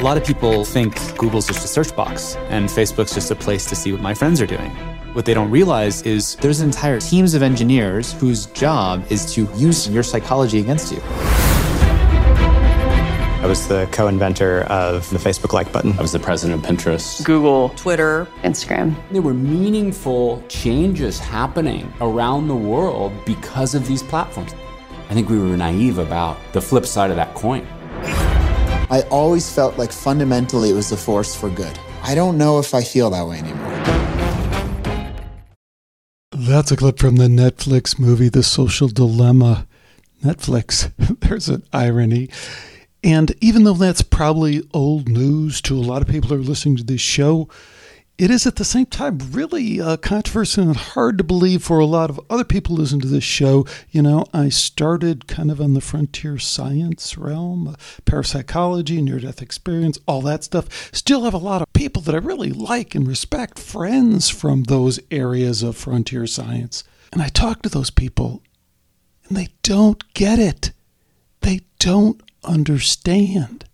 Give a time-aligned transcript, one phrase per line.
[0.00, 3.66] A lot of people think Google's just a search box and Facebook's just a place
[3.66, 4.70] to see what my friends are doing.
[5.12, 9.90] What they don't realize is there's entire teams of engineers whose job is to use
[9.90, 11.02] your psychology against you.
[13.42, 15.92] I was the co inventor of the Facebook like button.
[15.98, 18.96] I was the president of Pinterest, Google, Twitter, Instagram.
[19.10, 24.54] There were meaningful changes happening around the world because of these platforms.
[25.10, 27.68] I think we were naive about the flip side of that coin.
[28.90, 31.78] I always felt like fundamentally it was a force for good.
[32.02, 33.70] I don't know if I feel that way anymore.
[36.32, 39.68] That's a clip from the Netflix movie The Social Dilemma.
[40.24, 42.30] Netflix, there's an irony.
[43.04, 46.76] And even though that's probably old news to a lot of people who are listening
[46.78, 47.48] to this show,
[48.20, 51.86] it is at the same time really uh, controversial and hard to believe for a
[51.86, 53.64] lot of other people listening to this show.
[53.90, 57.74] You know, I started kind of on the frontier science realm, uh,
[58.04, 60.94] parapsychology, near death experience, all that stuff.
[60.94, 65.00] Still have a lot of people that I really like and respect, friends from those
[65.10, 66.84] areas of frontier science.
[67.14, 68.42] And I talk to those people,
[69.26, 70.72] and they don't get it.
[71.40, 73.64] They don't understand.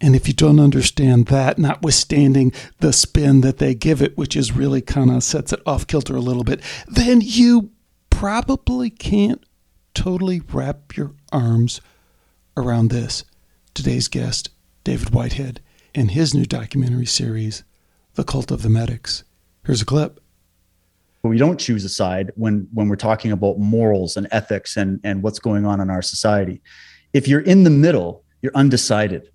[0.00, 4.52] And if you don't understand that, notwithstanding the spin that they give it, which is
[4.52, 7.70] really kind of sets it off kilter a little bit, then you
[8.10, 9.42] probably can't
[9.94, 11.80] totally wrap your arms
[12.56, 13.24] around this.
[13.72, 14.50] Today's guest,
[14.84, 15.60] David Whitehead,
[15.94, 17.64] and his new documentary series,
[18.14, 19.24] The Cult of the Medics.
[19.64, 20.20] Here's a clip.
[21.22, 25.24] We don't choose a side when when we're talking about morals and ethics and and
[25.24, 26.62] what's going on in our society.
[27.12, 29.28] If you're in the middle, you're undecided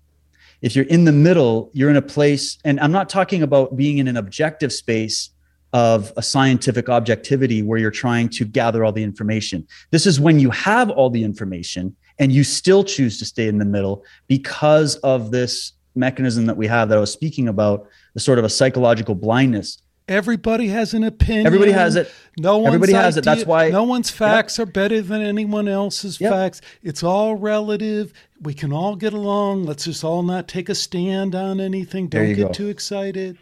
[0.62, 3.98] if you're in the middle, you're in a place, and I'm not talking about being
[3.98, 5.30] in an objective space
[5.72, 9.66] of a scientific objectivity where you're trying to gather all the information.
[9.90, 13.58] This is when you have all the information and you still choose to stay in
[13.58, 18.20] the middle because of this mechanism that we have that I was speaking about, the
[18.20, 21.46] sort of a psychological blindness Everybody has an opinion.
[21.46, 22.12] Everybody has it.
[22.36, 23.36] No one's Everybody has idea, it.
[23.36, 24.68] That's why no one's facts yep.
[24.68, 26.32] are better than anyone else's yep.
[26.32, 26.60] facts.
[26.82, 28.12] It's all relative.
[28.42, 29.64] We can all get along.
[29.64, 32.08] Let's just all not take a stand on anything.
[32.08, 32.52] Don't get go.
[32.52, 33.38] too excited.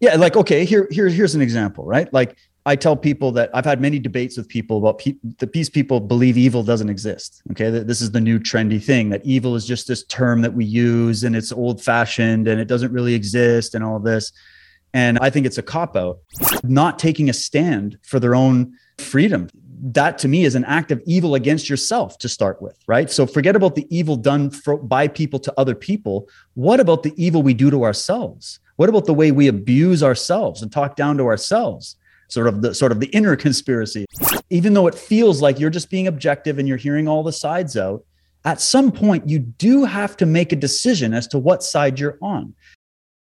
[0.00, 2.12] Yeah, like okay, here here here's an example, right?
[2.12, 5.68] Like I tell people that I've had many debates with people about pe- the peace
[5.68, 7.42] people believe evil doesn't exist.
[7.50, 10.64] Okay, this is the new trendy thing that evil is just this term that we
[10.64, 14.32] use and it's old fashioned and it doesn't really exist and all this.
[14.94, 16.20] And I think it's a cop out,
[16.62, 19.48] not taking a stand for their own freedom.
[19.86, 23.10] That to me is an act of evil against yourself to start with, right?
[23.10, 26.26] So forget about the evil done for, by people to other people.
[26.54, 28.60] What about the evil we do to ourselves?
[28.76, 31.96] What about the way we abuse ourselves and talk down to ourselves?
[32.28, 34.06] Sort of the sort of the inner conspiracy.
[34.48, 37.76] Even though it feels like you're just being objective and you're hearing all the sides
[37.76, 38.04] out,
[38.46, 42.18] at some point you do have to make a decision as to what side you're
[42.22, 42.54] on.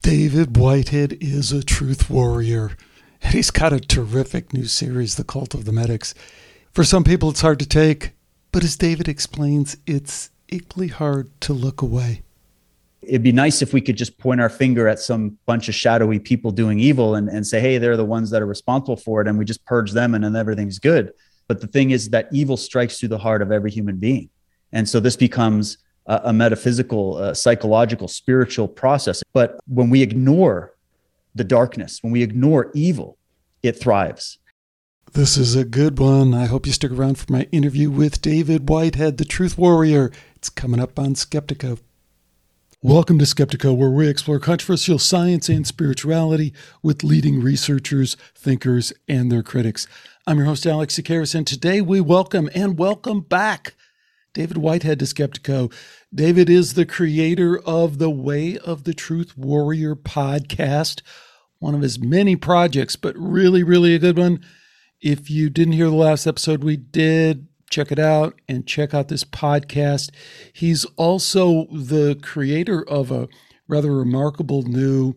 [0.01, 2.75] David Whitehead is a truth warrior,
[3.21, 6.13] and he's got a terrific new series, The Cult of the Medics.
[6.71, 8.11] For some people, it's hard to take,
[8.51, 12.21] but as David explains, it's equally hard to look away.
[13.01, 16.19] It'd be nice if we could just point our finger at some bunch of shadowy
[16.19, 19.27] people doing evil and, and say, hey, they're the ones that are responsible for it,
[19.27, 21.11] and we just purge them and then everything's good.
[21.47, 24.29] But the thing is that evil strikes through the heart of every human being.
[24.71, 29.23] And so this becomes a, a metaphysical, uh, psychological, spiritual process.
[29.33, 30.75] But when we ignore
[31.33, 33.17] the darkness, when we ignore evil,
[33.63, 34.37] it thrives.
[35.13, 36.35] This is a good one.
[36.35, 40.11] I hope you stick around for my interview with David Whitehead, the Truth Warrior.
[40.35, 41.79] It's coming up on Skeptiko.
[42.83, 46.53] Welcome to Skeptiko, where we explore controversial science and spirituality
[46.83, 49.87] with leading researchers, thinkers, and their critics.
[50.27, 53.73] I'm your host, Alex Tsakiris, and today we welcome and welcome back
[54.35, 55.73] David Whitehead to Skeptiko.
[56.13, 61.01] David is the creator of the Way of the Truth Warrior podcast,
[61.57, 64.39] one of his many projects, but really, really a good one.
[65.01, 69.07] If you didn't hear the last episode we did, check it out and check out
[69.07, 70.11] this podcast.
[70.53, 73.29] He's also the creator of a
[73.67, 75.15] rather remarkable new,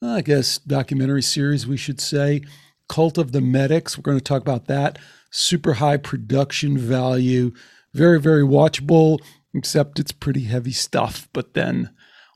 [0.00, 2.42] I guess, documentary series, we should say,
[2.88, 3.98] Cult of the Medics.
[3.98, 4.98] We're going to talk about that.
[5.30, 7.52] Super high production value
[7.96, 9.18] very, very watchable,
[9.54, 11.28] except it's pretty heavy stuff.
[11.32, 11.90] But then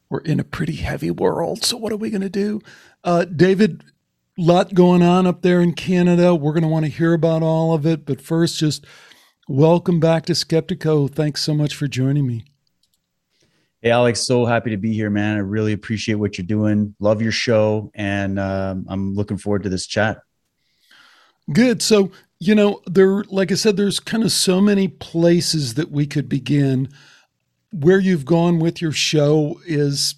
[0.09, 1.65] we're in a pretty heavy world.
[1.65, 2.61] So what are we going to do?
[3.05, 3.85] Uh, David,
[4.41, 6.35] lot going on up there in Canada.
[6.35, 8.07] We're going to want to hear about all of it.
[8.07, 8.87] But first, just
[9.49, 11.13] welcome back to Skeptiko.
[11.13, 12.45] Thanks so much for joining me.
[13.83, 15.37] Hey, Alex, so happy to be here, man.
[15.37, 16.95] I really appreciate what you're doing.
[17.01, 17.91] Love your show.
[17.95, 20.19] And um, I'm looking forward to this chat.
[21.53, 21.83] Good.
[21.83, 26.07] So you know, there, like I said, there's kind of so many places that we
[26.07, 26.89] could begin.
[27.73, 30.17] Where you've gone with your show is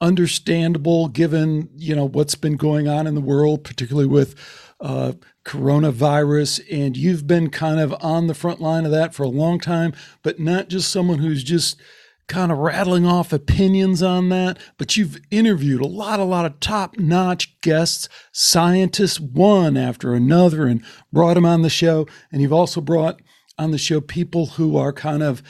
[0.00, 4.34] understandable given you know what's been going on in the world, particularly with
[4.80, 5.12] uh,
[5.44, 9.58] coronavirus, and you've been kind of on the front line of that for a long
[9.58, 9.92] time,
[10.22, 11.80] but not just someone who's just
[12.26, 16.58] kind of rattling off opinions on that, but you've interviewed a lot, a lot of
[16.58, 20.82] top notch guests, scientists, one after another, and
[21.12, 22.06] brought them on the show.
[22.32, 23.20] And you've also brought
[23.58, 25.42] on the show people who are kind of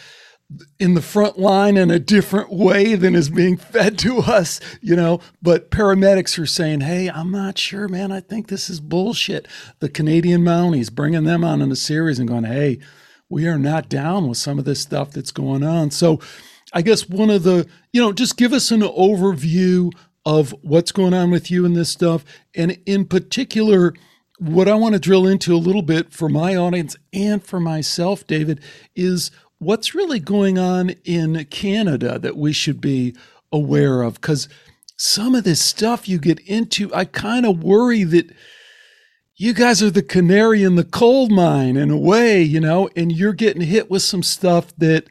[0.78, 4.96] in the front line in a different way than is being fed to us, you
[4.96, 5.20] know.
[5.42, 8.12] But paramedics are saying, hey, I'm not sure, man.
[8.12, 9.46] I think this is bullshit.
[9.80, 12.78] The Canadian Mounties, bringing them on in a series and going, hey,
[13.28, 15.90] we are not down with some of this stuff that's going on.
[15.90, 16.20] So,
[16.72, 19.92] I guess one of the, you know, just give us an overview
[20.26, 22.24] of what's going on with you and this stuff.
[22.54, 23.94] And in particular,
[24.38, 28.26] what I want to drill into a little bit for my audience and for myself,
[28.26, 28.60] David,
[28.96, 33.14] is what's really going on in Canada that we should be
[33.52, 34.14] aware of?
[34.14, 34.48] Because
[34.96, 38.30] some of this stuff you get into, I kind of worry that
[39.36, 43.10] you guys are the canary in the coal mine in a way, you know, and
[43.10, 45.08] you're getting hit with some stuff that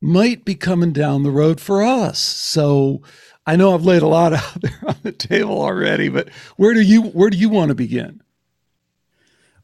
[0.00, 2.18] might be coming down the road for us.
[2.18, 3.02] So
[3.46, 6.80] I know I've laid a lot out there on the table already, but where do
[6.80, 8.22] you where do you want to begin?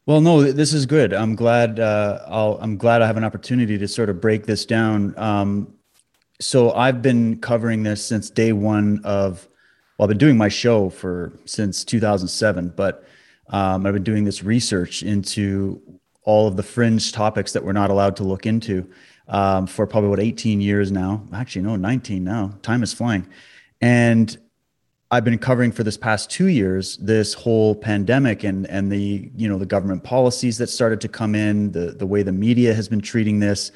[0.09, 1.13] Well, no, this is good.
[1.13, 1.79] I'm glad.
[1.79, 5.13] Uh, I'll, I'm glad I have an opportunity to sort of break this down.
[5.19, 5.71] Um,
[6.41, 9.47] so I've been covering this since day one of.
[9.99, 13.03] Well, I've been doing my show for since 2007, but
[13.49, 15.79] um, I've been doing this research into
[16.23, 18.89] all of the fringe topics that we're not allowed to look into
[19.27, 21.21] um, for probably what 18 years now.
[21.35, 22.57] Actually, no, 19 now.
[22.63, 23.27] Time is flying,
[23.79, 24.35] and
[25.11, 29.47] I've been covering for this past two years this whole pandemic and and the you
[29.49, 32.87] know the government policies that started to come in, the the way the media has
[32.87, 33.71] been treating this,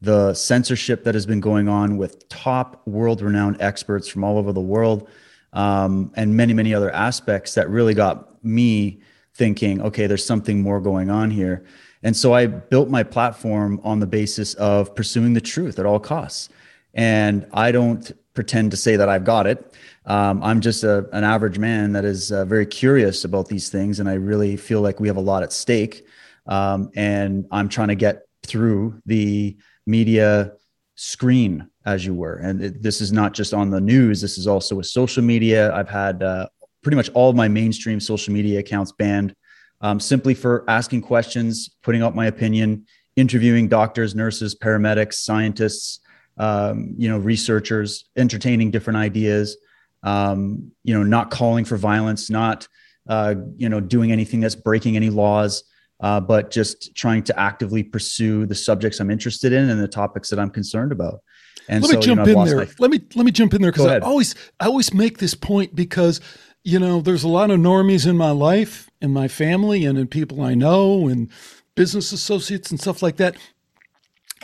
[0.00, 4.50] the censorship that has been going on with top world renowned experts from all over
[4.50, 5.08] the world,
[5.52, 9.02] um, and many many other aspects that really got me
[9.34, 11.64] thinking, okay, there's something more going on here.
[12.02, 16.00] And so I built my platform on the basis of pursuing the truth at all
[16.00, 16.48] costs.
[16.94, 19.74] And I don't pretend to say that I've got it.
[20.08, 24.00] Um, I'm just a, an average man that is uh, very curious about these things.
[24.00, 26.06] And I really feel like we have a lot at stake.
[26.46, 30.52] Um, and I'm trying to get through the media
[30.94, 32.36] screen, as you were.
[32.36, 35.74] And it, this is not just on the news, this is also with social media.
[35.74, 36.48] I've had uh,
[36.82, 39.34] pretty much all my mainstream social media accounts banned
[39.82, 46.00] um, simply for asking questions, putting out my opinion, interviewing doctors, nurses, paramedics, scientists,
[46.38, 49.56] um, you know, researchers, entertaining different ideas,
[50.02, 52.68] um, you know, not calling for violence, not,
[53.08, 55.64] uh, you know, doing anything that's breaking any laws,
[56.00, 60.30] uh, but just trying to actively pursue the subjects I'm interested in and the topics
[60.30, 61.20] that I'm concerned about.
[61.68, 62.56] And so let so, me jump you know, in there.
[62.58, 62.68] My...
[62.78, 65.74] Let me let me jump in there because I always I always make this point
[65.74, 66.20] because
[66.64, 70.06] you know there's a lot of normies in my life in my family and in
[70.06, 71.30] people I know and
[71.74, 73.36] business associates and stuff like that.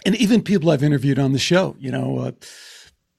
[0.06, 2.32] And even people I've interviewed on the show, you know, uh,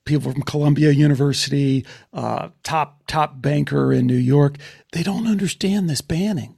[0.05, 4.57] people from Columbia University, uh, top top banker in New York,
[4.91, 6.55] they don't understand this banning.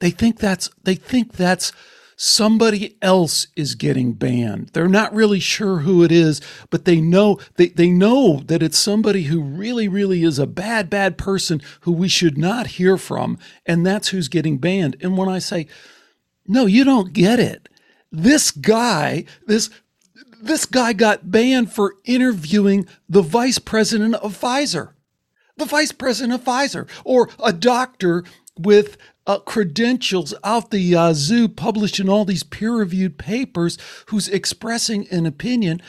[0.00, 1.72] They think that's they think that's
[2.16, 4.70] somebody else is getting banned.
[4.72, 8.78] They're not really sure who it is, but they know they, they know that it's
[8.78, 13.38] somebody who really, really is a bad, bad person who we should not hear from,
[13.66, 14.96] and that's who's getting banned.
[15.00, 15.66] And when I say,
[16.46, 17.68] no, you don't get it.
[18.12, 19.70] This guy, this
[20.44, 24.92] this guy got banned for interviewing the vice president of Pfizer.
[25.56, 28.24] The vice president of Pfizer, or a doctor
[28.58, 28.96] with
[29.26, 35.26] uh, credentials out the yazoo, published in all these peer reviewed papers, who's expressing an
[35.26, 35.80] opinion.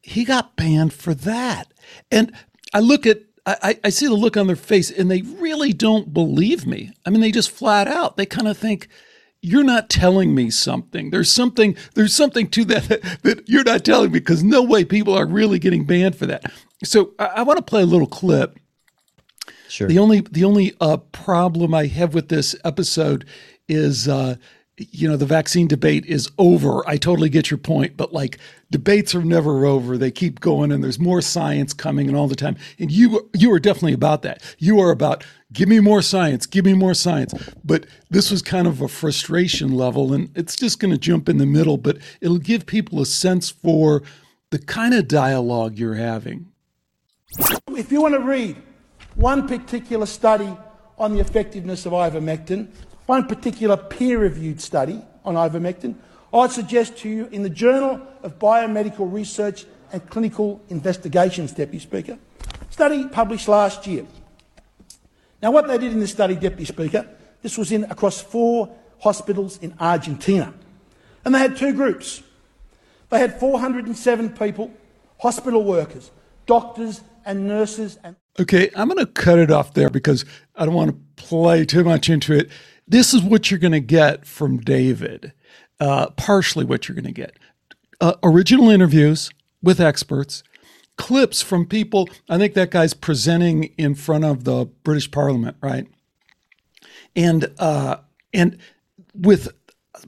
[0.00, 1.72] He got banned for that.
[2.10, 2.32] And
[2.74, 6.12] I look at, I, I see the look on their face, and they really don't
[6.12, 6.92] believe me.
[7.06, 8.88] I mean, they just flat out, they kind of think,
[9.40, 11.10] you're not telling me something.
[11.10, 12.88] There's something, there's something to that
[13.22, 16.44] that you're not telling me because no way people are really getting banned for that.
[16.84, 18.58] So I, I want to play a little clip
[19.68, 19.86] Sure.
[19.86, 23.26] The only the only uh, problem I have with this episode
[23.68, 24.36] is uh,
[24.78, 26.86] you know the vaccine debate is over.
[26.88, 28.38] I totally get your point, but like
[28.70, 29.96] debates are never over.
[29.96, 32.56] They keep going, and there's more science coming, and all the time.
[32.78, 34.42] And you you are definitely about that.
[34.58, 37.32] You are about give me more science, give me more science.
[37.64, 41.38] But this was kind of a frustration level, and it's just going to jump in
[41.38, 44.02] the middle, but it'll give people a sense for
[44.50, 46.46] the kind of dialogue you're having.
[47.68, 48.56] If you want to read
[49.14, 50.56] one particular study
[50.96, 52.68] on the effectiveness of ivermectin,
[53.06, 55.94] one particular peer reviewed study on ivermectin,
[56.32, 62.18] I'd suggest to you in the Journal of Biomedical Research and Clinical Investigations, Deputy Speaker,
[62.70, 64.06] Study published last year.
[65.42, 67.08] Now, what they did in this study, Deputy Speaker,
[67.42, 70.54] this was in across four hospitals in Argentina.
[71.24, 72.22] And they had two groups.
[73.10, 74.70] They had 407 people,
[75.18, 76.12] hospital workers,
[76.46, 80.74] doctors and nurses and Okay, I'm going to cut it off there because I don't
[80.74, 82.48] want to play too much into it.
[82.86, 85.32] This is what you're going to get from David,
[85.80, 87.38] uh, partially what you're going to get.
[88.00, 89.30] Uh, original interviews
[89.62, 90.42] with experts,
[90.96, 92.08] clips from people.
[92.28, 95.86] I think that guy's presenting in front of the British Parliament, right?
[97.16, 97.96] And uh,
[98.32, 98.58] and
[99.14, 99.48] with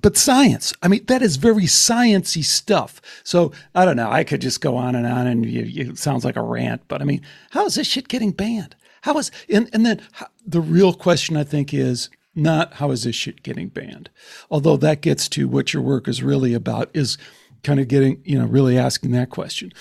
[0.00, 0.72] but science.
[0.82, 3.00] I mean, that is very sciency stuff.
[3.24, 4.10] So I don't know.
[4.10, 6.82] I could just go on and on, and you, it sounds like a rant.
[6.88, 8.76] But I mean, how is this shit getting banned?
[9.02, 13.04] How is and and then how, the real question I think is not how is
[13.04, 14.10] this shit getting banned,
[14.50, 17.18] although that gets to what your work is really about is
[17.62, 19.72] kind of getting you know really asking that question.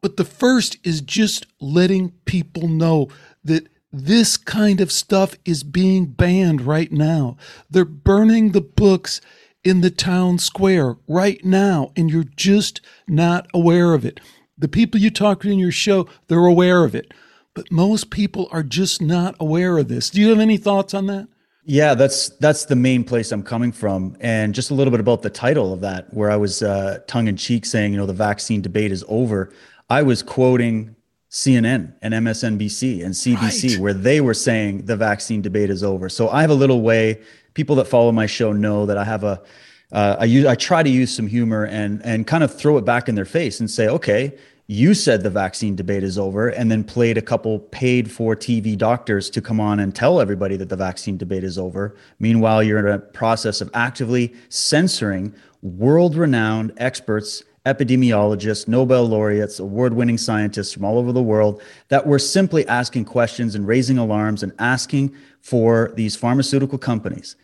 [0.00, 3.08] But the first is just letting people know
[3.44, 7.36] that this kind of stuff is being banned right now.
[7.70, 9.20] They're burning the books
[9.64, 14.20] in the town square right now, and you're just not aware of it.
[14.58, 17.12] The people you talk to in your show, they're aware of it.
[17.54, 20.10] But most people are just not aware of this.
[20.10, 21.26] Do you have any thoughts on that?
[21.68, 25.22] Yeah, that's that's the main place I'm coming from, and just a little bit about
[25.22, 28.12] the title of that, where I was uh, tongue in cheek saying, you know, the
[28.12, 29.52] vaccine debate is over.
[29.90, 30.94] I was quoting
[31.28, 33.80] CNN and MSNBC and CBC, right.
[33.80, 36.08] where they were saying the vaccine debate is over.
[36.08, 37.20] So I have a little way
[37.54, 39.42] people that follow my show know that I have a
[39.90, 42.84] uh, I use I try to use some humor and and kind of throw it
[42.84, 46.70] back in their face and say, okay, you said the vaccine debate is over, and
[46.70, 50.68] then played a couple paid for TV doctors to come on and tell everybody that
[50.68, 51.96] the vaccine debate is over.
[52.18, 59.92] Meanwhile, you're in a process of actively censoring world renowned experts epidemiologists, Nobel laureates, award
[59.92, 64.44] winning scientists from all over the world that were simply asking questions and raising alarms
[64.44, 67.34] and asking for these pharmaceutical companies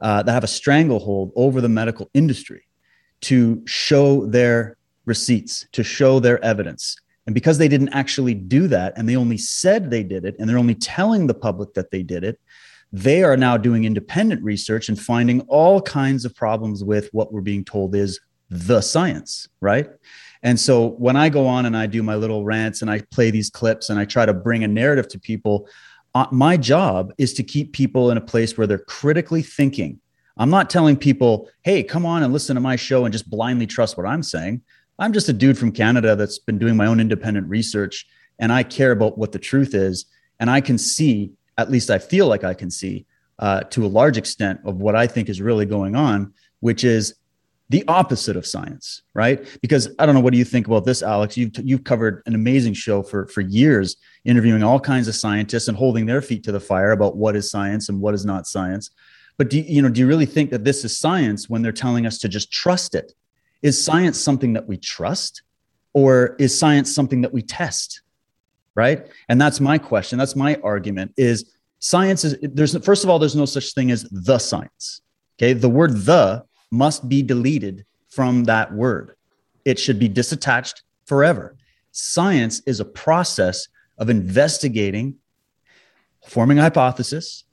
[0.00, 2.66] uh, that have a stranglehold over the medical industry
[3.20, 4.77] to show their
[5.08, 6.96] receipts, to show their evidence.
[7.26, 10.48] And because they didn't actually do that, and they only said they did it, and
[10.48, 12.40] they're only telling the public that they did it,
[12.92, 17.40] they are now doing independent research and finding all kinds of problems with what we're
[17.40, 19.88] being told is the science, right?
[20.42, 23.30] And so when I go on and I do my little rants and I play
[23.30, 25.68] these clips and I try to bring a narrative to people,
[26.14, 30.00] uh, my job is to keep people in a place where they're critically thinking.
[30.38, 33.66] I'm not telling people, hey, come on and listen to my show and just blindly
[33.66, 34.62] trust what I'm saying.
[34.98, 38.06] I'm just a dude from Canada that's been doing my own independent research
[38.38, 40.06] and I care about what the truth is.
[40.40, 43.06] And I can see, at least I feel like I can see,
[43.38, 47.14] uh, to a large extent, of what I think is really going on, which is
[47.70, 49.46] the opposite of science, right?
[49.60, 51.36] Because I don't know, what do you think about this, Alex?
[51.36, 55.76] You've you've covered an amazing show for for years, interviewing all kinds of scientists and
[55.76, 58.90] holding their feet to the fire about what is science and what is not science.
[59.36, 59.90] But do you know?
[59.90, 62.94] Do you really think that this is science when they're telling us to just trust
[62.94, 63.12] it?
[63.62, 65.42] Is science something that we trust,
[65.92, 68.02] or is science something that we test?
[68.74, 69.06] Right?
[69.28, 70.18] And that's my question.
[70.18, 71.12] That's my argument.
[71.16, 75.02] Is science is there's first of all there's no such thing as the science.
[75.36, 79.14] Okay, the word the must be deleted from that word.
[79.64, 81.56] It should be disattached forever.
[81.92, 85.16] Science is a process of investigating,
[86.24, 87.44] forming a hypothesis,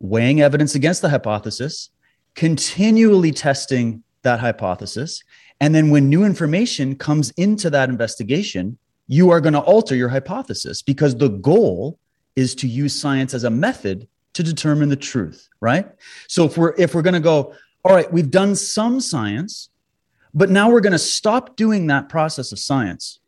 [0.00, 1.90] weighing evidence against the hypothesis,
[2.34, 5.22] continually testing that hypothesis.
[5.60, 10.08] And then when new information comes into that investigation, you are going to alter your
[10.08, 11.98] hypothesis because the goal
[12.36, 15.86] is to use science as a method to determine the truth, right?
[16.28, 19.68] So if we're if we're going to go, all right, we've done some science,
[20.32, 23.20] but now we're going to stop doing that process of science.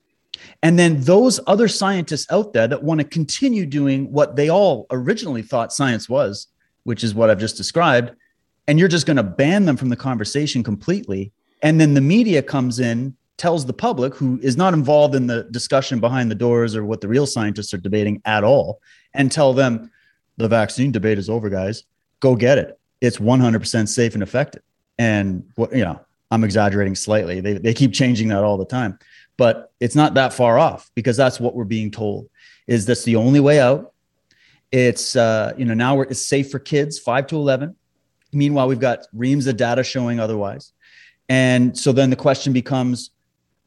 [0.62, 4.86] And then those other scientists out there that want to continue doing what they all
[4.90, 6.48] originally thought science was,
[6.84, 8.12] which is what I've just described,
[8.66, 11.32] and you're just going to ban them from the conversation completely.
[11.62, 15.44] And then the media comes in, tells the public who is not involved in the
[15.44, 18.80] discussion behind the doors or what the real scientists are debating at all,
[19.14, 19.90] and tell them
[20.36, 21.84] the vaccine debate is over, guys.
[22.20, 24.62] Go get it it's 100% safe and effective.
[24.98, 27.40] And what, you know, I'm exaggerating slightly.
[27.40, 28.98] They, they keep changing that all the time,
[29.36, 32.28] but it's not that far off because that's what we're being told
[32.66, 33.92] is that's the only way out.
[34.72, 37.76] It's, uh, you know, now we're, it's safe for kids five to 11.
[38.32, 40.72] Meanwhile, we've got reams of data showing otherwise.
[41.28, 43.10] And so then the question becomes,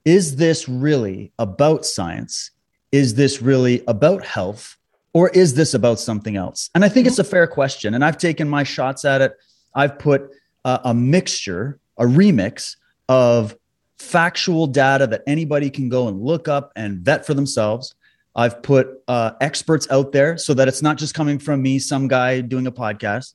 [0.05, 2.51] is this really about science?
[2.91, 4.77] Is this really about health?
[5.13, 6.69] or is this about something else?
[6.75, 7.93] And I think it's a fair question.
[7.93, 9.35] And I've taken my shots at it.
[9.73, 10.31] I've put
[10.65, 12.75] a, a mixture, a remix
[13.07, 13.55] of
[13.97, 17.95] factual data that anybody can go and look up and vet for themselves,
[18.35, 22.07] I've put uh, experts out there so that it's not just coming from me, some
[22.07, 23.33] guy doing a podcast.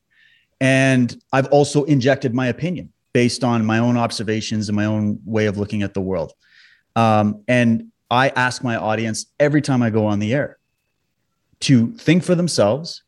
[0.60, 5.46] And I've also injected my opinion based on my own observations and my own way
[5.46, 6.32] of looking at the world.
[6.96, 10.58] Um, and I ask my audience every time I go on the air
[11.60, 13.02] to think for themselves.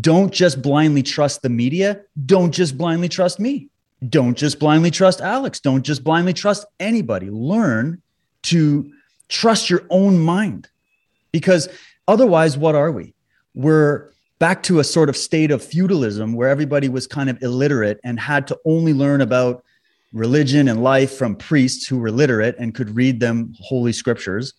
[0.00, 2.00] Don't just blindly trust the media.
[2.24, 3.68] Don't just blindly trust me.
[4.08, 5.60] Don't just blindly trust Alex.
[5.60, 7.28] Don't just blindly trust anybody.
[7.28, 8.00] Learn
[8.44, 8.90] to
[9.28, 10.68] trust your own mind
[11.30, 11.68] because
[12.08, 13.14] otherwise, what are we?
[13.54, 14.11] We're
[14.42, 18.18] back to a sort of state of feudalism where everybody was kind of illiterate and
[18.18, 19.64] had to only learn about
[20.12, 24.54] religion and life from priests who were literate and could read them holy scriptures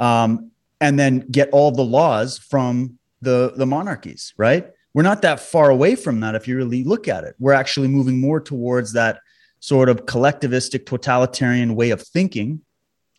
[0.00, 0.50] um,
[0.80, 4.72] and then get all the laws from the, the monarchies, right?
[4.92, 7.36] We're not that far away from that if you really look at it.
[7.38, 9.20] We're actually moving more towards that
[9.60, 12.60] sort of collectivistic, totalitarian way of thinking.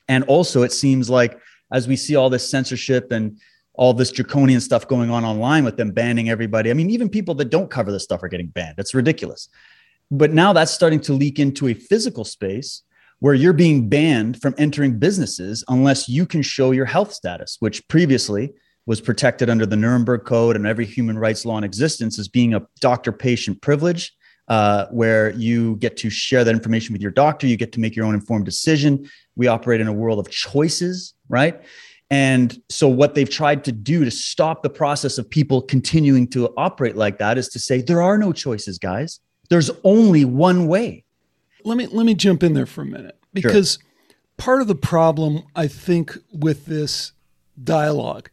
[0.10, 1.40] And also, it seems like
[1.72, 3.40] as we see all this censorship and
[3.74, 6.70] all this draconian stuff going on online with them banning everybody.
[6.70, 8.76] I mean, even people that don't cover this stuff are getting banned.
[8.78, 9.50] It's ridiculous.
[10.12, 12.84] But now that's starting to leak into a physical space
[13.20, 17.88] where you're being banned from entering businesses unless you can show your health status, which
[17.88, 18.54] previously
[18.86, 22.54] was protected under the Nuremberg Code and every human rights law in existence as being
[22.54, 24.14] a doctor patient privilege,
[24.50, 27.48] uh, where you get to share that information with your doctor.
[27.48, 29.10] You get to make your own informed decision.
[29.38, 31.62] We operate in a world of choices, right?
[32.14, 36.54] And so, what they've tried to do to stop the process of people continuing to
[36.58, 39.20] operate like that is to say there are no choices, guys.
[39.50, 41.06] There's only one way.
[41.64, 44.18] Let me let me jump in there for a minute because sure.
[44.38, 47.14] part of the problem I think with this
[47.64, 48.30] dialogue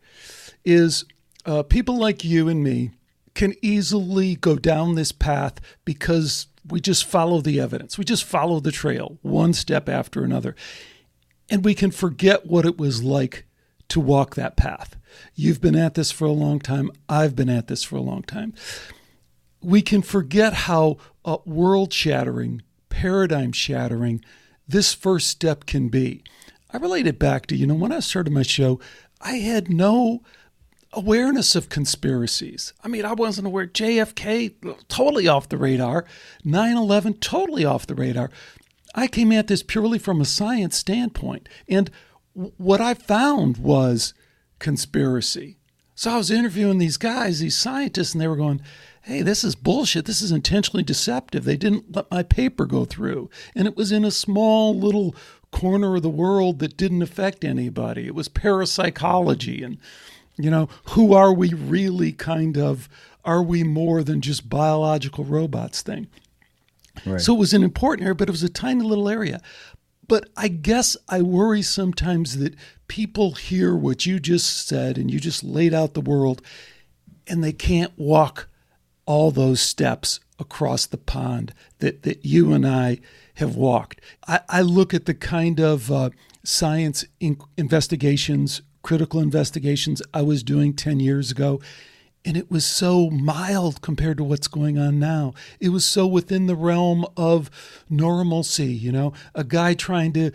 [0.62, 1.06] is
[1.46, 2.90] uh, people like you and me
[3.32, 5.54] can easily go down this path
[5.86, 7.96] because we just follow the evidence.
[7.96, 10.54] We just follow the trail one step after another.
[11.48, 13.46] And we can forget what it was like
[13.90, 14.96] to walk that path.
[15.34, 16.90] You've been at this for a long time.
[17.08, 18.54] I've been at this for a long time.
[19.60, 24.24] We can forget how uh, world shattering, paradigm shattering
[24.66, 26.22] this first step can be.
[26.72, 28.80] I relate it back to, you know, when I started my show,
[29.20, 30.22] I had no
[30.92, 32.72] awareness of conspiracies.
[32.82, 33.66] I mean, I wasn't aware.
[33.66, 36.04] JFK, totally off the radar.
[36.44, 38.30] 9 11, totally off the radar.
[38.94, 41.48] I came at this purely from a science standpoint.
[41.68, 41.90] And
[42.56, 44.14] what I found was
[44.58, 45.58] conspiracy.
[45.94, 48.62] So I was interviewing these guys, these scientists, and they were going,
[49.02, 50.06] hey, this is bullshit.
[50.06, 51.44] This is intentionally deceptive.
[51.44, 53.28] They didn't let my paper go through.
[53.54, 55.14] And it was in a small little
[55.50, 58.06] corner of the world that didn't affect anybody.
[58.06, 59.78] It was parapsychology and
[60.36, 62.88] you know, who are we really kind of?
[63.24, 66.08] Are we more than just biological robots thing?
[67.04, 67.20] Right.
[67.20, 69.40] So it was an important area, but it was a tiny little area.
[70.10, 72.56] But I guess I worry sometimes that
[72.88, 76.42] people hear what you just said and you just laid out the world
[77.28, 78.48] and they can't walk
[79.06, 82.98] all those steps across the pond that, that you and I
[83.34, 84.00] have walked.
[84.26, 86.10] I, I look at the kind of uh,
[86.42, 91.60] science in- investigations critical investigations I was doing 10 years ago.
[92.24, 95.32] And it was so mild compared to what's going on now.
[95.58, 97.50] It was so within the realm of
[97.88, 100.30] normalcy, you know, a guy trying to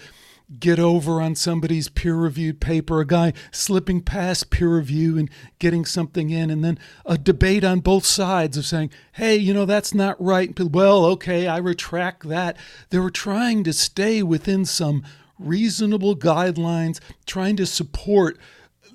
[0.60, 5.86] get over on somebody's peer reviewed paper, a guy slipping past peer review and getting
[5.86, 9.93] something in, and then a debate on both sides of saying, hey, you know, that's
[9.93, 10.60] not right.
[10.60, 12.58] Well, okay, I retract that.
[12.89, 15.04] They were trying to stay within some
[15.39, 18.38] reasonable guidelines, trying to support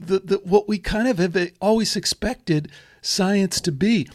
[0.01, 2.71] the, the, what we kind of have always expected
[3.03, 4.09] science to be.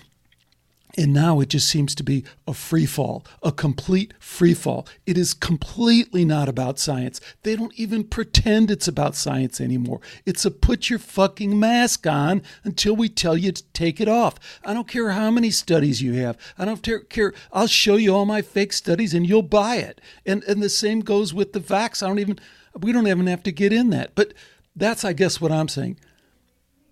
[0.98, 4.88] And now it just seems to be a free fall, a complete free fall.
[5.06, 7.20] It is completely not about science.
[7.44, 10.00] They don't even pretend it's about science anymore.
[10.26, 14.36] It's a put your fucking mask on until we tell you to take it off.
[14.64, 16.38] I don't care how many studies you have.
[16.58, 17.34] I don't care.
[17.52, 20.00] I'll show you all my fake studies and you'll buy it.
[20.26, 22.02] And and the same goes with the vax.
[22.02, 22.40] I don't even
[22.80, 24.16] we don't even have to get in that.
[24.16, 24.34] But
[24.76, 25.98] that's I guess what I'm saying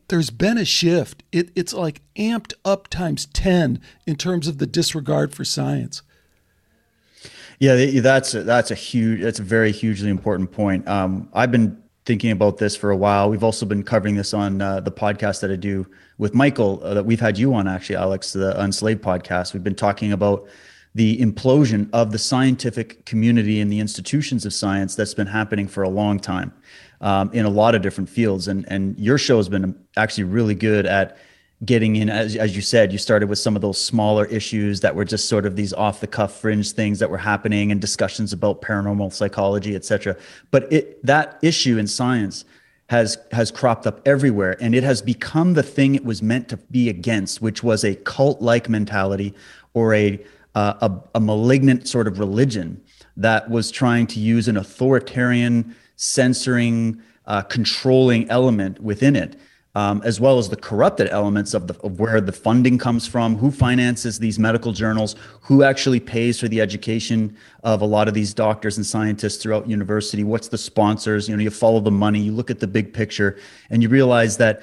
[0.07, 1.23] there's been a shift.
[1.31, 6.01] It, it's like amped up times 10 in terms of the disregard for science.
[7.59, 10.87] Yeah, that's a, that's a huge, that's a very hugely important point.
[10.87, 13.29] Um, I've been thinking about this for a while.
[13.29, 16.93] We've also been covering this on uh, the podcast that I do with Michael uh,
[16.95, 19.53] that we've had you on actually, Alex, the Unslaved podcast.
[19.53, 20.45] We've been talking about
[20.93, 25.81] the implosion of the scientific community and the institutions of science that's been happening for
[25.81, 26.53] a long time
[27.03, 28.47] um, in a lot of different fields.
[28.47, 31.17] And and your show has been actually really good at
[31.63, 32.09] getting in.
[32.09, 35.29] As, as you said you started with some of those smaller issues that were just
[35.29, 39.13] sort of these off the cuff fringe things that were happening and discussions about paranormal
[39.13, 40.17] psychology etc
[40.51, 42.43] but it that issue in science
[42.93, 44.55] has has cropped up everywhere.
[44.61, 47.95] And it has become the thing it was meant to be against which was a
[47.95, 49.33] cult like mentality
[49.73, 50.23] or a,
[50.55, 52.81] uh, a a malignant sort of religion
[53.17, 59.37] that was trying to use an authoritarian censoring uh, controlling element within it
[59.75, 63.35] um, as well as the corrupted elements of, the, of where the funding comes from,
[63.35, 68.13] who finances these medical journals, who actually pays for the education of a lot of
[68.13, 72.19] these doctors and scientists throughout university, what's the sponsors, you know, you follow the money,
[72.19, 73.39] you look at the big picture,
[73.71, 74.61] and you realize that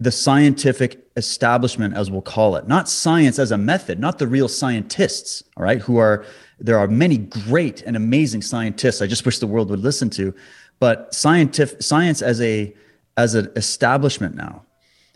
[0.00, 4.48] the scientific establishment, as we'll call it, not science as a method, not the real
[4.48, 6.24] scientists, all right, who are,
[6.60, 10.34] there are many great and amazing scientists I just wish the world would listen to,
[10.80, 12.74] but scientific, science as a,
[13.16, 14.64] as an establishment now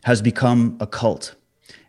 [0.03, 1.35] has become a cult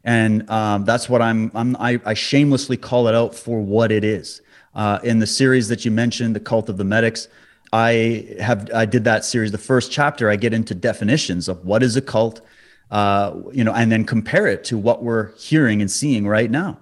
[0.03, 4.03] and um, that's what I'm, I'm I, I, shamelessly call it out for what it
[4.03, 4.41] is.
[4.75, 7.27] Uh, in the series that you mentioned, the cult of the medics,
[7.71, 9.51] I have I did that series.
[9.51, 12.41] The first chapter, I get into definitions of what is a cult,
[12.91, 16.79] uh, you know, and then compare it to what we're hearing and seeing right now.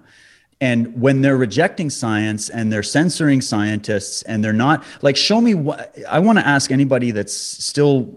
[0.62, 5.54] And when they're rejecting science and they're censoring scientists and they're not like, show me
[5.54, 8.16] what I want to ask anybody that's still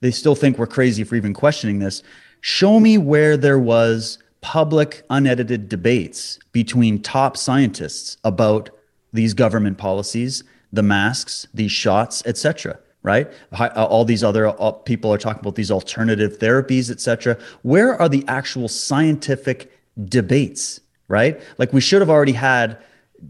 [0.00, 2.02] they still think we're crazy for even questioning this.
[2.42, 8.68] Show me where there was public, unedited debates between top scientists about
[9.14, 12.78] these government policies, the masks, these shots, etc.
[13.04, 13.32] Right?
[13.50, 17.38] Uh, all these other uh, people are talking about these alternative therapies, etc.
[17.62, 19.72] Where are the actual scientific
[20.04, 20.80] debates?
[21.08, 21.40] Right?
[21.58, 22.78] Like we should have already had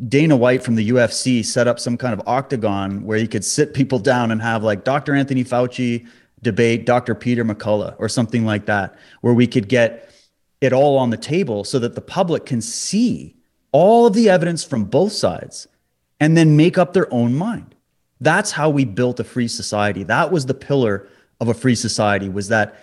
[0.09, 3.75] Dana White from the UFC set up some kind of octagon where he could sit
[3.75, 5.15] people down and have like Dr.
[5.15, 6.07] Anthony Fauci,
[6.43, 7.15] debate Dr.
[7.15, 10.11] Peter McCullough or something like that, where we could get
[10.61, 13.37] it all on the table so that the public can see
[13.73, 15.69] all of the evidence from both sides
[16.19, 17.75] and then make up their own mind.
[18.21, 20.03] That's how we built a free society.
[20.03, 21.09] That was the pillar
[21.41, 22.75] of a free society was that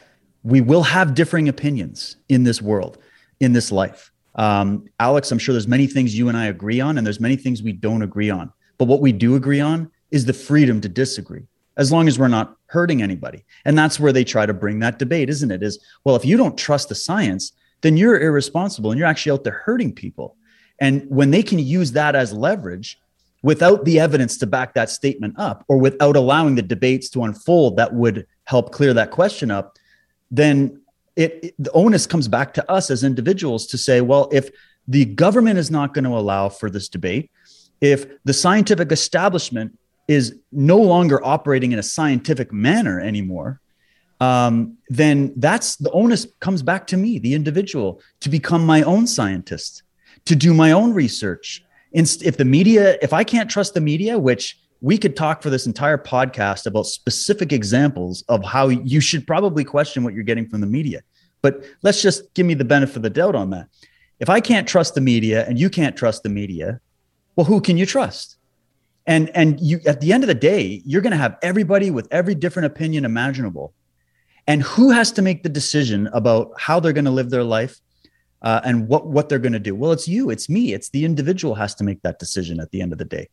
[0.43, 2.99] we will have differing opinions in this world,
[3.39, 4.11] in this life.
[4.35, 7.35] Um, Alex, I'm sure there's many things you and I agree on, and there's many
[7.35, 8.51] things we don't agree on.
[8.77, 11.43] But what we do agree on is the freedom to disagree
[11.77, 13.43] as long as we're not hurting anybody.
[13.65, 15.63] And that's where they try to bring that debate, isn't it?
[15.63, 19.43] Is well, if you don't trust the science, then you're irresponsible and you're actually out
[19.43, 20.35] there hurting people.
[20.79, 22.99] And when they can use that as leverage
[23.41, 27.77] without the evidence to back that statement up or without allowing the debates to unfold
[27.77, 29.77] that would help clear that question up,
[30.31, 30.81] then
[31.15, 34.49] it, it the onus comes back to us as individuals to say, well, if
[34.87, 37.31] the government is not going to allow for this debate,
[37.81, 43.61] if the scientific establishment is no longer operating in a scientific manner anymore,
[44.19, 49.07] um, then that's the onus comes back to me, the individual, to become my own
[49.07, 49.83] scientist,
[50.25, 51.63] to do my own research.
[51.91, 55.65] If the media, if I can't trust the media, which we could talk for this
[55.65, 60.61] entire podcast about specific examples of how you should probably question what you're getting from
[60.61, 61.01] the media.
[61.41, 63.69] But let's just give me the benefit of the doubt on that.
[64.19, 66.79] If I can't trust the media and you can't trust the media,
[67.35, 68.37] well, who can you trust?
[69.05, 72.07] and and you at the end of the day you're going to have everybody with
[72.11, 73.73] every different opinion imaginable
[74.47, 77.79] and who has to make the decision about how they're going to live their life
[78.43, 81.05] uh, and what what they're going to do well it's you it's me it's the
[81.05, 83.27] individual has to make that decision at the end of the day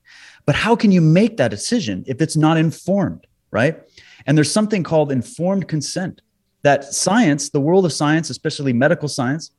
[0.46, 3.82] but how can you make that decision if it's not informed right
[4.26, 6.22] and there's something called informed consent
[6.62, 9.50] that science the world of science especially medical science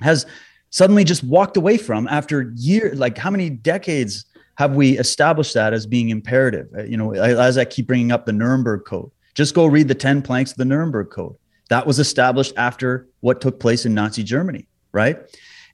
[0.00, 0.26] has
[0.70, 4.26] suddenly just walked away from after years like how many decades
[4.58, 6.66] have we established that as being imperative?
[6.76, 9.94] Uh, you know, as I keep bringing up the Nuremberg Code, just go read the
[9.94, 11.36] 10 planks of the Nuremberg Code.
[11.68, 15.18] That was established after what took place in Nazi Germany, right?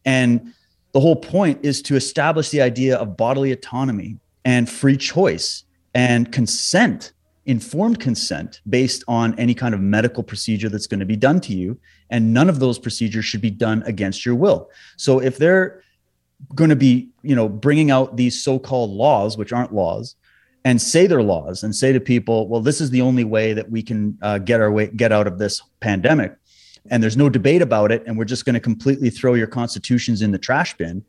[0.05, 0.53] And
[0.93, 6.31] the whole point is to establish the idea of bodily autonomy and free choice and
[6.31, 7.13] consent,
[7.47, 11.55] informed consent based on any kind of medical procedure that's going to be done to
[11.55, 11.79] you.
[12.11, 14.71] And none of those procedures should be done against your will.
[14.97, 15.83] So if they're
[16.55, 20.15] going to be, you know, bringing out these so-called laws, which aren't laws,
[20.65, 23.71] and say they're laws, and say to people, "Well, this is the only way that
[23.71, 26.35] we can uh, get our way get out of this pandemic,"
[26.91, 30.23] and there's no debate about it, and we're just going to completely throw your constitutions
[30.23, 31.05] in the trash bin.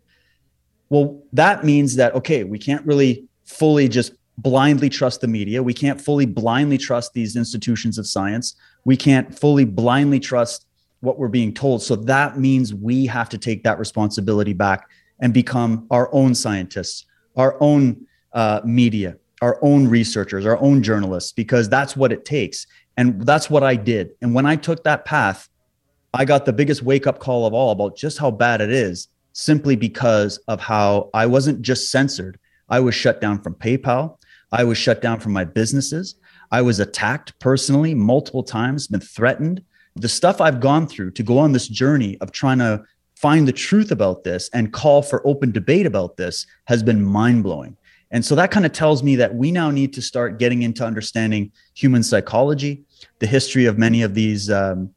[0.90, 5.64] Well, that means that okay, we can't really fully just blindly trust the media.
[5.64, 8.56] We can't fully blindly trust these institutions of science.
[8.84, 10.68] We can't fully blindly trust
[11.00, 11.82] what we're being told.
[11.84, 17.06] So that means we have to take that responsibility back and become our own scientists,
[17.36, 22.68] our own uh, media, our own researchers, our own journalists, because that's what it takes.
[22.98, 24.12] And that's what I did.
[24.22, 25.50] And when I took that path,
[26.16, 29.10] I got the biggest wake up call of all about just how bad it is
[29.34, 32.40] simply because of how I wasn't just censored.
[32.70, 34.18] I was shut down from PayPal.
[34.54, 36.16] I was shut down from my businesses.
[36.52, 39.62] I was attacked personally multiple times, been threatened.
[39.98, 42.86] The stuff I've gone through to go on this journey of trying to
[43.18, 47.44] find the truth about this and call for open debate about this has been mind
[47.44, 47.76] blowing.
[48.12, 50.86] And so that kind of tells me that we now need to start getting into
[50.86, 52.86] understanding human psychology,
[53.20, 54.92] the history of many of these, um,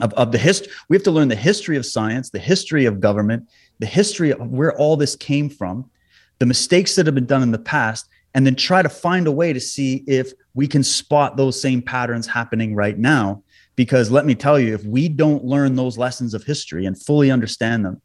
[0.00, 0.72] of, of the history.
[0.88, 4.50] We have to learn the history of science, the history of government, the history of
[4.50, 5.90] where all this came from,
[6.38, 9.32] the mistakes that have been done in the past, and then try to find a
[9.32, 13.42] way to see if we can spot those same patterns happening right now
[13.76, 17.30] because let me tell you, if we don't learn those lessons of history and fully
[17.30, 18.00] understand them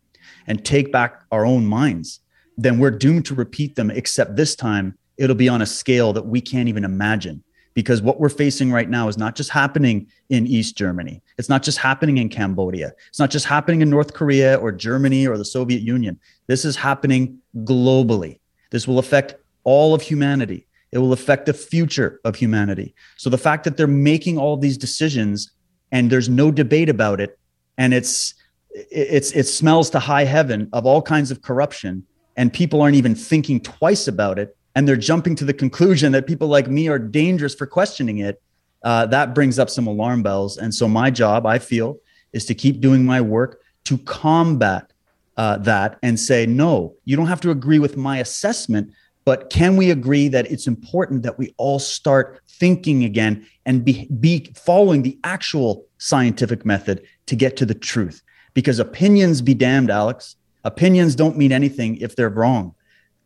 [0.48, 2.22] and take back our own minds,
[2.58, 6.26] then we're doomed to repeat them, except this time it'll be on a scale that
[6.26, 7.44] we can't even imagine.
[7.80, 11.22] Because what we're facing right now is not just happening in East Germany.
[11.38, 12.92] It's not just happening in Cambodia.
[13.08, 16.20] It's not just happening in North Korea or Germany or the Soviet Union.
[16.48, 18.42] This is happening globally.
[18.70, 20.68] This will affect all of humanity.
[20.92, 22.96] It will affect the future of humanity.
[23.16, 25.52] So the fact that they're making all these decisions
[25.94, 27.40] and there's no debate about it
[27.78, 28.36] and it's
[28.72, 32.04] it's it smells to high heaven of all kinds of corruption
[32.36, 36.28] and people aren't even thinking twice about it and they're jumping to the conclusion that
[36.28, 38.42] people like me are dangerous for questioning it
[38.84, 41.98] uh, that brings up some alarm bells and so my job i feel
[42.34, 44.92] is to keep doing my work to combat
[45.38, 48.92] uh, that and say no you don't have to agree with my assessment
[49.30, 54.08] but can we agree that it's important that we all start thinking again and be,
[54.20, 58.24] be following the actual scientific method to get to the truth?
[58.56, 60.36] Because opinions be damned, Alex.
[60.64, 62.74] Opinions don't mean anything if they're wrong.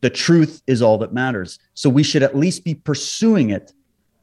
[0.03, 1.59] The truth is all that matters.
[1.75, 3.71] So we should at least be pursuing it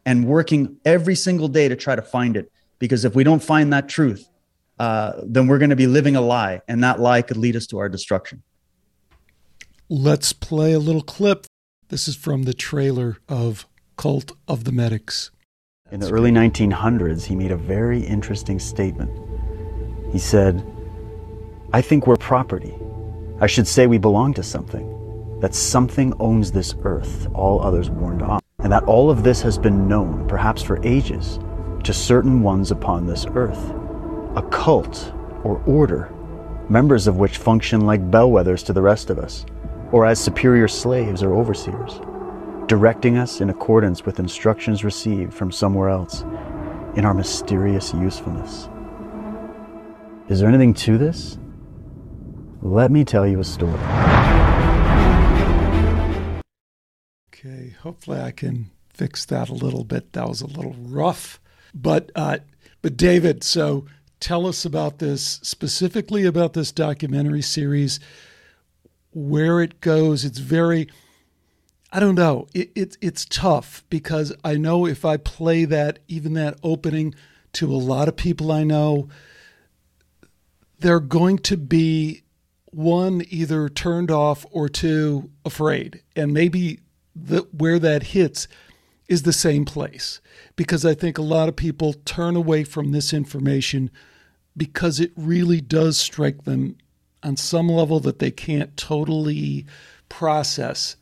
[0.04, 2.52] and working every single day to try to find it.
[2.78, 4.28] Because if we don't find that truth,
[4.78, 7.66] uh, then we're going to be living a lie, and that lie could lead us
[7.68, 8.42] to our destruction.
[9.88, 11.46] Let's play a little clip
[11.88, 13.66] this is from the trailer of
[13.96, 15.30] Cult of the Medics.
[15.90, 19.10] In the early 1900s, he made a very interesting statement.
[20.12, 20.62] He said,
[21.72, 22.74] I think we're property.
[23.40, 24.99] I should say we belong to something.
[25.40, 28.42] That something owns this earth, all others warned off.
[28.58, 31.38] And that all of this has been known, perhaps for ages,
[31.84, 33.72] to certain ones upon this earth.
[34.36, 36.12] A cult or order,
[36.68, 39.46] members of which function like bellwethers to the rest of us
[39.92, 42.00] or as superior slaves or overseers,
[42.66, 46.22] directing us in accordance with instructions received from somewhere else
[46.94, 48.68] in our mysterious usefulness.
[50.28, 51.38] Is there anything to this?
[52.62, 53.80] Let me tell you a story.
[57.42, 60.12] Okay, hopefully I can fix that a little bit.
[60.12, 61.40] That was a little rough.
[61.72, 62.38] But uh,
[62.82, 63.86] but David, so
[64.18, 67.98] tell us about this specifically about this documentary series
[69.12, 70.22] where it goes.
[70.22, 70.88] It's very,
[71.90, 72.46] I don't know.
[72.52, 77.14] It, it, it's tough because I know if I play that, even that opening
[77.54, 79.08] to a lot of people I know,
[80.78, 82.22] they're going to be
[82.66, 86.80] one either turned off or two afraid, and maybe
[87.14, 88.48] the where that hits
[89.08, 90.20] is the same place
[90.56, 93.90] because I think a lot of people turn away from this information
[94.56, 96.76] because it really does strike them
[97.22, 99.66] on some level that they can't totally
[100.08, 100.96] process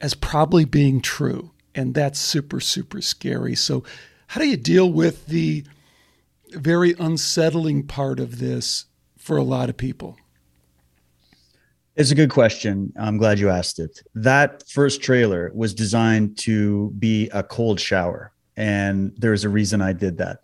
[0.00, 1.52] as probably being true.
[1.74, 3.54] And that's super, super scary.
[3.54, 3.82] So,
[4.28, 5.64] how do you deal with the
[6.50, 10.16] very unsettling part of this for a lot of people?
[11.94, 12.90] It's a good question.
[12.98, 14.00] I'm glad you asked it.
[14.14, 18.32] That first trailer was designed to be a cold shower.
[18.56, 20.40] And there's a reason I did that.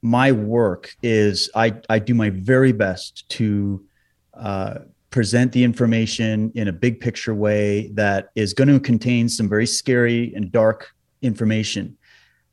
[0.00, 3.84] My work is I, I do my very best to
[4.32, 4.78] uh,
[5.10, 9.66] present the information in a big picture way that is going to contain some very
[9.66, 11.98] scary and dark information.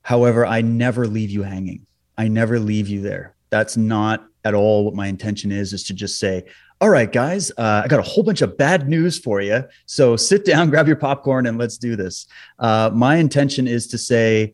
[0.02, 1.86] However, I never leave you hanging.
[2.18, 3.36] I never leave you there.
[3.52, 6.44] That's not at all what my intention is, is to just say,
[6.84, 9.64] all right, guys, uh, I got a whole bunch of bad news for you.
[9.86, 12.28] So sit down, grab your popcorn, and let's do this.
[12.60, 14.54] Uh, my intention is to say,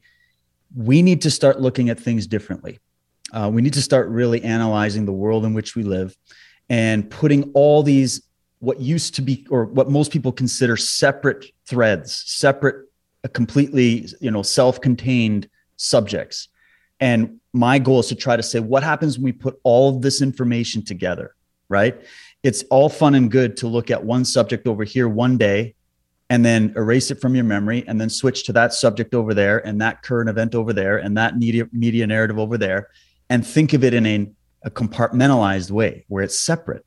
[0.75, 2.77] we need to start looking at things differently.
[3.33, 6.15] Uh, we need to start really analyzing the world in which we live
[6.69, 8.21] and putting all these
[8.59, 12.89] what used to be or what most people consider separate threads separate
[13.23, 16.49] uh, completely you know self-contained subjects
[16.99, 20.01] and my goal is to try to say what happens when we put all of
[20.01, 21.35] this information together
[21.69, 22.01] right
[22.43, 25.75] it's all fun and good to look at one subject over here one day
[26.29, 29.65] and then erase it from your memory and then switch to that subject over there
[29.65, 32.89] and that current event over there and that media media narrative over there
[33.29, 34.29] and think of it in a
[34.63, 36.85] a compartmentalized way where it's separate.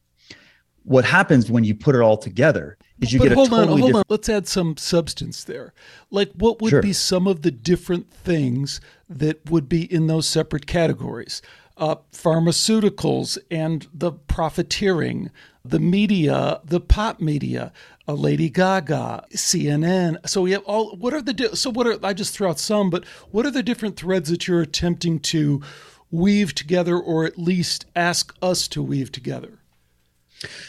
[0.85, 3.63] What happens when you put it all together is you but get a hold totally
[3.63, 3.97] on, hold different.
[3.97, 4.05] on.
[4.09, 5.73] Let's add some substance there.
[6.11, 6.83] Like, what would Sure.
[6.83, 11.41] be some of the different things that would be in those separate categories?
[11.77, 15.31] Uh, pharmaceuticals and the profiteering,
[15.65, 17.73] the media, the pop media,
[18.07, 20.17] uh, Lady Gaga, CNN.
[20.29, 20.97] So we have all.
[20.97, 21.33] What are the?
[21.33, 21.99] Di- so what are?
[22.05, 25.63] I just threw out some, but what are the different threads that you're attempting to
[26.11, 29.61] weave together, or at least ask us to weave together?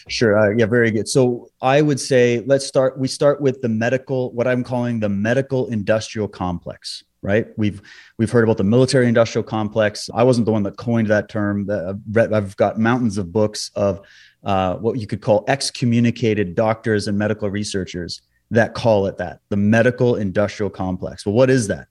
[0.08, 0.38] Sure.
[0.38, 1.08] Uh, yeah, very good.
[1.08, 2.98] So I would say let's start.
[2.98, 7.04] We start with the medical, what I'm calling the medical industrial complex.
[7.24, 7.48] Right.
[7.56, 7.82] We've
[8.18, 10.10] we've heard about the military industrial complex.
[10.14, 11.70] I wasn't the one that coined that term.
[12.18, 14.02] I've got mountains of books of
[14.44, 19.56] uh, what you could call excommunicated doctors and medical researchers that call it that the
[19.56, 21.26] medical industrial complex.
[21.26, 21.88] Well, what is that?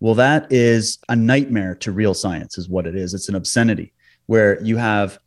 [0.00, 3.14] Well, that is a nightmare to real science, is what it is.
[3.14, 3.92] It's an obscenity
[4.26, 5.20] where you have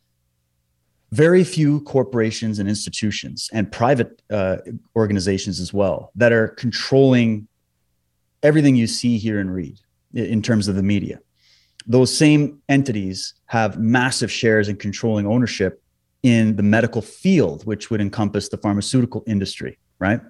[1.12, 4.58] very few corporations and institutions and private uh,
[4.94, 7.48] organizations as well that are controlling
[8.42, 9.78] everything you see, hear, and read
[10.14, 11.18] in terms of the media.
[11.86, 15.82] Those same entities have massive shares and controlling ownership
[16.22, 20.20] in the medical field, which would encompass the pharmaceutical industry, right?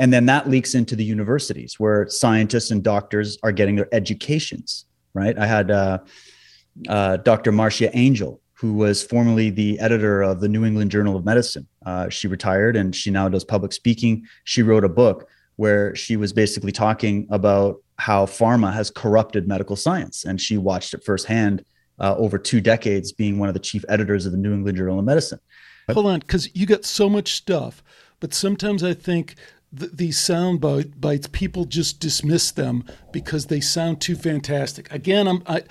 [0.00, 4.86] And then that leaks into the universities where scientists and doctors are getting their educations,
[5.14, 5.38] right?
[5.38, 5.98] I had uh,
[6.88, 7.52] uh, Dr.
[7.52, 11.68] Marcia Angell, who was formerly the editor of the New England Journal of Medicine.
[11.86, 14.26] Uh, she retired and she now does public speaking.
[14.44, 19.76] She wrote a book where she was basically talking about how pharma has corrupted medical
[19.76, 20.24] science.
[20.24, 21.64] And she watched it firsthand
[22.00, 24.98] uh, over two decades, being one of the chief editors of the New England Journal
[24.98, 25.38] of Medicine.
[25.92, 27.82] Hold on, because you got so much stuff,
[28.20, 29.34] but sometimes I think
[29.76, 34.92] th- these sound bite- bites, people just dismiss them because they sound too fantastic.
[34.92, 35.62] Again, I'm I,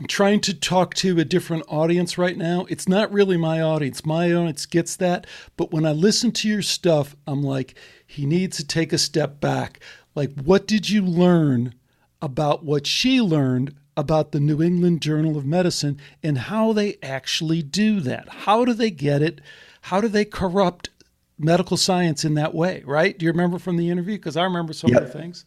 [0.00, 2.66] I'm trying to talk to a different audience right now.
[2.68, 4.06] It's not really my audience.
[4.06, 7.74] My audience gets that, but when I listen to your stuff, I'm like,
[8.08, 9.78] he needs to take a step back.
[10.16, 11.74] Like, what did you learn
[12.20, 17.62] about what she learned about the New England Journal of Medicine and how they actually
[17.62, 18.28] do that.
[18.28, 19.40] How do they get it?
[19.82, 20.90] How do they corrupt
[21.36, 23.18] medical science in that way, right?
[23.18, 24.16] Do you remember from the interview?
[24.16, 25.02] Because I remember some Yep.
[25.02, 25.44] of the things.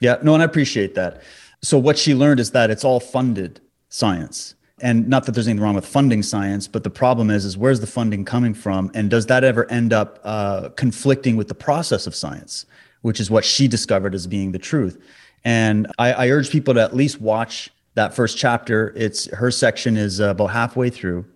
[0.00, 1.22] Yeah, no, and I appreciate that.
[1.62, 4.54] So what she learned is that it's all funded science.
[4.82, 7.78] And not that there's anything wrong with funding science, but the problem is, is where's
[7.78, 12.08] the funding coming from, and does that ever end up uh, conflicting with the process
[12.08, 12.66] of science,
[13.02, 15.00] which is what she discovered as being the truth.
[15.44, 18.92] And I, I urge people to at least watch that first chapter.
[18.96, 21.26] It's her section is uh, about halfway through,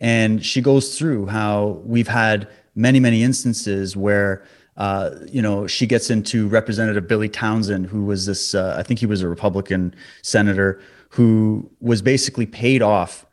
[0.00, 4.44] and she goes through how we've had many, many instances where
[4.76, 9.00] uh, you know, she gets into Representative Billy Townsend, who was this, uh, I think
[9.00, 10.80] he was a Republican senator
[11.12, 13.26] who was basically paid off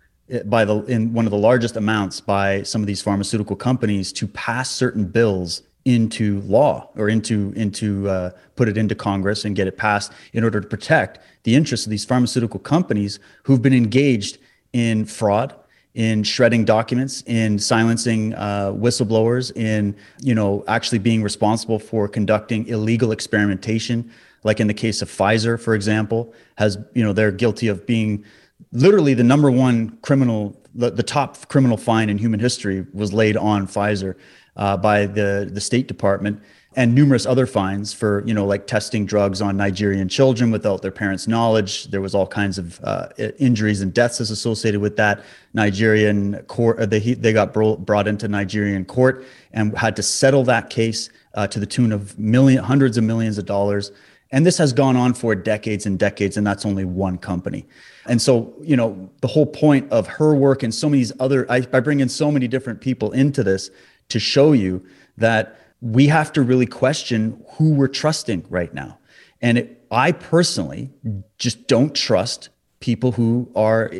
[0.45, 4.27] by the in one of the largest amounts by some of these pharmaceutical companies to
[4.27, 9.65] pass certain bills into law or into into uh, put it into Congress and get
[9.65, 14.37] it passed in order to protect the interests of these pharmaceutical companies who've been engaged
[14.73, 15.55] in fraud
[15.95, 22.67] in shredding documents, in silencing uh, whistleblowers, in you know actually being responsible for conducting
[22.67, 24.11] illegal experimentation,
[24.43, 28.23] like in the case of Pfizer, for example, has you know they're guilty of being
[28.71, 33.37] literally the number one criminal, the, the top criminal fine in human history was laid
[33.37, 34.15] on Pfizer
[34.55, 36.41] uh, by the the State Department
[36.75, 40.91] and numerous other fines for you know like testing drugs on Nigerian children without their
[40.91, 41.85] parents' knowledge.
[41.85, 45.23] There was all kinds of uh, injuries and deaths as associated with that.
[45.53, 50.43] Nigerian court, uh, they they got bro- brought into Nigerian court and had to settle
[50.43, 53.91] that case uh, to the tune of million, hundreds of millions of dollars.
[54.31, 57.65] And this has gone on for decades and decades, and that's only one company.
[58.05, 61.65] And so, you know, the whole point of her work and so many other, I,
[61.73, 63.71] I bring in so many different people into this
[64.09, 64.85] to show you
[65.17, 68.99] that we have to really question who we're trusting right now.
[69.41, 70.91] And it, I personally
[71.37, 72.49] just don't trust
[72.81, 73.91] people who are,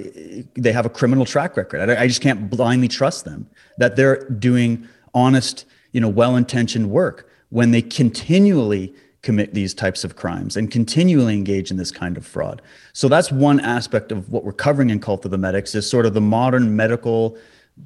[0.53, 1.89] they have a criminal track record.
[1.89, 6.89] I, I just can't blindly trust them that they're doing honest, you know, well intentioned
[6.91, 12.17] work when they continually commit these types of crimes and continually engage in this kind
[12.17, 12.61] of fraud.
[12.93, 16.05] So that's one aspect of what we're covering in Cult of the Medics is sort
[16.05, 17.37] of the modern medical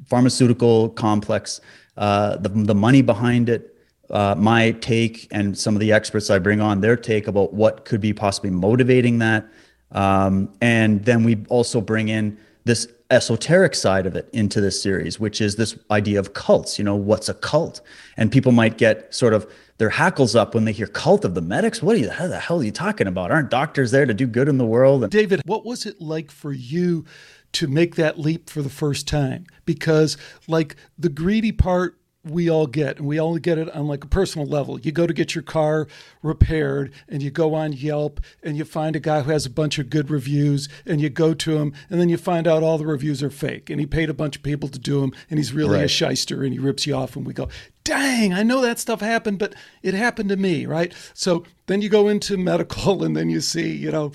[0.06, 1.62] pharmaceutical complex,
[1.98, 3.76] uh, the, the money behind it,
[4.10, 7.86] uh, my take and some of the experts I bring on their take about what
[7.86, 9.46] could be possibly motivating that.
[9.92, 15.20] Um, and then we also bring in this esoteric side of it into this series,
[15.20, 16.78] which is this idea of cults.
[16.78, 17.82] You know, what's a cult?
[18.18, 21.42] And people might get sort of their hackles up when they hear cult of the
[21.42, 21.82] medics.
[21.82, 23.32] What are you, how the hell are you talking about?
[23.32, 25.04] Aren't doctors there to do good in the world?
[25.04, 27.06] And David, what was it like for you
[27.54, 29.46] to make that leap for the first time?
[29.66, 30.18] Because,
[30.48, 34.08] like, the greedy part we all get, and we all get it on like a
[34.08, 34.80] personal level.
[34.80, 35.88] You go to get your car
[36.22, 39.78] repaired, and you go on Yelp, and you find a guy who has a bunch
[39.78, 42.86] of good reviews, and you go to him, and then you find out all the
[42.86, 45.54] reviews are fake, and he paid a bunch of people to do them, and he's
[45.54, 45.86] really right.
[45.86, 47.50] a shyster, and he rips you off, and we go,
[47.84, 50.94] dang, I know that stuff happened, but it happened to me, right?
[51.14, 54.12] So then you go into medical, and then you see, you know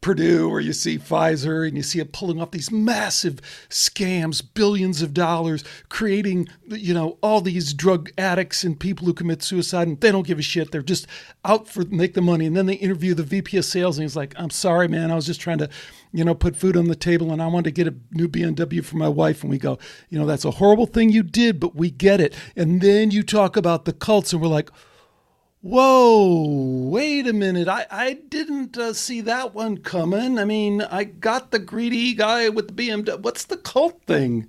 [0.00, 5.02] Purdue or you see Pfizer and you see it pulling off these massive scams, billions
[5.02, 10.00] of dollars, creating, you know, all these drug addicts and people who commit suicide and
[10.00, 10.70] they don't give a shit.
[10.70, 11.06] They're just
[11.44, 12.46] out for make the money.
[12.46, 15.10] And then they interview the VP of sales and he's like, I'm sorry, man.
[15.10, 15.68] I was just trying to,
[16.12, 18.82] you know, put food on the table and I wanted to get a new BMW
[18.82, 19.42] for my wife.
[19.42, 19.78] And we go,
[20.08, 22.34] you know, that's a horrible thing you did, but we get it.
[22.56, 24.70] And then you talk about the cults and we're like,
[25.62, 27.68] Whoa, wait a minute.
[27.68, 30.38] I, I didn't uh, see that one coming.
[30.38, 33.20] I mean, I got the greedy guy with the BMW.
[33.20, 34.48] What's the cult thing?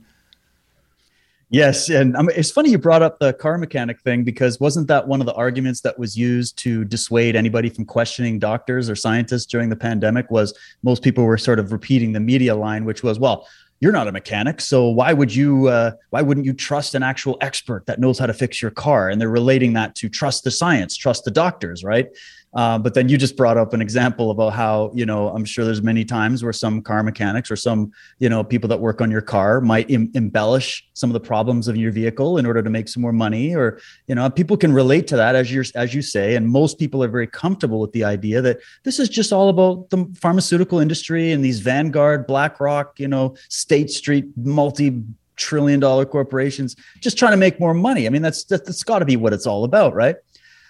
[1.50, 4.88] Yes, and I mean, it's funny you brought up the car mechanic thing because wasn't
[4.88, 8.96] that one of the arguments that was used to dissuade anybody from questioning doctors or
[8.96, 13.04] scientists during the pandemic was most people were sort of repeating the media line which
[13.04, 13.46] was well
[13.82, 17.38] you're not a mechanic so why would you uh, why wouldn't you trust an actual
[17.42, 19.10] expert that knows how to fix your car?
[19.10, 22.08] And they're relating that to trust the science trust the doctors right
[22.54, 25.64] uh, but then you just brought up an example about how you know I'm sure
[25.64, 29.10] there's many times where some car mechanics or some you know people that work on
[29.10, 32.90] your car might embellish some of the problems of your vehicle in order to make
[32.90, 36.02] some more money, or you know people can relate to that as you as you
[36.02, 39.48] say, and most people are very comfortable with the idea that this is just all
[39.48, 45.02] about the pharmaceutical industry and these Vanguard, BlackRock, you know, State Street multi
[45.38, 48.06] trillion dollar corporations just trying to make more money.
[48.06, 50.18] I mean that's that's, that's got to be what it's all about, right?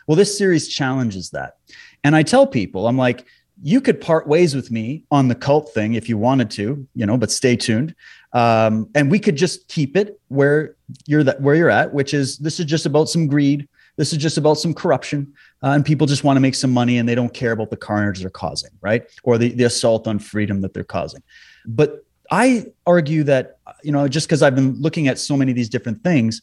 [0.07, 1.57] Well, this series challenges that.
[2.03, 3.25] And I tell people, I'm like,
[3.63, 7.05] you could part ways with me on the cult thing if you wanted to, you
[7.05, 7.93] know, but stay tuned.
[8.33, 10.75] Um, and we could just keep it where
[11.05, 13.67] you're that where you're at, which is this is just about some greed.
[13.97, 16.97] This is just about some corruption, uh, and people just want to make some money
[16.97, 19.03] and they don't care about the carnage they're causing, right?
[19.23, 21.21] Or the, the assault on freedom that they're causing.
[21.65, 25.57] But I argue that, you know, just because I've been looking at so many of
[25.57, 26.41] these different things,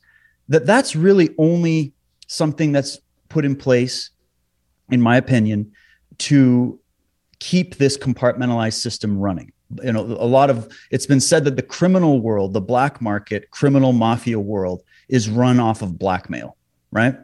[0.50, 1.94] that that's really only
[2.26, 4.10] something that's put in place,
[4.90, 5.72] in my opinion,
[6.18, 6.78] to
[7.38, 9.52] keep this compartmentalized system running.
[9.82, 13.50] You know, a lot of it's been said that the criminal world, the black market,
[13.50, 16.56] criminal mafia world is run off of blackmail,
[16.90, 17.16] right?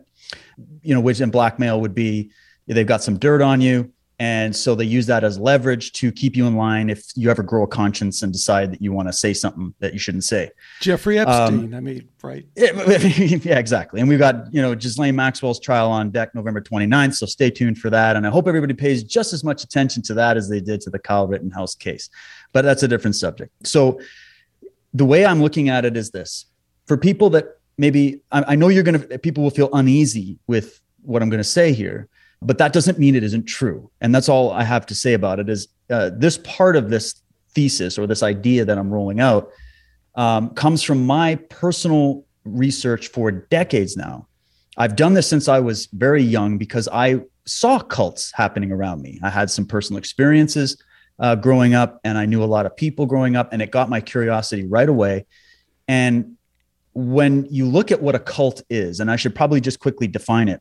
[0.82, 2.30] You know, which in blackmail would be
[2.66, 3.90] they've got some dirt on you,
[4.20, 7.42] and so they use that as leverage to keep you in line if you ever
[7.42, 10.50] grow a conscience and decide that you want to say something that you shouldn't say.
[10.80, 12.46] Jeffrey Epstein, um, I mean, right.
[12.56, 13.98] yeah, exactly.
[13.98, 17.14] And we've got, you know, Ghislaine Maxwell's trial on deck November 29th.
[17.14, 18.14] So stay tuned for that.
[18.14, 20.90] And I hope everybody pays just as much attention to that as they did to
[20.90, 22.08] the Kyle Rittenhouse case.
[22.52, 23.66] But that's a different subject.
[23.66, 23.98] So
[24.92, 26.46] the way I'm looking at it is this
[26.86, 30.80] for people that maybe I, I know you're going to, people will feel uneasy with
[31.02, 32.08] what I'm going to say here
[32.44, 33.90] but that doesn't mean it isn't true.
[34.00, 37.20] And that's all I have to say about it is uh, this part of this
[37.54, 39.50] thesis or this idea that I'm rolling out
[40.14, 44.28] um, comes from my personal research for decades now.
[44.76, 49.18] I've done this since I was very young because I saw cults happening around me.
[49.22, 50.76] I had some personal experiences
[51.18, 53.88] uh, growing up, and I knew a lot of people growing up, and it got
[53.88, 55.26] my curiosity right away.
[55.86, 56.36] And
[56.92, 60.48] when you look at what a cult is, and I should probably just quickly define
[60.48, 60.60] it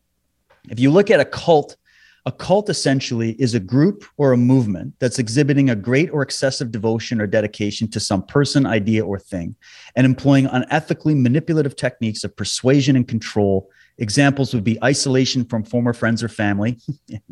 [0.69, 1.77] if you look at a cult,
[2.25, 6.71] a cult essentially is a group or a movement that's exhibiting a great or excessive
[6.71, 9.55] devotion or dedication to some person, idea, or thing,
[9.95, 13.69] and employing unethically manipulative techniques of persuasion and control.
[13.97, 16.79] Examples would be isolation from former friends or family,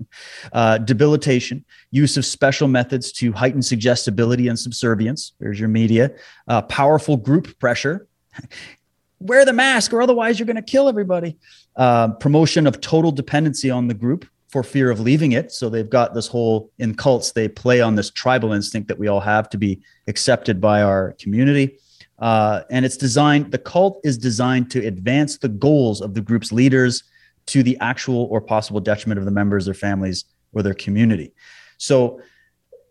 [0.53, 5.33] uh, debilitation, use of special methods to heighten suggestibility and subservience.
[5.39, 6.11] There's your media,
[6.49, 8.07] uh, powerful group pressure.
[9.19, 11.37] Wear the mask, or otherwise you're going to kill everybody
[11.75, 15.51] uh, promotion of total dependency on the group for fear of leaving it.
[15.51, 19.07] So they've got this whole in cults, they play on this tribal instinct that we
[19.07, 21.77] all have to be accepted by our community.
[22.19, 26.51] Uh, and it's designed, the cult is designed to advance the goals of the group's
[26.51, 27.03] leaders
[27.47, 31.33] to the actual or possible detriment of the members, their families, or their community.
[31.77, 32.21] So,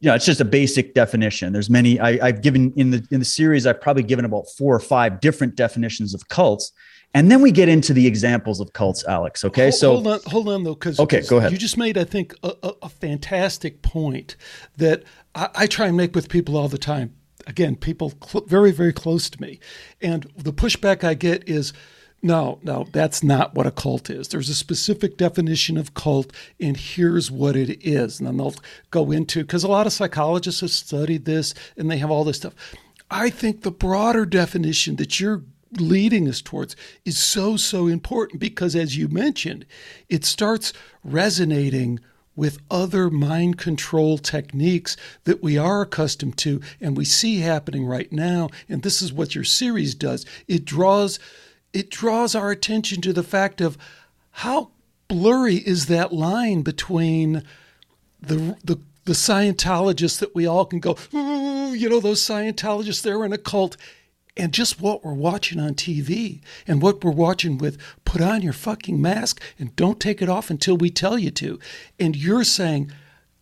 [0.00, 1.52] you know, it's just a basic definition.
[1.52, 3.66] There's many I, have given in the in the series.
[3.66, 6.72] I've probably given about four or five different definitions of cults,
[7.12, 9.44] and then we get into the examples of cults, Alex.
[9.44, 11.50] Okay, hold, so hold on, hold on though, because okay, go ahead.
[11.50, 14.36] You just made, I think, a, a, a fantastic point
[14.76, 15.02] that
[15.34, 17.14] I, I, try and make with people all the time.
[17.46, 19.58] Again, people cl- very, very close to me,
[20.00, 21.72] and the pushback I get is,
[22.22, 24.28] no, no, that's not what a cult is.
[24.28, 28.20] There's a specific definition of cult, and here's what it is.
[28.20, 28.54] And then they'll
[28.90, 32.36] go into because a lot of psychologists have studied this, and they have all this
[32.36, 32.54] stuff.
[33.10, 35.42] I think the broader definition that you're
[35.78, 39.66] leading us towards is so, so important because, as you mentioned,
[40.08, 40.72] it starts
[41.04, 42.00] resonating
[42.36, 48.10] with other mind control techniques that we are accustomed to and we see happening right
[48.12, 48.48] now.
[48.68, 50.24] And this is what your series does.
[50.48, 51.18] It draws
[51.72, 53.78] it draws our attention to the fact of
[54.30, 54.70] how
[55.06, 57.42] blurry is that line between
[58.20, 63.32] the the the Scientologists that we all can go, you know, those Scientologists, they're in
[63.32, 63.76] a cult
[64.36, 68.52] and just what we're watching on TV and what we're watching with put on your
[68.52, 71.58] fucking mask and don't take it off until we tell you to.
[71.98, 72.92] And you're saying,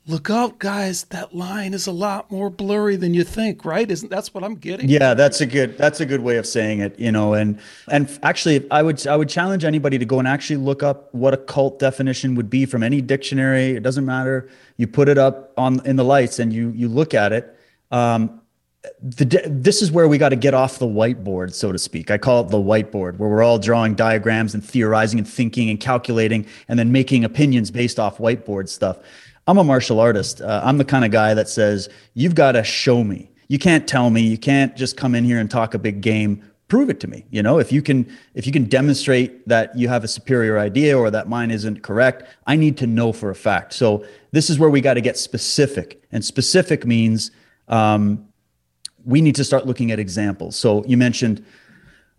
[0.07, 3.91] look out guys that line is a lot more blurry than you think right?
[3.91, 6.81] Isn't that's what i'm getting yeah that's a good that's a good way of saying
[6.81, 7.61] it you know and
[7.91, 11.35] and actually i would i would challenge anybody to go and actually look up what
[11.35, 13.71] a cult definition would be from any dictionary.
[13.71, 14.49] It doesn't matter.
[14.77, 17.55] You put it up on in the lights and you you look at it.
[17.91, 18.41] Um,
[19.03, 22.11] the, this is where we got to get off the whiteboard, so to speak.
[22.11, 25.81] I call it the whiteboard, where we're all drawing diagrams and theorizing and thinking and
[25.81, 28.99] calculating and then making opinions based off whiteboard stuff.
[29.47, 30.41] I'm a martial artist.
[30.41, 33.31] Uh, I'm the kind of guy that says, you've got to show me.
[33.49, 34.21] You can't tell me.
[34.21, 36.45] You can't just come in here and talk a big game.
[36.69, 37.25] Prove it to me.
[37.31, 40.99] You know, if you can, if you can demonstrate that you have a superior idea
[40.99, 43.73] or that mine isn't correct, I need to know for a fact.
[43.73, 47.31] So this is where we got to get specific, and specific means
[47.69, 48.28] um,
[49.09, 50.55] we need to start looking at examples.
[50.55, 51.45] So you mentioned,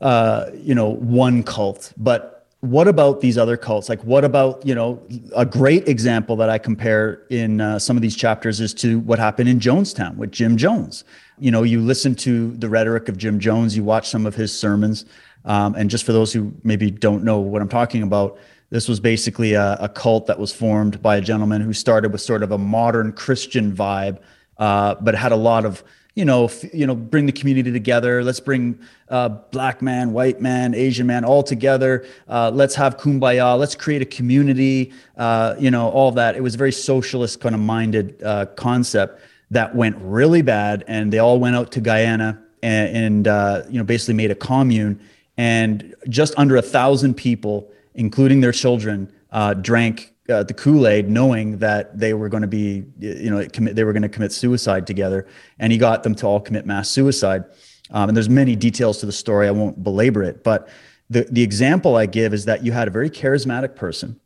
[0.02, 3.88] uh, you know, one cult, but what about these other cults?
[3.88, 5.02] Like, what about, you know,
[5.36, 9.20] a great example that I compare in uh, some of these chapters is to what
[9.20, 11.06] happened in Jonestown with Jim Jones.
[11.38, 14.58] You know, you listen to the rhetoric of Jim Jones, you watch some of his
[14.58, 15.06] sermons.
[15.46, 18.38] Um, and just for those who maybe don't know what I'm talking about,
[18.72, 22.22] this was basically a, a, cult that was formed by a gentleman who started with
[22.22, 24.20] sort of a modern Christian vibe,
[24.58, 25.84] uh, but had a lot of
[26.16, 28.24] you know, f- you know, bring the community together.
[28.24, 28.80] Let's bring
[29.10, 32.06] uh, black man, white man, Asian man all together.
[32.28, 33.58] Uh, let's have kumbaya.
[33.58, 34.92] Let's create a community.
[35.18, 36.36] Uh, you know, all that.
[36.36, 41.12] It was a very socialist kind of minded uh, concept that went really bad, and
[41.12, 45.00] they all went out to Guyana and, and uh, you know basically made a commune,
[45.38, 51.10] and just under a thousand people, including their children, uh, drank uh, the Kool Aid,
[51.10, 54.32] knowing that they were going to be, you know, commit, they were going to commit
[54.32, 55.28] suicide together,
[55.60, 57.44] and he got them to all commit mass suicide.
[57.92, 59.48] Um, and there's many details to the story.
[59.48, 60.70] I won't belabor it, but
[61.10, 64.20] the the example I give is that you had a very charismatic person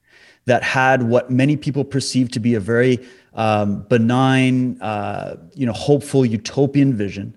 [0.46, 3.00] that had what many people perceive to be a very
[3.34, 7.36] um, benign, uh, you know, hopeful utopian vision,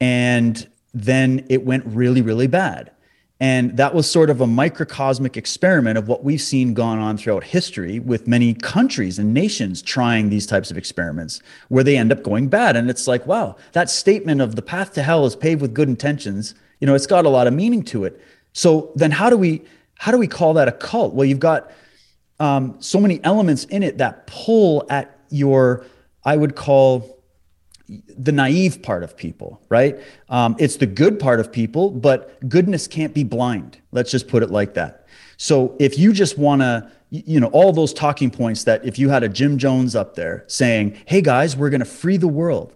[0.00, 2.90] and then it went really, really bad.
[3.42, 7.42] And that was sort of a microcosmic experiment of what we've seen gone on throughout
[7.42, 12.22] history with many countries and nations trying these types of experiments where they end up
[12.22, 12.76] going bad.
[12.76, 15.88] And it's like, wow, that statement of the path to hell is paved with good
[15.88, 18.22] intentions, you know, it's got a lot of meaning to it.
[18.52, 19.62] So then how do we
[19.96, 21.12] how do we call that a cult?
[21.12, 21.72] Well, you've got
[22.38, 25.84] um, so many elements in it that pull at your,
[26.24, 27.21] I would call
[28.08, 29.98] the naive part of people, right?
[30.28, 33.78] Um, it's the good part of people, but goodness can't be blind.
[33.90, 35.06] Let's just put it like that.
[35.36, 39.08] So if you just want to, you know, all those talking points that if you
[39.08, 42.74] had a Jim Jones up there saying, hey guys, we're going to free the world,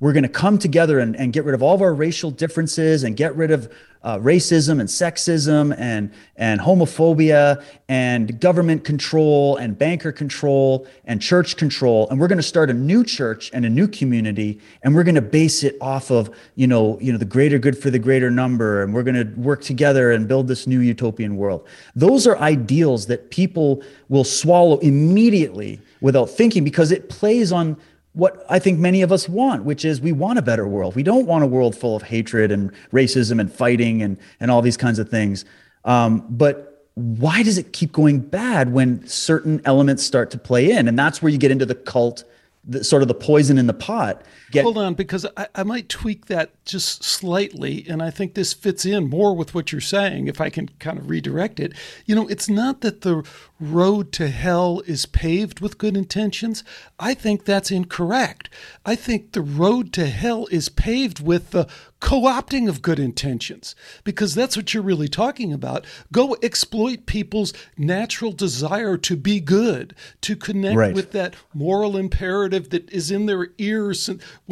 [0.00, 3.04] we're going to come together and, and get rid of all of our racial differences
[3.04, 3.70] and get rid of
[4.02, 11.56] uh, racism and sexism and and homophobia and government control and banker control and church
[11.56, 12.08] control.
[12.08, 15.16] And we're going to start a new church and a new community and we're going
[15.16, 18.30] to base it off of you know you know the greater good for the greater
[18.30, 18.82] number.
[18.82, 21.66] And we're going to work together and build this new utopian world.
[21.94, 27.76] Those are ideals that people will swallow immediately without thinking because it plays on
[28.12, 30.96] what I think many of us want, which is we want a better world.
[30.96, 34.62] We don't want a world full of hatred and racism and fighting and, and all
[34.62, 35.44] these kinds of things.
[35.84, 40.88] Um, but why does it keep going bad when certain elements start to play in?
[40.88, 42.24] And that's where you get into the cult,
[42.64, 44.22] the, sort of the poison in the pot.
[44.50, 47.86] Get- Hold on, because I, I might tweak that just slightly.
[47.88, 50.98] And I think this fits in more with what you're saying, if I can kind
[50.98, 51.74] of redirect it.
[52.06, 53.24] You know, it's not that the
[53.60, 56.64] road to hell is paved with good intentions.
[56.98, 58.48] I think that's incorrect.
[58.86, 61.68] I think the road to hell is paved with the
[62.00, 65.84] co opting of good intentions, because that's what you're really talking about.
[66.10, 70.94] Go exploit people's natural desire to be good, to connect right.
[70.94, 74.08] with that moral imperative that is in their ears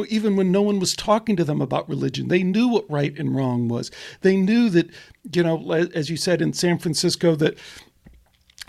[0.09, 2.29] even when no one was talking to them about religion.
[2.29, 3.91] They knew what right and wrong was.
[4.21, 4.91] They knew that,
[5.33, 7.57] you know, as you said in San Francisco, that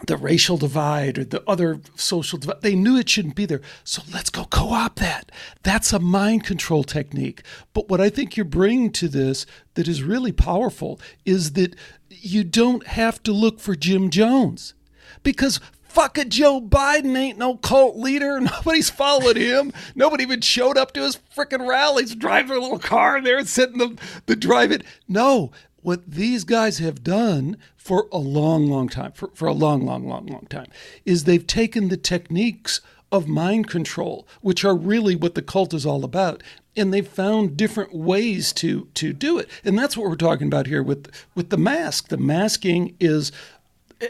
[0.07, 2.61] the racial divide or the other social divide.
[2.61, 3.61] They knew it shouldn't be there.
[3.83, 5.31] So let's go co opt that.
[5.63, 7.43] That's a mind control technique.
[7.73, 9.45] But what I think you're bringing to this
[9.75, 11.75] that is really powerful is that
[12.09, 14.73] you don't have to look for Jim Jones
[15.23, 18.39] because fucking Joe Biden ain't no cult leader.
[18.41, 19.73] Nobody's following him.
[19.95, 23.47] Nobody even showed up to his freaking rallies, driving a little car in there and
[23.47, 24.83] sitting the, the drive it.
[25.07, 27.57] No, what these guys have done
[27.89, 30.67] for a long, long time, for, for a long, long, long, long time,
[31.05, 32.81] is they've taken the techniques
[33.11, 36.43] of mind control, which are really what the cult is all about,
[36.77, 39.49] and they've found different ways to to do it.
[39.65, 42.09] And that's what we're talking about here with with the mask.
[42.09, 43.31] The masking is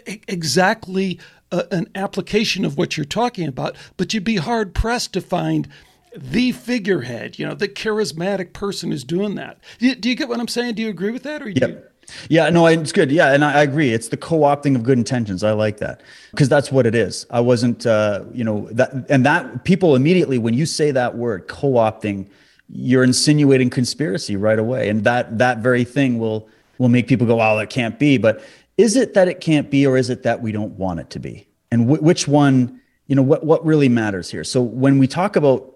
[0.05, 1.17] exactly
[1.49, 5.69] a, an application of what you're talking about, but you'd be hard pressed to find
[6.13, 9.57] the figurehead, you know, the charismatic person who's doing that.
[9.77, 10.75] Do you, do you, get what I'm saying?
[10.75, 11.41] Do you agree with that?
[11.41, 11.69] Or yep.
[11.69, 11.83] You...
[12.29, 13.11] Yeah, no, it's good.
[13.11, 13.93] Yeah, and I, agree.
[13.93, 15.43] It's the co-opting of good intentions.
[15.43, 16.01] I like that
[16.31, 17.25] because that's what it is.
[17.29, 21.47] I wasn't, uh, you know, that and that people immediately when you say that word
[21.47, 22.27] co-opting,
[22.69, 26.47] you're insinuating conspiracy right away, and that that very thing will
[26.77, 28.43] will make people go, "Oh, that can't be." But
[28.77, 31.19] is it that it can't be, or is it that we don't want it to
[31.19, 31.47] be?
[31.71, 32.79] And w- which one?
[33.07, 34.43] You know, what what really matters here?
[34.43, 35.75] So when we talk about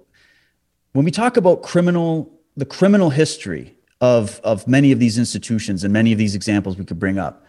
[0.94, 5.94] when we talk about criminal, the criminal history of, of many of these institutions and
[5.94, 7.46] many of these examples we could bring up,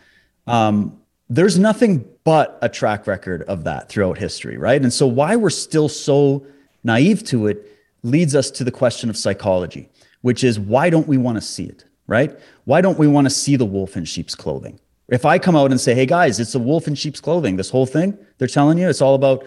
[0.47, 0.97] um,
[1.29, 4.81] there's nothing but a track record of that throughout history, right?
[4.81, 6.47] And so why we're still so
[6.85, 7.67] naive to it
[8.05, 9.89] leads us to the question of psychology,
[10.21, 12.39] which is why don't we want to see it, right?
[12.67, 14.79] Why don't we want to see the wolf in sheep's clothing?
[15.09, 17.71] If I come out and say, "Hey guys, it's a wolf in sheep's clothing," this
[17.71, 19.47] whole thing they're telling you it's all about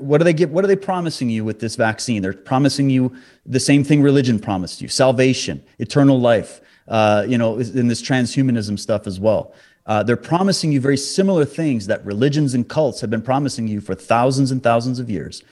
[0.00, 0.50] what do they get?
[0.50, 2.22] What are they promising you with this vaccine?
[2.22, 6.60] They're promising you the same thing religion promised you: salvation, eternal life.
[6.86, 9.54] Uh, you know, in this transhumanism stuff as well.
[9.86, 13.80] Uh, they're promising you very similar things that religions and cults have been promising you
[13.80, 15.42] for thousands and thousands of years.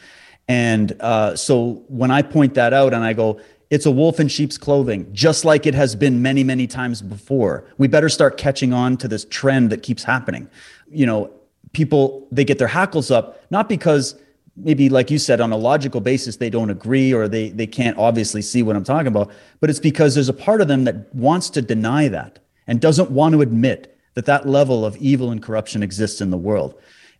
[0.49, 3.41] And uh, so when I point that out and I go,
[3.73, 7.65] it's a wolf in sheep's clothing, just like it has been many, many times before.
[7.79, 10.47] We better start catching on to this trend that keeps happening.
[10.91, 11.31] You know,
[11.73, 14.15] people, they get their hackles up, not because
[14.57, 17.97] maybe like you said on a logical basis they don't agree or they they can't
[17.97, 21.15] obviously see what i'm talking about but it's because there's a part of them that
[21.15, 25.43] wants to deny that and doesn't want to admit that that level of evil and
[25.43, 26.79] corruption exists in the world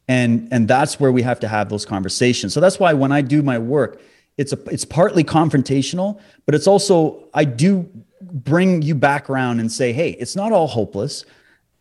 [0.09, 3.23] and and that's where we have to have those conversations so that's why when i
[3.23, 3.99] do my work
[4.39, 7.89] it's a it's partly confrontational, but it's also I do
[8.21, 11.25] bring you back around and say, hey, it's not all hopeless.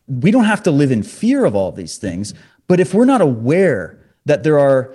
[0.08, 2.34] We don't have to live in fear of all these things,
[2.68, 4.94] but if we're not aware that there are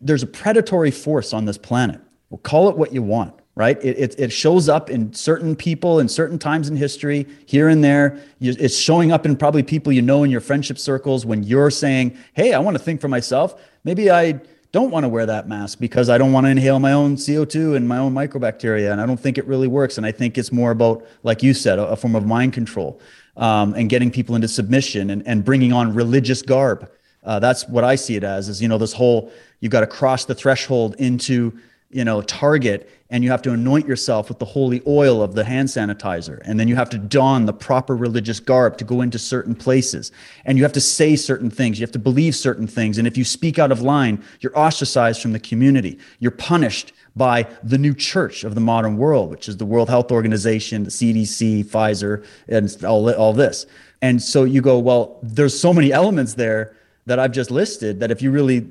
[0.00, 2.00] there's a predatory force on this planet,
[2.30, 3.82] well, call it what you want, right?
[3.82, 7.82] It, it, it shows up in certain people in certain times in history, here and
[7.82, 8.18] there.
[8.38, 11.70] You, it's showing up in probably people you know in your friendship circles when you're
[11.70, 13.60] saying, hey, I want to think for myself.
[13.84, 14.40] Maybe I
[14.74, 17.76] don't want to wear that mask because I don't want to inhale my own CO2
[17.76, 18.90] and my own microbacteria.
[18.90, 19.98] And I don't think it really works.
[19.98, 23.00] And I think it's more about, like you said, a, a form of mind control
[23.36, 26.90] um, and getting people into submission and, and bringing on religious garb.
[27.22, 29.86] Uh, that's what I see it as is, you know, this whole, you've got to
[29.86, 31.56] cross the threshold into
[31.90, 35.44] you know, Target and you have to anoint yourself with the holy oil of the
[35.44, 36.40] hand sanitizer.
[36.44, 40.10] And then you have to don the proper religious garb to go into certain places.
[40.44, 41.78] And you have to say certain things.
[41.78, 42.98] You have to believe certain things.
[42.98, 45.98] And if you speak out of line, you're ostracized from the community.
[46.18, 50.10] You're punished by the new church of the modern world, which is the World Health
[50.10, 53.66] Organization, the CDC, Pfizer, and all, all this.
[54.02, 56.74] And so you go, well, there's so many elements there
[57.06, 58.66] that I've just listed that if you really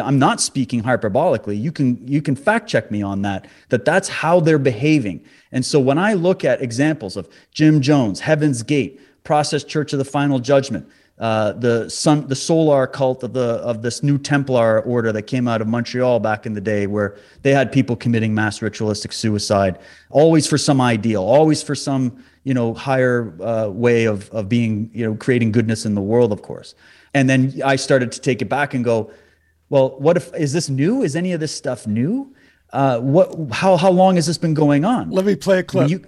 [0.00, 1.60] I'm not speaking hyperbolically.
[1.60, 3.46] You can you can fact check me on that.
[3.68, 5.24] That that's how they're behaving.
[5.52, 9.98] And so when I look at examples of Jim Jones, Heaven's Gate, Process Church of
[9.98, 14.80] the Final Judgment, uh, the sun, the solar cult of the of this new Templar
[14.82, 18.34] order that came out of Montreal back in the day, where they had people committing
[18.34, 19.78] mass ritualistic suicide,
[20.10, 24.90] always for some ideal, always for some you know higher uh, way of of being
[24.92, 26.74] you know creating goodness in the world, of course.
[27.14, 29.10] And then I started to take it back and go,
[29.70, 31.02] well, what if is this new?
[31.02, 32.34] Is any of this stuff new?
[32.72, 33.34] Uh, what?
[33.52, 35.10] How how long has this been going on?
[35.10, 35.90] Let me play a clip.
[35.90, 36.04] You,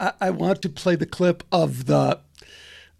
[0.00, 2.20] I, I, want to play the clip of the.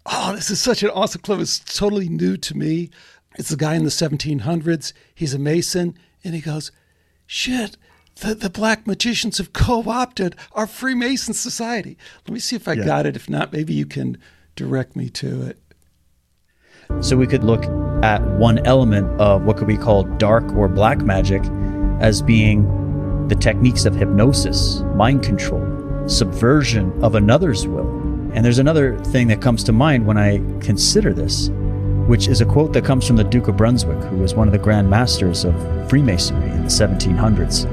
[0.05, 1.39] Oh, this is such an awesome clip.
[1.39, 2.89] It's totally new to me.
[3.37, 4.93] It's a guy in the 1700s.
[5.13, 6.71] He's a mason, and he goes,
[7.25, 7.77] "Shit."
[8.21, 11.97] The, the black magicians have co-opted our Freemason society.
[12.25, 12.85] Let me see if I yeah.
[12.85, 13.17] got it.
[13.17, 14.17] If not, maybe you can
[14.55, 15.59] direct me to it.
[17.01, 17.63] So we could look
[18.03, 21.43] at one element of what could be called dark or black magic
[21.99, 27.89] as being the techniques of hypnosis, mind control, subversion of another's will.
[28.33, 31.49] And there's another thing that comes to mind when I consider this,
[32.07, 34.51] which is a quote that comes from the Duke of Brunswick, who was one of
[34.51, 35.55] the Grand Masters of
[35.89, 37.65] Freemasonry in the 1700s.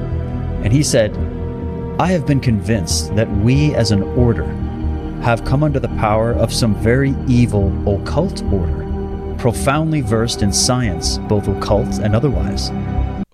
[0.65, 1.17] And he said,
[1.99, 4.47] I have been convinced that we as an order
[5.23, 8.82] have come under the power of some very evil occult order,
[9.43, 12.71] profoundly versed in science, both occult and otherwise.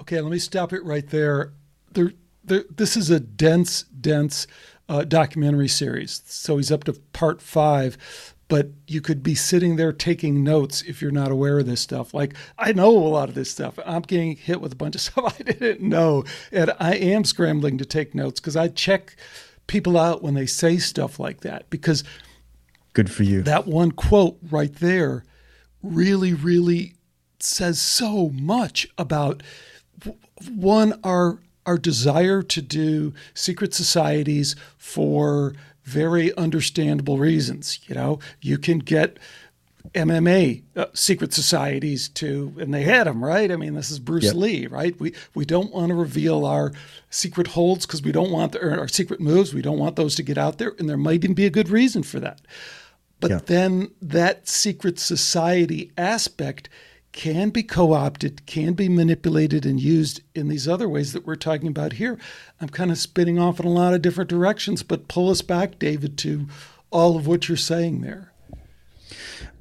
[0.01, 1.53] Okay, let me stop it right there.
[1.93, 4.47] There, there this is a dense, dense
[4.89, 6.23] uh, documentary series.
[6.25, 7.99] So he's up to part five
[8.49, 12.15] but you could be sitting there taking notes if you're not aware of this stuff.
[12.15, 13.79] Like I know a lot of this stuff.
[13.85, 17.77] I'm getting hit with a bunch of stuff I didn't know, and I am scrambling
[17.77, 19.17] to take notes because I check
[19.67, 22.03] people out when they say stuff like that because
[22.95, 23.43] good for you.
[23.43, 25.25] That one quote right there
[25.83, 26.95] really, really
[27.41, 29.43] says so much about
[30.49, 35.55] one our our desire to do secret societies for
[35.85, 37.81] very understandable reasons.
[37.87, 39.19] You know, you can get
[39.95, 43.51] MMA uh, secret societies to, and they had them, right?
[43.51, 44.35] I mean, this is Bruce yep.
[44.35, 44.99] Lee, right?
[45.01, 46.73] We we don't want to reveal our
[47.11, 49.55] secret holds because we don't want the, our secret moves.
[49.55, 51.69] We don't want those to get out there, and there might even be a good
[51.69, 52.41] reason for that.
[53.21, 53.41] But yeah.
[53.45, 56.69] then that secret society aspect
[57.13, 61.37] can be co opted, can be manipulated and used in these other ways that we're
[61.37, 62.19] talking about here.
[62.61, 65.79] I'm kind of spinning off in a lot of different directions, but pull us back,
[65.79, 66.47] David, to
[66.91, 68.33] all of what you're saying there.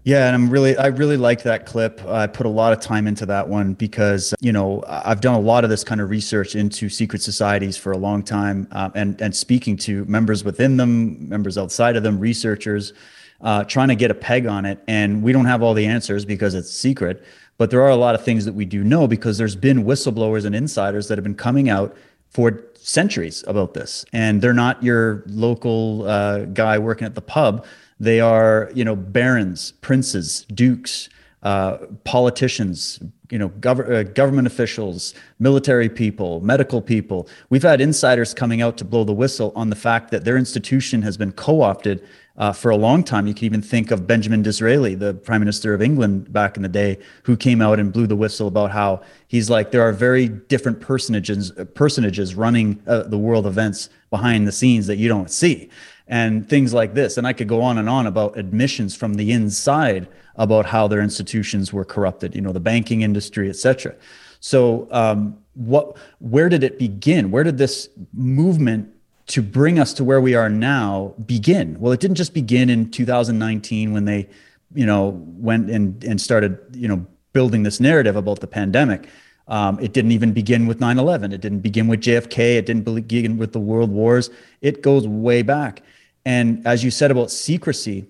[0.04, 2.02] Yeah, and I'm really, I really liked that clip.
[2.06, 5.40] I put a lot of time into that one because, you know, I've done a
[5.40, 9.20] lot of this kind of research into secret societies for a long time, uh, and
[9.22, 12.94] and speaking to members within them, members outside of them, researchers,
[13.42, 14.84] uh, trying to get a peg on it.
[14.88, 17.24] And we don't have all the answers because it's secret.
[17.58, 20.46] But there are a lot of things that we do know because there's been whistleblowers
[20.46, 21.96] and insiders that have been coming out
[22.30, 24.06] for centuries about this.
[24.14, 27.66] And they're not your local uh, guy working at the pub.
[28.00, 31.10] They are, you know, barons, princes, dukes,
[31.44, 37.28] uh, politicians, you know, gov- uh, government officials, military people, medical people.
[37.50, 41.02] We've had insiders coming out to blow the whistle on the fact that their institution
[41.02, 42.08] has been co-opted
[42.38, 43.28] uh, for a long time.
[43.28, 46.70] You can even think of Benjamin Disraeli, the Prime Minister of England back in the
[46.70, 50.28] day, who came out and blew the whistle about how he's like there are very
[50.28, 55.70] different personages personages running uh, the world events behind the scenes that you don't see,
[56.08, 57.18] and things like this.
[57.18, 61.02] And I could go on and on about admissions from the inside about how their
[61.02, 62.36] institutions were corrupted.
[62.36, 63.96] You know, the banking industry, etc.
[64.40, 65.98] So, um, what?
[66.20, 67.32] Where did it begin?
[67.32, 68.94] Where did this movement
[69.28, 71.80] to bring us to where we are now begin?
[71.80, 74.28] Well, it didn't just begin in 2019 when they,
[74.74, 79.08] you know, went and, and started, you know, building this narrative about the pandemic.
[79.48, 81.32] Um, it didn't even begin with 9 11.
[81.32, 82.58] It didn't begin with JFK.
[82.58, 84.30] It didn't begin with the world wars.
[84.62, 85.84] It goes way back.
[86.26, 88.08] And as you said about secrecy,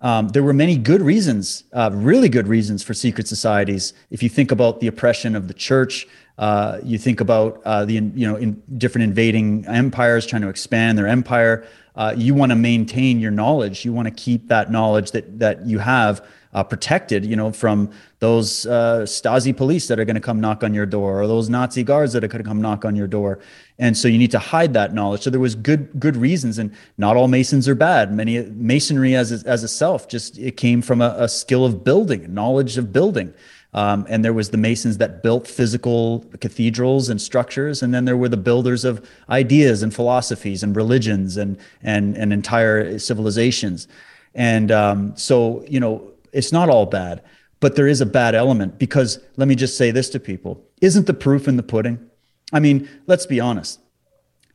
[0.00, 3.92] um, there were many good reasons, uh, really good reasons for secret societies.
[4.10, 6.08] If you think about the oppression of the church,
[6.38, 10.96] uh, you think about uh, the you know in different invading empires trying to expand
[10.98, 11.66] their empire.
[11.94, 13.84] Uh, you want to maintain your knowledge.
[13.84, 17.26] You want to keep that knowledge that that you have uh, protected.
[17.26, 20.86] You know from those uh, Stasi police that are going to come knock on your
[20.86, 23.38] door, or those Nazi guards that are going to come knock on your door.
[23.78, 25.22] And so you need to hide that knowledge.
[25.22, 28.10] So there was good good reasons, and not all Masons are bad.
[28.10, 31.84] Many Masonry as a, as a self just it came from a, a skill of
[31.84, 33.34] building, knowledge of building.
[33.74, 38.18] Um, and there was the masons that built physical cathedrals and structures, and then there
[38.18, 43.88] were the builders of ideas and philosophies and religions and and and entire civilizations.
[44.34, 47.22] And um, so, you know, it's not all bad,
[47.60, 51.06] but there is a bad element because let me just say this to people: isn't
[51.06, 51.98] the proof in the pudding?
[52.52, 53.80] I mean, let's be honest.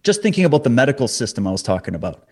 [0.04, 2.28] Just thinking about the medical system I was talking about,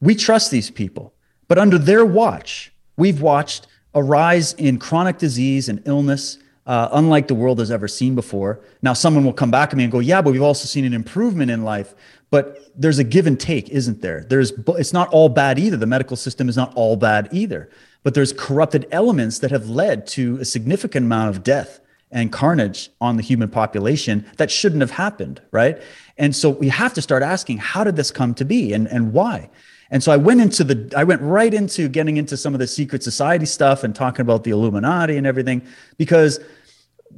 [0.00, 1.12] we trust these people,
[1.48, 3.66] but under their watch, we've watched
[3.96, 8.60] a rise in chronic disease and illness, uh, unlike the world has ever seen before.
[8.82, 10.92] Now, someone will come back at me and go, "Yeah, but we've also seen an
[10.92, 11.94] improvement in life."
[12.30, 14.24] But there's a give and take, isn't there?
[14.28, 15.76] There's it's not all bad either.
[15.76, 17.70] The medical system is not all bad either.
[18.02, 21.80] But there's corrupted elements that have led to a significant amount of death
[22.12, 25.80] and carnage on the human population that shouldn't have happened, right?
[26.18, 29.12] And so we have to start asking, how did this come to be and, and
[29.12, 29.50] why?
[29.90, 32.66] And so I went into the, I went right into getting into some of the
[32.66, 35.62] secret society stuff and talking about the Illuminati and everything,
[35.96, 36.40] because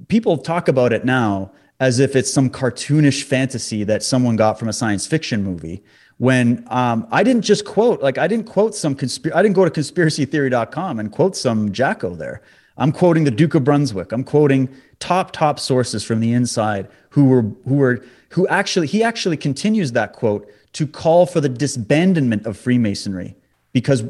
[0.09, 1.51] people talk about it now
[1.81, 5.83] as if it's some cartoonish fantasy that someone got from a science fiction movie.
[6.19, 9.65] When um, I didn't just quote, like I didn't quote some conspiracy, I didn't go
[9.65, 12.43] to conspiracytheory.com and quote some Jacko there.
[12.77, 14.13] I'm quoting the Duke of Brunswick.
[14.13, 19.03] I'm quoting top top sources from the inside who were who were who actually he
[19.03, 23.35] actually continues that quote to call for the disbandment of Freemasonry
[23.73, 24.05] because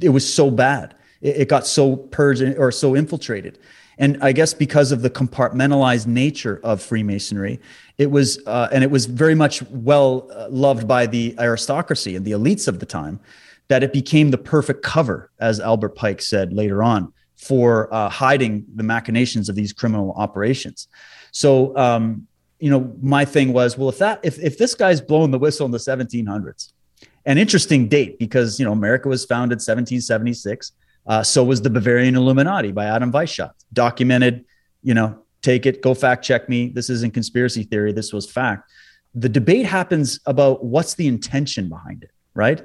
[0.00, 0.94] it was so bad.
[1.20, 3.58] It, it got so purged or so infiltrated.
[3.98, 7.60] And I guess because of the compartmentalized nature of Freemasonry,
[7.98, 12.24] it was, uh, and it was very much well uh, loved by the aristocracy and
[12.24, 13.20] the elites of the time,
[13.68, 18.64] that it became the perfect cover, as Albert Pike said later on, for uh, hiding
[18.74, 20.88] the machinations of these criminal operations.
[21.32, 22.26] So, um,
[22.64, 25.66] you know, my thing was, well, if that, if, if this guy's blowing the whistle
[25.66, 26.72] in the 1700s,
[27.26, 30.72] an interesting date because, you know, America was founded 1776.
[31.06, 34.46] Uh, so was the Bavarian Illuminati by Adam Weishaupt, documented,
[34.82, 36.70] you know, take it, go fact check me.
[36.70, 37.92] This isn't conspiracy theory.
[37.92, 38.72] This was fact.
[39.14, 42.62] The debate happens about what's the intention behind it, right?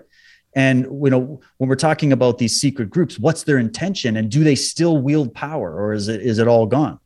[0.55, 4.45] And you know, when we're talking about these secret groups, what's their intention, and do
[4.45, 6.99] they still wield power, or is it is it all gone?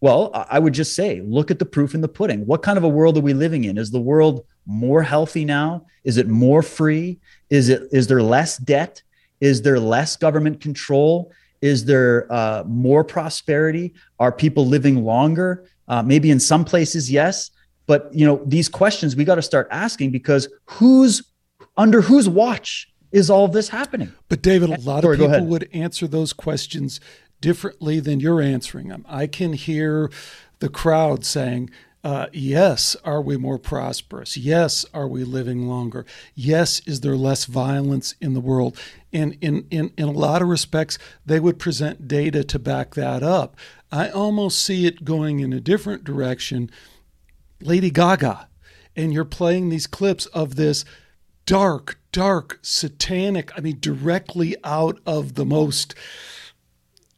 [0.00, 2.46] Well, I would just say, look at the proof in the pudding.
[2.46, 3.78] What kind of a world are we living in?
[3.78, 5.86] Is the world more healthy now?
[6.04, 7.18] Is it more free?
[7.48, 9.02] Is it is there less debt?
[9.40, 11.32] Is there less government control?
[11.62, 13.94] Is there uh, more prosperity?
[14.18, 15.66] Are people living longer?
[15.88, 17.50] Uh, maybe in some places, yes.
[17.86, 21.22] But you know, these questions we got to start asking because who's
[21.76, 24.12] under whose watch is all this happening?
[24.28, 27.00] But David, a lot Sorry, of people would answer those questions
[27.40, 29.04] differently than you're answering them.
[29.08, 30.10] I can hear
[30.58, 31.70] the crowd saying,
[32.06, 34.36] uh, yes, are we more prosperous?
[34.36, 36.06] Yes, are we living longer?
[36.36, 38.78] Yes, is there less violence in the world?
[39.12, 43.24] And in, in, in a lot of respects, they would present data to back that
[43.24, 43.56] up.
[43.90, 46.70] I almost see it going in a different direction.
[47.60, 48.48] Lady Gaga,
[48.94, 50.84] and you're playing these clips of this
[51.44, 55.94] dark, dark, satanic, I mean, directly out of the most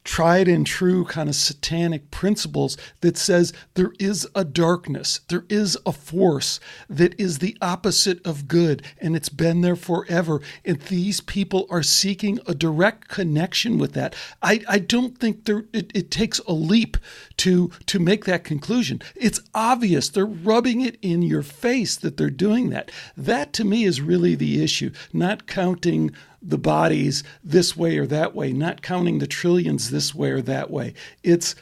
[0.08, 5.76] tried and true kind of satanic principles that says there is a darkness, there is
[5.84, 10.40] a force that is the opposite of good, and it's been there forever.
[10.64, 14.16] And these people are seeking a direct connection with that.
[14.42, 16.96] I, I don't think there it, it takes a leap
[17.36, 19.02] to to make that conclusion.
[19.14, 20.08] It's obvious.
[20.08, 22.90] They're rubbing it in your face that they're doing that.
[23.14, 28.34] That to me is really the issue, not counting the bodies this way or that
[28.34, 30.94] way, not counting the trillions this way or that way.
[31.22, 31.54] It's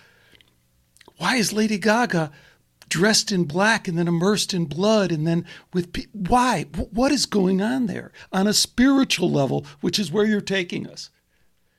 [1.16, 2.30] why is Lady Gaga
[2.88, 6.62] dressed in black and then immersed in blood and then with pe- why
[6.92, 11.10] what is going on there on a spiritual level which is where you're taking us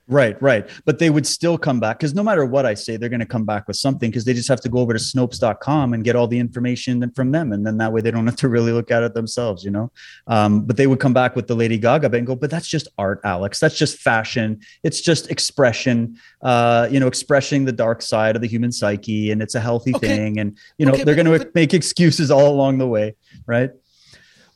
[0.09, 0.69] Right, right.
[0.85, 3.25] But they would still come back because no matter what I say, they're going to
[3.25, 6.15] come back with something because they just have to go over to Snopes.com and get
[6.15, 7.51] all the information from them.
[7.51, 9.91] And then that way they don't have to really look at it themselves, you know?
[10.27, 12.87] Um, but they would come back with the Lady Gaga and go, but that's just
[12.97, 13.59] art, Alex.
[13.59, 14.61] That's just fashion.
[14.83, 19.31] It's just expression, uh, you know, expressing the dark side of the human psyche.
[19.31, 20.07] And it's a healthy okay.
[20.07, 20.39] thing.
[20.39, 23.15] And, you know, okay, they're going to make excuses all along the way.
[23.45, 23.71] Right.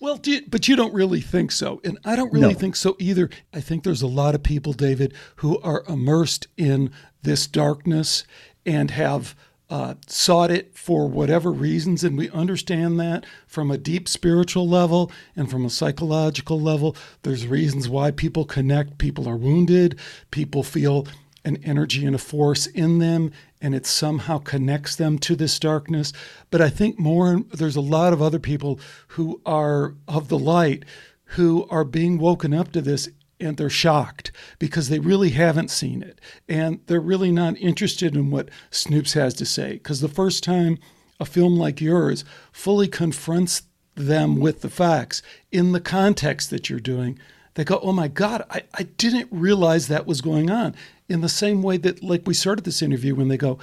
[0.02, 1.80] Well, you, but you don't really think so.
[1.84, 2.60] And I don't really no.
[2.60, 3.30] think so either.
[3.54, 6.92] I think there's a lot of people, David, who are immersed in
[7.22, 8.26] this darkness
[8.66, 9.36] and have
[9.70, 12.04] uh, sought it for whatever reasons.
[12.04, 16.96] And we understand that from a deep spiritual level and from a psychological level.
[17.22, 18.98] There's reasons why people connect.
[18.98, 20.00] People are wounded.
[20.32, 21.06] People feel
[21.44, 23.32] an energy and a force in them
[23.62, 26.12] and it somehow connects them to this darkness.
[26.50, 28.80] But I think more, there's a lot of other people
[29.10, 30.84] who are of the light
[31.26, 36.04] who are being woken up to this and they're shocked because they really haven't seen
[36.04, 36.20] it.
[36.48, 39.74] And they're really not interested in what Snopes has to say.
[39.74, 40.78] Because the first time
[41.20, 43.64] a film like yours fully confronts
[43.96, 45.22] them with the facts
[45.52, 47.20] in the context that you're doing,
[47.56, 50.76] they go, Oh my God, I, I didn't realize that was going on
[51.12, 53.60] in the same way that, like we started this interview, when they go,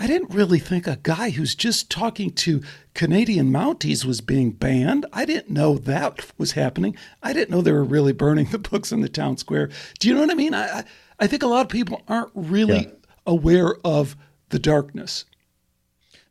[0.00, 2.62] I didn't really think a guy who's just talking to
[2.94, 5.04] Canadian Mounties was being banned.
[5.12, 6.96] I didn't know that was happening.
[7.20, 9.70] I didn't know they were really burning the books in the town square.
[9.98, 10.54] Do you know what I mean?
[10.54, 10.84] I,
[11.18, 12.92] I think a lot of people aren't really yeah.
[13.26, 14.16] aware of
[14.50, 15.24] the darkness.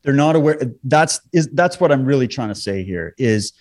[0.03, 0.59] They're not aware.
[0.85, 3.51] That's is that's what I'm really trying to say here is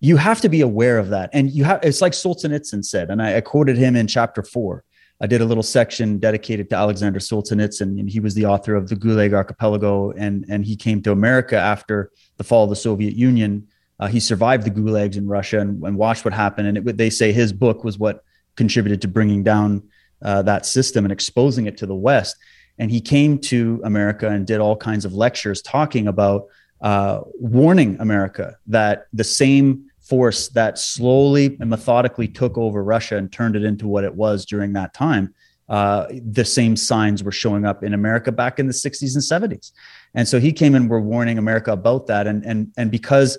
[0.00, 1.28] you have to be aware of that.
[1.34, 4.84] And you have it's like Solzhenitsyn said, and I, I quoted him in chapter four
[5.20, 8.88] I did a little section dedicated to Alexander Solzhenitsyn, and he was the author of
[8.88, 10.12] the Gulag Archipelago.
[10.12, 13.66] And, and he came to America after the fall of the Soviet Union.
[13.98, 16.68] Uh, he survived the gulags in Russia and, and watched what happened.
[16.68, 18.22] And it, they say his book was what
[18.56, 19.82] contributed to bringing down
[20.22, 22.36] uh, that system and exposing it to the West.
[22.78, 26.46] And he came to America and did all kinds of lectures talking about
[26.80, 33.30] uh, warning America that the same force that slowly and methodically took over Russia and
[33.30, 35.34] turned it into what it was during that time.
[35.68, 39.72] Uh, the same signs were showing up in America back in the 60s and 70s.
[40.14, 42.26] And so he came and were warning America about that.
[42.26, 43.36] And, and, and because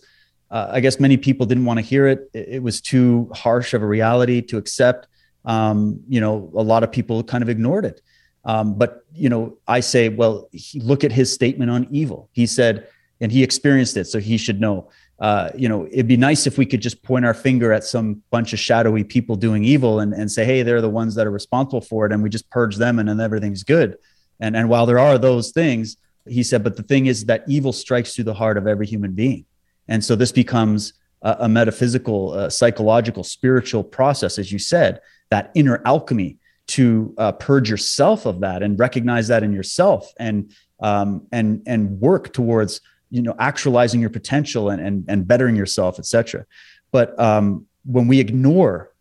[0.51, 3.81] uh, I guess many people didn't want to hear it, it, was too harsh of
[3.81, 5.07] a reality to accept.
[5.45, 8.01] um, you know, a lot of people kind of ignored it.
[8.45, 12.29] Um, but you know, I say, well, he, look at his statement on evil.
[12.31, 12.87] He said,
[13.21, 14.89] and he experienced it, so he should know.
[15.19, 18.23] Uh, you know, it'd be nice if we could just point our finger at some
[18.31, 21.31] bunch of shadowy people doing evil and, and say, hey, they're the ones that are
[21.31, 23.97] responsible for it, and we just purge them, and then everything's good.
[24.39, 27.73] And and while there are those things, he said, but the thing is that evil
[27.73, 29.45] strikes through the heart of every human being,
[29.87, 35.01] and so this becomes a, a metaphysical, uh, psychological, spiritual process, as you said,
[35.31, 40.53] that inner alchemy to uh, purge yourself of that and recognize that in yourself and
[40.79, 45.99] um, and and work towards you know actualizing your potential and and, and bettering yourself
[45.99, 46.45] etc
[46.91, 48.91] but um, when we ignore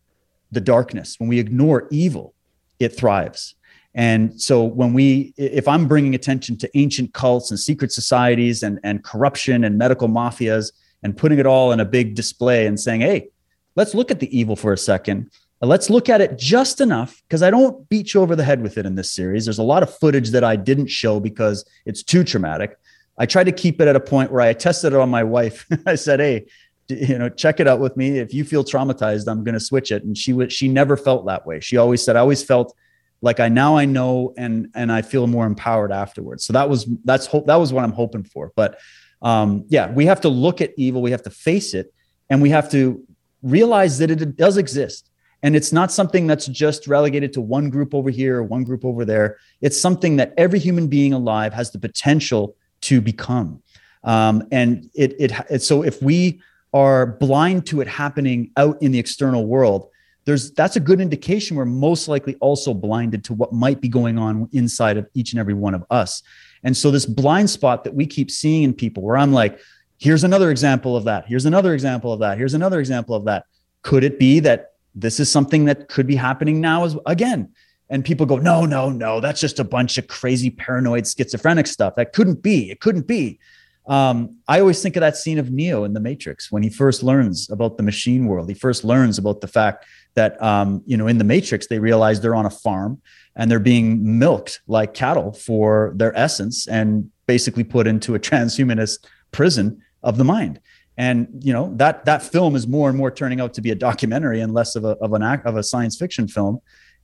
[0.52, 2.34] the darkness when we ignore evil
[2.78, 3.54] it thrives
[3.94, 8.78] and so when we if i'm bringing attention to ancient cults and secret societies and
[8.82, 13.00] and corruption and medical mafias and putting it all in a big display and saying
[13.00, 13.28] hey
[13.76, 15.30] let's look at the evil for a second
[15.60, 18.78] Let's look at it just enough because I don't beat you over the head with
[18.78, 19.44] it in this series.
[19.44, 22.78] There's a lot of footage that I didn't show because it's too traumatic.
[23.18, 25.66] I tried to keep it at a point where I tested it on my wife.
[25.86, 26.46] I said, "Hey,
[26.88, 28.18] you know, check it out with me.
[28.18, 30.48] If you feel traumatized, I'm going to switch it." And she.
[30.48, 31.60] She never felt that way.
[31.60, 32.74] She always said, "I always felt
[33.20, 36.86] like I now I know, and and I feel more empowered afterwards." So that was
[37.04, 37.46] that's hope.
[37.46, 38.52] That was what I'm hoping for.
[38.54, 38.78] But
[39.22, 41.02] um, yeah, we have to look at evil.
[41.02, 41.92] We have to face it,
[42.30, 43.04] and we have to
[43.42, 45.08] realize that it does exist
[45.42, 48.84] and it's not something that's just relegated to one group over here or one group
[48.84, 49.38] over there.
[49.60, 53.62] It's something that every human being alive has the potential to become.
[54.04, 56.40] Um, and it, it, it, so if we
[56.72, 59.90] are blind to it happening out in the external world,
[60.24, 64.18] there's that's a good indication we're most likely also blinded to what might be going
[64.18, 66.22] on inside of each and every one of us.
[66.64, 69.58] And so this blind spot that we keep seeing in people where I'm like,
[69.98, 71.26] here's another example of that.
[71.26, 72.36] Here's another example of that.
[72.36, 73.46] Here's another example of that.
[73.82, 77.50] Could it be that this is something that could be happening now as again
[77.90, 81.94] and people go no no no that's just a bunch of crazy paranoid schizophrenic stuff.
[81.96, 83.38] That couldn't be it couldn't be.
[83.86, 87.02] Um, i always think of that scene of neo in the matrix when he first
[87.02, 88.48] learns about the machine world.
[88.48, 92.20] He first learns about the fact that um, you know in the matrix they realize
[92.20, 93.00] they're on a farm
[93.34, 99.06] and they're being milked like cattle for their essence and basically put into a transhumanist
[99.32, 100.60] prison of the mind.
[100.98, 103.76] And you know that that film is more and more turning out to be a
[103.76, 106.60] documentary and less of a of an act of a science fiction film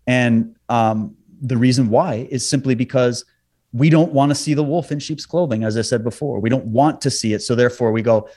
[0.06, 3.24] and um, the reason why is simply because
[3.72, 6.40] we don't want to see the wolf in sheep's clothing as i said before.
[6.40, 7.42] We don't want to see it.
[7.42, 8.28] So therefore we go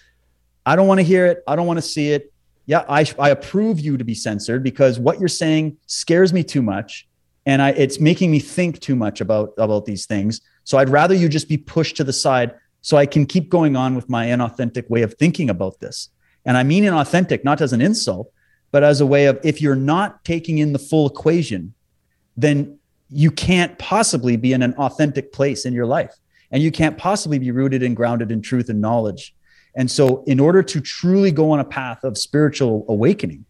[0.66, 1.44] i don't want to hear it.
[1.48, 2.34] I don't want to see it.
[2.66, 6.62] Yeah i, I approve you to be censored because what you're saying scares me too
[6.62, 7.08] much
[7.46, 10.42] and I, it's making me think too much about about these things.
[10.64, 13.76] So i'd rather you just be pushed to the side so I can keep going
[13.76, 16.10] on with my inauthentic way of thinking about this.
[16.46, 18.32] And I mean inauthentic not as an insult,
[18.72, 21.74] but as a way of if you're not taking in the full equation,
[22.36, 22.78] then
[23.10, 26.14] you can't possibly be in an authentic place in your life.
[26.52, 29.36] And you can't possibly be rooted and grounded in truth and knowledge.
[29.76, 33.46] And so, in order to truly go on a path of spiritual awakening,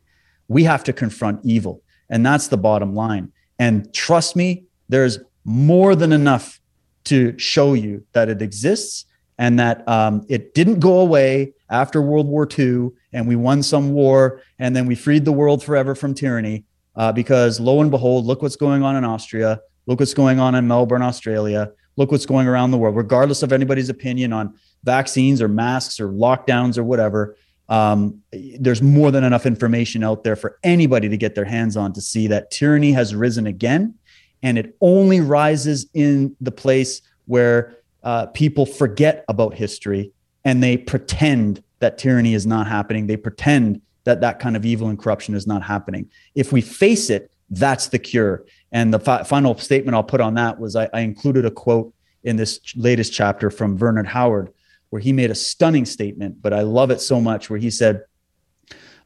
[0.47, 1.81] we have to confront evil.
[2.09, 3.31] And that's the bottom line.
[3.59, 6.59] And trust me, there's more than enough
[7.05, 9.05] to show you that it exists
[9.37, 13.91] and that um, it didn't go away after World War II and we won some
[13.91, 16.65] war and then we freed the world forever from tyranny.
[16.95, 19.59] Uh, because lo and behold, look what's going on in Austria.
[19.85, 21.71] Look what's going on in Melbourne, Australia.
[21.95, 26.09] Look what's going around the world, regardless of anybody's opinion on vaccines or masks or
[26.09, 27.37] lockdowns or whatever.
[27.69, 28.21] Um,
[28.59, 32.01] there's more than enough information out there for anybody to get their hands on to
[32.01, 33.95] see that tyranny has risen again.
[34.43, 40.13] And it only rises in the place where uh, people forget about history
[40.47, 43.05] and they pretend that tyranny is not happening.
[43.05, 46.09] They pretend that that kind of evil and corruption is not happening.
[46.35, 48.45] If we face it, that's the cure.
[48.71, 51.93] And the fi- final statement I'll put on that was I, I included a quote
[52.23, 54.53] in this latest chapter from Vernon Howard,
[54.89, 58.05] where he made a stunning statement, but I love it so much, where he said,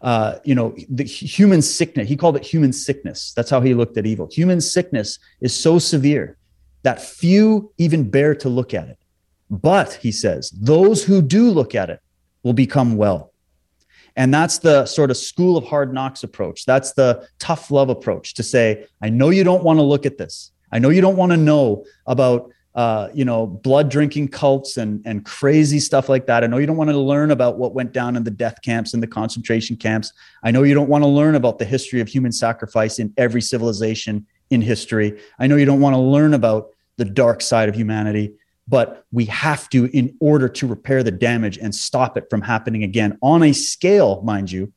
[0.02, 3.34] uh, you know, the human sickness, he called it human sickness.
[3.36, 4.30] That's how he looked at evil.
[4.32, 6.38] Human sickness is so severe
[6.84, 9.00] that few even bear to look at it.
[9.52, 11.99] But he says, those who do look at it
[12.41, 13.34] will become well.
[14.16, 16.66] And that's the sort of school of hard knocks approach.
[16.66, 20.18] That's the tough love approach to say, I know you don't want to look at
[20.18, 20.52] this.
[20.72, 25.02] I know you don't want to know about uh, you know, blood drinking cults and
[25.06, 26.41] and crazy stuff like that.
[26.41, 28.93] I know you don't want to learn about what went down in the death camps
[28.93, 30.14] and the concentration camps.
[30.43, 33.41] I know you don't want to learn about the history of human sacrifice in every
[33.41, 35.20] civilization in history.
[35.38, 38.36] I know you don't want to learn about the dark side of humanity,
[38.68, 42.84] but we have to in order to repair the damage and stop it from happening
[42.84, 44.72] again on a scale, mind you,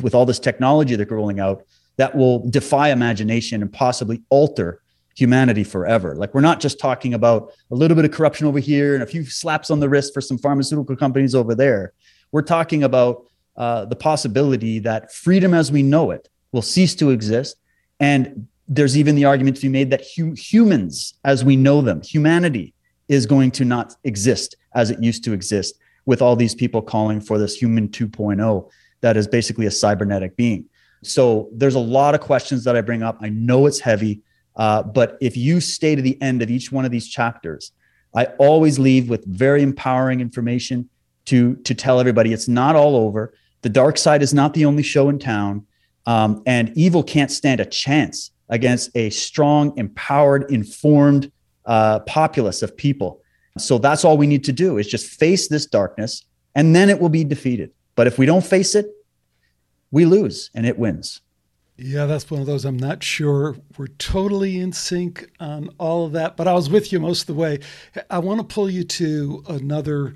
[0.00, 1.64] with all this technology that they're rolling out
[1.96, 4.80] that will defy imagination and possibly alter
[5.14, 6.14] humanity forever.
[6.14, 9.06] Like we're not just talking about a little bit of corruption over here and a
[9.06, 11.92] few slaps on the wrist for some pharmaceutical companies over there.
[12.30, 13.26] We're talking about
[13.56, 17.56] uh, the possibility that freedom as we know it will cease to exist.
[18.00, 22.00] And there's even the argument to be made that hu- humans, as we know them,
[22.02, 22.72] humanity
[23.12, 27.20] is going to not exist as it used to exist with all these people calling
[27.20, 28.70] for this human 2.0
[29.02, 30.64] that is basically a cybernetic being.
[31.02, 33.18] So there's a lot of questions that I bring up.
[33.20, 34.22] I know it's heavy,
[34.56, 37.72] uh, but if you stay to the end of each one of these chapters,
[38.14, 40.88] I always leave with very empowering information
[41.26, 43.34] to to tell everybody it's not all over.
[43.62, 45.66] The dark side is not the only show in town,
[46.06, 51.32] um, and evil can't stand a chance against a strong, empowered, informed
[51.66, 53.20] uh, populace of people.
[53.58, 57.00] So that's all we need to do is just face this darkness, and then it
[57.00, 57.70] will be defeated.
[57.94, 58.86] But if we don't face it,
[59.90, 61.20] we lose and it wins.
[61.76, 62.64] Yeah, that's one of those.
[62.64, 66.92] I'm not sure we're totally in sync on all of that, but I was with
[66.92, 67.60] you most of the way.
[68.10, 70.14] I want to pull you to another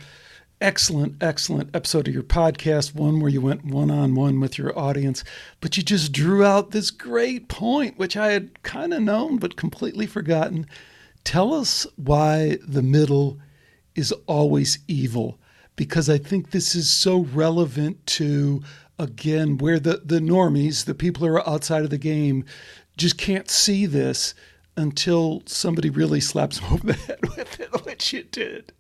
[0.61, 4.79] excellent, excellent episode of your podcast, one where you went one on one with your
[4.79, 5.25] audience,
[5.61, 9.57] but you just drew out this great point, which I had kind of known but
[9.57, 10.67] completely forgotten.
[11.27, 13.41] Tell us why the middle
[13.97, 15.41] is always evil,
[15.75, 18.63] because I think this is so relevant to
[18.97, 22.45] again where the the normies, the people who are outside of the game,
[22.97, 24.35] just can't see this
[24.77, 28.73] until somebody really slaps them over the head with it, which you did.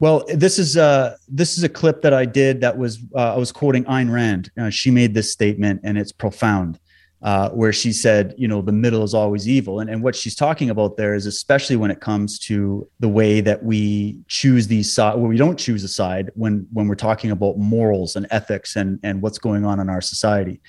[0.00, 3.36] Well, this is uh this is a clip that I did that was uh, I
[3.36, 4.50] was quoting Ayn Rand.
[4.58, 6.78] Uh, she made this statement, and it's profound
[7.22, 9.78] uh, where she said, you know, the middle is always evil.
[9.78, 13.40] And, and what she's talking about there is especially when it comes to the way
[13.40, 17.30] that we choose these sides, where we don't choose a side when, when we're talking
[17.30, 20.60] about morals and ethics and, and what's going on in our society.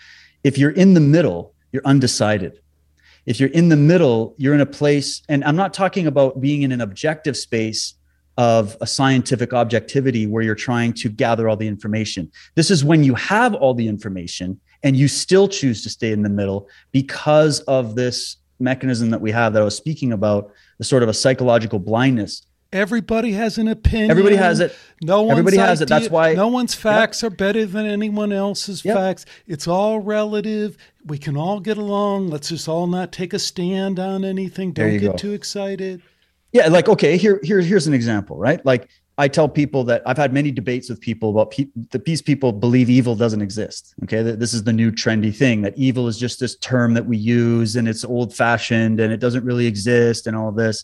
[0.44, 2.60] If you're in the middle, you're undecided.
[3.26, 6.62] If you're in the middle, you're in a place, and I'm not talking about being
[6.62, 7.96] in an objective space
[8.38, 12.32] of a scientific objectivity where you're trying to gather all the information.
[12.56, 16.22] This is when you have all the information and you still choose to stay in
[16.22, 20.84] the middle because of this mechanism that we have that I was speaking about, the
[20.84, 22.46] sort of a psychological blindness.
[22.72, 24.10] Everybody has an opinion.
[24.10, 24.76] Everybody has it.
[25.04, 26.00] No Everybody has idea, it.
[26.00, 27.32] That's why no one's facts yep.
[27.32, 28.98] are better than anyone else's yep.
[28.98, 29.26] facts.
[29.46, 30.78] It's all relative.
[31.06, 32.30] We can all get along.
[32.30, 34.74] Let's just all not take a stand on anything.
[34.74, 35.18] Don't get go.
[35.18, 36.02] too excited.
[36.52, 38.64] Yeah, like okay, here here here's an example, right?
[38.66, 42.22] Like I tell people that I've had many debates with people about pe- the peace
[42.22, 43.94] people believe evil doesn't exist.
[44.04, 44.24] Okay.
[44.24, 47.18] That this is the new trendy thing that evil is just this term that we
[47.18, 50.84] use and it's old fashioned and it doesn't really exist and all this.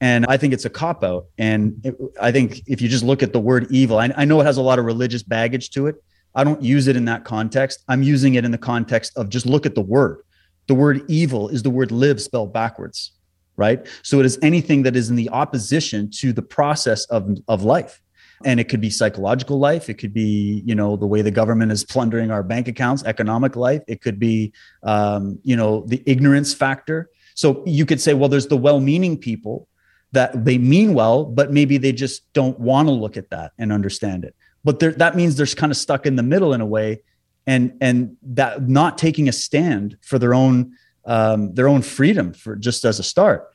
[0.00, 1.26] And I think it's a cop out.
[1.36, 4.40] And it, I think if you just look at the word evil, I, I know
[4.40, 5.96] it has a lot of religious baggage to it.
[6.34, 7.84] I don't use it in that context.
[7.88, 10.22] I'm using it in the context of just look at the word.
[10.68, 13.12] The word evil is the word live spelled backwards
[13.58, 13.86] right?
[14.02, 18.00] So it is anything that is in the opposition to the process of, of life.
[18.44, 19.90] And it could be psychological life.
[19.90, 23.56] It could be, you know, the way the government is plundering our bank accounts, economic
[23.56, 23.82] life.
[23.88, 24.52] It could be,
[24.84, 27.10] um, you know, the ignorance factor.
[27.34, 29.66] So you could say, well, there's the well meaning people
[30.12, 33.72] that they mean well, but maybe they just don't want to look at that and
[33.72, 34.36] understand it.
[34.62, 37.02] But that means they're kind of stuck in the middle in a way,
[37.46, 40.72] and and that not taking a stand for their own
[41.08, 43.48] um, their own freedom for just as a start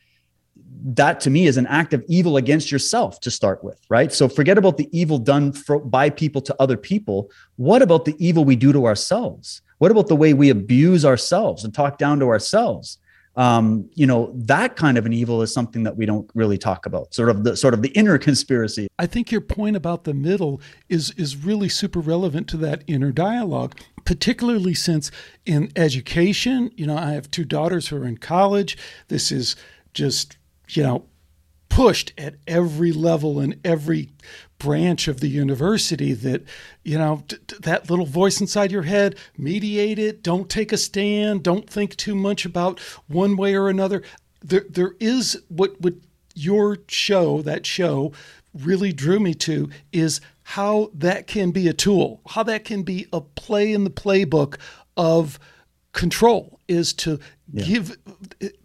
[0.86, 4.12] that to me is an act of evil against yourself to start with, right?
[4.12, 7.32] So forget about the evil done for, by people to other people.
[7.56, 9.62] What about the evil we do to ourselves?
[9.78, 12.98] What about the way we abuse ourselves and talk down to ourselves?
[13.36, 16.86] Um, you know, that kind of an evil is something that we don't really talk
[16.86, 17.14] about.
[17.14, 18.88] Sort of the sort of the inner conspiracy.
[19.00, 23.12] I think your point about the middle is is really super relevant to that inner
[23.12, 23.76] dialogue
[24.06, 25.10] particularly since
[25.46, 28.78] in education, you know, I have two daughters who are in college.
[29.08, 29.56] This is
[29.94, 30.36] just
[30.70, 31.06] you know,
[31.70, 34.10] pushed at every level and every
[34.64, 36.42] branch of the university that
[36.84, 40.78] you know t- t- that little voice inside your head mediate it don't take a
[40.78, 44.02] stand don't think too much about one way or another
[44.42, 45.94] there there is what what
[46.34, 48.14] your show that show
[48.54, 53.06] really drew me to is how that can be a tool how that can be
[53.12, 54.58] a play in the playbook
[54.96, 55.40] of
[55.92, 57.20] control is to
[57.52, 57.66] yeah.
[57.66, 57.98] give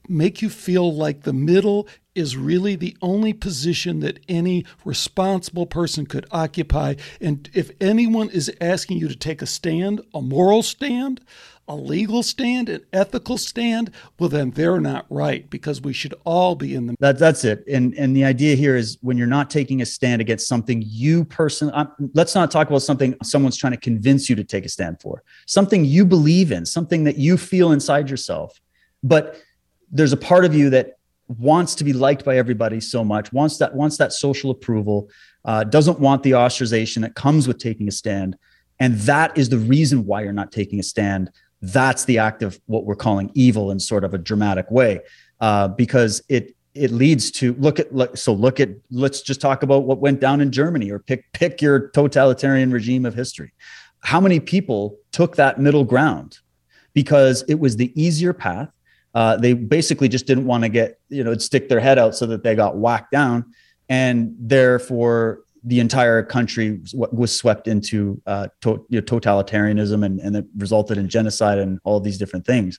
[0.09, 1.89] make you feel like the middle
[2.19, 8.53] is really the only position that any responsible person could occupy and if anyone is
[8.61, 11.21] asking you to take a stand a moral stand
[11.69, 16.55] a legal stand, an ethical stand, well, then they're not right because we should all
[16.55, 16.95] be in the.
[16.99, 17.63] That, that's it.
[17.69, 21.25] And and the idea here is when you're not taking a stand against something you
[21.27, 24.69] personally, um, let's not talk about something someone's trying to convince you to take a
[24.69, 25.23] stand for.
[25.47, 28.59] Something you believe in, something that you feel inside yourself.
[29.03, 29.41] But
[29.93, 30.98] there's a part of you that
[31.29, 35.11] wants to be liked by everybody so much, wants that wants that social approval,
[35.45, 38.37] uh, doesn't want the ostracization that comes with taking a stand,
[38.81, 41.31] and that is the reason why you're not taking a stand.
[41.61, 45.01] That's the act of what we're calling evil in sort of a dramatic way,
[45.41, 49.85] uh, because it it leads to look at so look at let's just talk about
[49.85, 53.53] what went down in Germany or pick pick your totalitarian regime of history.
[54.01, 56.39] How many people took that middle ground
[56.95, 58.71] because it was the easier path?
[59.19, 62.25] Uh, they basically just didn't want to get you know stick their head out so
[62.27, 63.45] that they got whacked down,
[63.89, 70.37] and therefore the entire country was swept into uh, to, you know, totalitarianism and, and
[70.37, 72.79] it resulted in genocide and all these different things.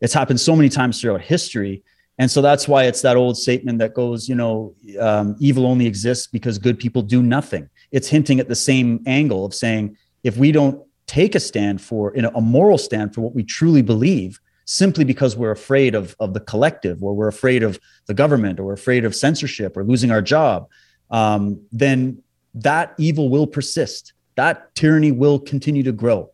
[0.00, 1.82] It's happened so many times throughout history
[2.18, 5.86] and so that's why it's that old statement that goes, you know, um, evil only
[5.86, 7.68] exists because good people do nothing.
[7.90, 12.14] It's hinting at the same angle of saying if we don't take a stand for
[12.14, 16.34] in a moral stand for what we truly believe, simply because we're afraid of, of
[16.34, 20.10] the collective or we're afraid of the government or we're afraid of censorship or losing
[20.10, 20.68] our job,
[21.10, 22.22] um, then
[22.54, 24.12] that evil will persist.
[24.36, 26.30] That tyranny will continue to grow.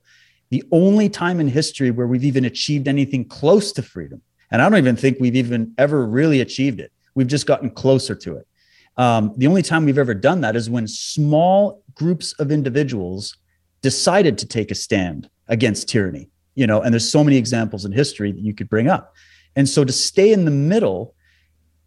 [0.51, 4.69] The only time in history where we've even achieved anything close to freedom and I
[4.69, 6.93] don't even think we've even ever really achieved it.
[7.15, 8.47] We've just gotten closer to it.
[8.97, 13.37] Um, the only time we've ever done that is when small groups of individuals
[13.83, 16.29] decided to take a stand against tyranny.
[16.55, 19.15] You know, and there's so many examples in history that you could bring up.
[19.57, 21.15] And so to stay in the middle,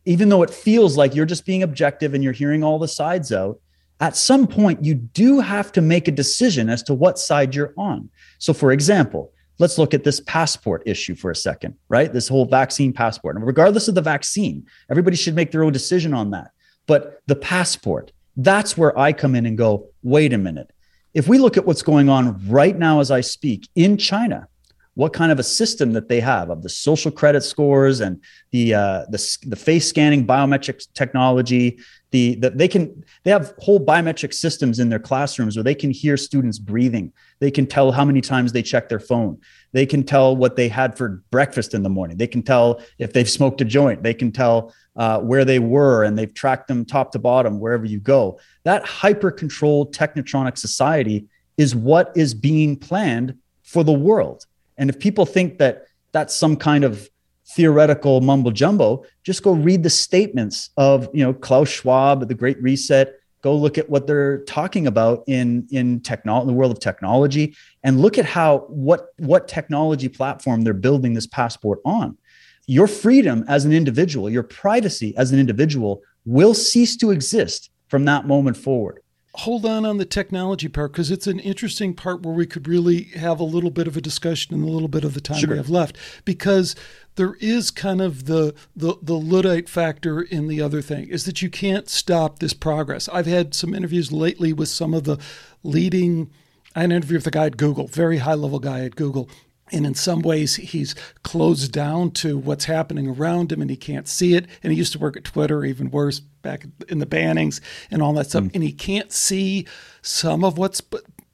[0.06, 3.31] even though it feels like you're just being objective and you're hearing all the sides
[3.31, 3.60] out,
[3.99, 7.73] at some point you do have to make a decision as to what side you're
[7.77, 8.10] on.
[8.40, 12.11] So, for example, let's look at this passport issue for a second, right?
[12.11, 13.35] This whole vaccine passport.
[13.35, 16.52] And regardless of the vaccine, everybody should make their own decision on that.
[16.85, 20.72] But the passport, that's where I come in and go, wait a minute.
[21.14, 24.48] If we look at what's going on right now as I speak in China,
[24.95, 28.22] what kind of a system that they have of the social credit scores and
[28.52, 31.80] the uh, the, the face scanning biometric technology
[32.14, 36.15] the they can they have whole biometric systems in their classrooms where they can hear
[36.15, 37.11] students breathing.
[37.40, 39.41] They can tell how many times they check their phone.
[39.72, 42.18] They can tell what they had for breakfast in the morning.
[42.18, 44.03] They can tell if they've smoked a joint.
[44.03, 47.84] They can tell uh, where they were and they've tracked them top to bottom wherever
[47.84, 48.40] you go.
[48.64, 51.26] That hyper controlled technotronic society
[51.57, 54.45] is what is being planned for the world
[54.78, 57.10] and if people think that that's some kind of
[57.45, 62.62] theoretical mumbo jumbo, just go read the statements of you know Klaus Schwab, the Great
[62.62, 63.16] Reset.
[63.41, 68.00] Go look at what they're talking about in in technology, the world of technology, and
[68.00, 72.18] look at how what what technology platform they're building this passport on.
[72.66, 78.06] Your freedom as an individual, your privacy as an individual, will cease to exist from
[78.06, 79.02] that moment forward
[79.38, 83.03] hold on on the technology part because it's an interesting part where we could really
[83.15, 85.49] have a little bit of a discussion in a little bit of the time sure.
[85.51, 86.76] we have left because
[87.15, 91.41] there is kind of the, the the luddite factor in the other thing is that
[91.41, 95.18] you can't stop this progress i've had some interviews lately with some of the
[95.64, 96.30] leading
[96.76, 99.27] i had an interview with a guy at google very high level guy at google
[99.74, 104.08] and in some ways he's closed down to what's happening around him and he can't
[104.08, 104.45] see it.
[104.62, 107.60] And he used to work at twitter even worse back in the bannings
[107.91, 108.44] and all that stuff.
[108.44, 108.56] Mm.
[108.56, 109.66] and he can't see
[110.02, 110.82] some of what's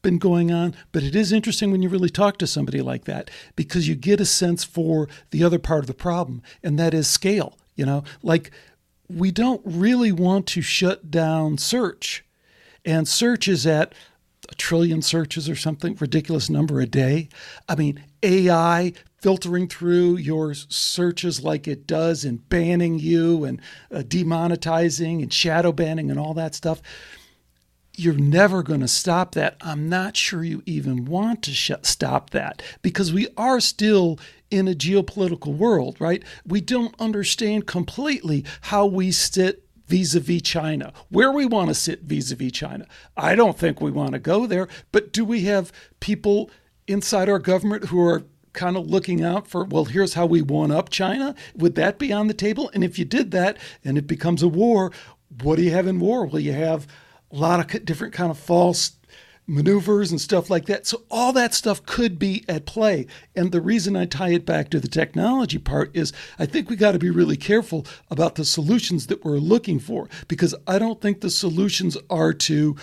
[0.01, 0.75] been going on.
[0.91, 4.21] But it is interesting when you really talk to somebody like that because you get
[4.21, 8.03] a sense for the other part of the problem and that is scale you know?
[8.21, 8.51] Like
[9.07, 12.25] we don't really want to shut down search.
[12.83, 13.95] And search is at
[14.49, 17.29] a trillion searches or something ridiculous number a day.
[17.69, 23.97] I mean, AI filtering through your searches like it does and banning you and uh,
[23.97, 26.81] demonetizing and shadow banning and all that stuff.
[27.97, 29.57] You're never going to stop that.
[29.59, 34.17] I'm not sure you even want to sh- stop that because we are still
[34.49, 36.23] in a geopolitical world, right?
[36.45, 41.75] We don't understand completely how we sit vis a vis China, where we want to
[41.75, 42.87] sit vis a vis China.
[43.17, 46.49] I don't think we want to go there, but do we have people
[46.89, 50.71] inside our government who are kind of looking out for, well, here's how we one
[50.71, 51.35] up China?
[51.55, 52.69] Would that be on the table?
[52.73, 54.91] And if you did that and it becomes a war,
[55.41, 56.25] what do you have in war?
[56.25, 56.87] Well, you have
[57.31, 58.93] a lot of different kind of false
[59.45, 60.85] maneuvers and stuff like that.
[60.85, 63.07] So all that stuff could be at play.
[63.35, 66.75] And the reason I tie it back to the technology part is I think we
[66.75, 71.01] got to be really careful about the solutions that we're looking for because I don't
[71.01, 72.75] think the solutions are to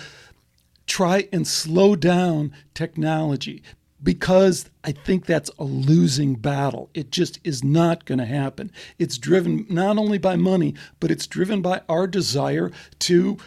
[0.85, 3.61] try and slow down technology
[4.01, 6.89] because I think that's a losing battle.
[6.93, 8.71] It just is not going to happen.
[8.99, 13.37] It's driven not only by money, but it's driven by our desire to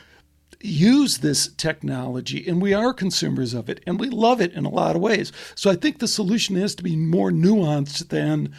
[0.62, 4.70] use this technology and we are consumers of it and we love it in a
[4.70, 5.32] lot of ways.
[5.54, 8.52] So I think the solution is to be more nuanced than,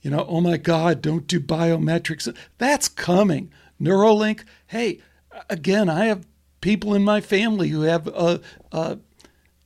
[0.00, 2.34] you know, oh my God, don't do biometrics.
[2.58, 3.52] That's coming.
[3.80, 5.00] Neuralink, hey,
[5.50, 6.26] again, I have
[6.60, 8.38] people in my family who have uh,
[8.70, 8.96] uh,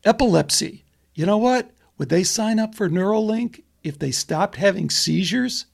[0.05, 0.86] epilepsy.
[1.17, 1.71] You know what?
[1.99, 5.65] Would they sign up for Neuralink if they stopped having seizures?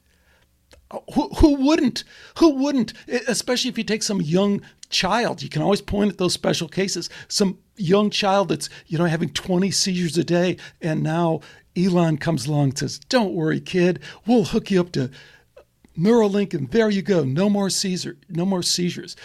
[1.15, 2.05] Who, who wouldn't?
[2.39, 2.93] Who wouldn't?
[3.27, 5.43] Especially if you take some young child.
[5.43, 7.11] You can always point at those special cases.
[7.27, 10.59] Some young child that's, you know, having 20 seizures a day.
[10.81, 11.41] And now
[11.77, 13.99] Elon comes along and says, Don't worry, kid.
[14.27, 15.11] We'll hook you up to
[15.99, 17.25] Neuralink, and there you go.
[17.25, 19.17] No more seizure, no more seizures.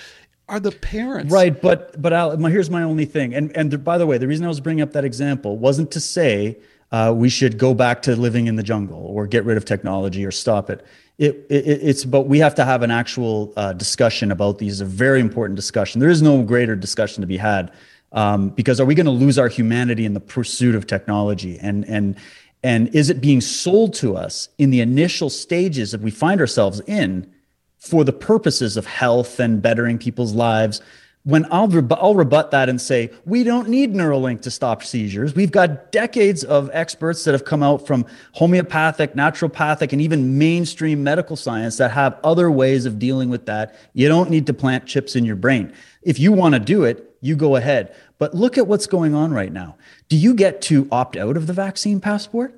[0.50, 1.60] Are the parents right?
[1.62, 3.34] But but Al, here's my only thing.
[3.34, 6.00] And and by the way, the reason I was bringing up that example wasn't to
[6.00, 6.58] say
[6.92, 10.26] uh, we should go back to living in the jungle or get rid of technology
[10.26, 10.86] or stop it.
[11.18, 14.80] It, it it's but we have to have an actual uh, discussion about these.
[14.80, 16.00] A very important discussion.
[16.00, 17.74] There is no greater discussion to be had
[18.14, 21.84] um, because are we going to lose our humanity in the pursuit of technology and
[21.90, 22.16] and
[22.64, 26.80] and is it being sold to us in the initial stages that we find ourselves
[26.88, 27.32] in
[27.80, 30.82] for the purposes of health and bettering people's lives?
[31.28, 35.36] when I'll, I'll rebut that and say, we don't need Neuralink to stop seizures.
[35.36, 41.04] We've got decades of experts that have come out from homeopathic, naturopathic, and even mainstream
[41.04, 43.76] medical science that have other ways of dealing with that.
[43.92, 45.74] You don't need to plant chips in your brain.
[46.02, 47.94] If you want to do it, you go ahead.
[48.20, 49.76] But look at what's going on right now.
[50.08, 52.56] Do you get to opt out of the vaccine passport?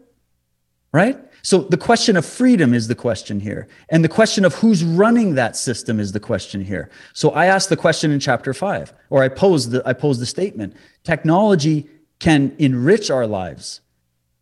[0.91, 1.17] Right?
[1.41, 3.67] So the question of freedom is the question here.
[3.89, 6.89] And the question of who's running that system is the question here.
[7.13, 10.25] So I asked the question in chapter five, or I posed the, I posed the
[10.25, 10.75] statement.
[11.03, 11.87] Technology
[12.19, 13.81] can enrich our lives,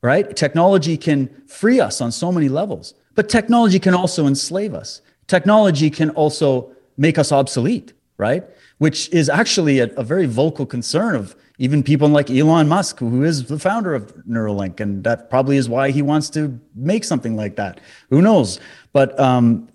[0.01, 0.35] right?
[0.35, 5.01] Technology can free us on so many levels, but technology can also enslave us.
[5.27, 8.43] Technology can also make us obsolete, right?
[8.79, 13.23] Which is actually a, a very vocal concern of even people like Elon Musk, who
[13.23, 17.35] is the founder of Neuralink, and that probably is why he wants to make something
[17.35, 17.79] like that.
[18.09, 18.59] Who knows?
[18.93, 19.67] But um,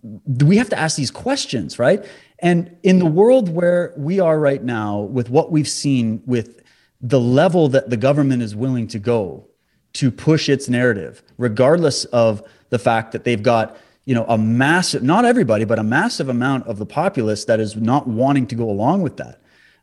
[0.44, 2.04] we have to ask these questions, right?
[2.38, 6.62] And in the world where we are right now, with what we've seen, with
[7.00, 9.48] the level that the government is willing to go
[9.94, 15.02] to push its narrative, regardless of the fact that they've got you know a massive
[15.02, 18.68] not everybody but a massive amount of the populace that is not wanting to go
[18.68, 19.41] along with that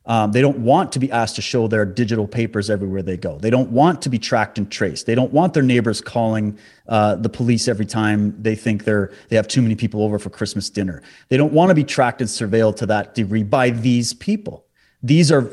[0.10, 3.38] um, they don't want to be asked to show their digital papers everywhere they go.
[3.38, 5.06] They don't want to be tracked and traced.
[5.06, 6.58] They don't want their neighbors calling
[6.88, 10.32] uh, the police every time they think they're they have too many people over for
[10.32, 11.04] Christmas dinner.
[11.30, 14.66] They don't want to be tracked and surveilled to that degree by these people.
[15.04, 15.48] These are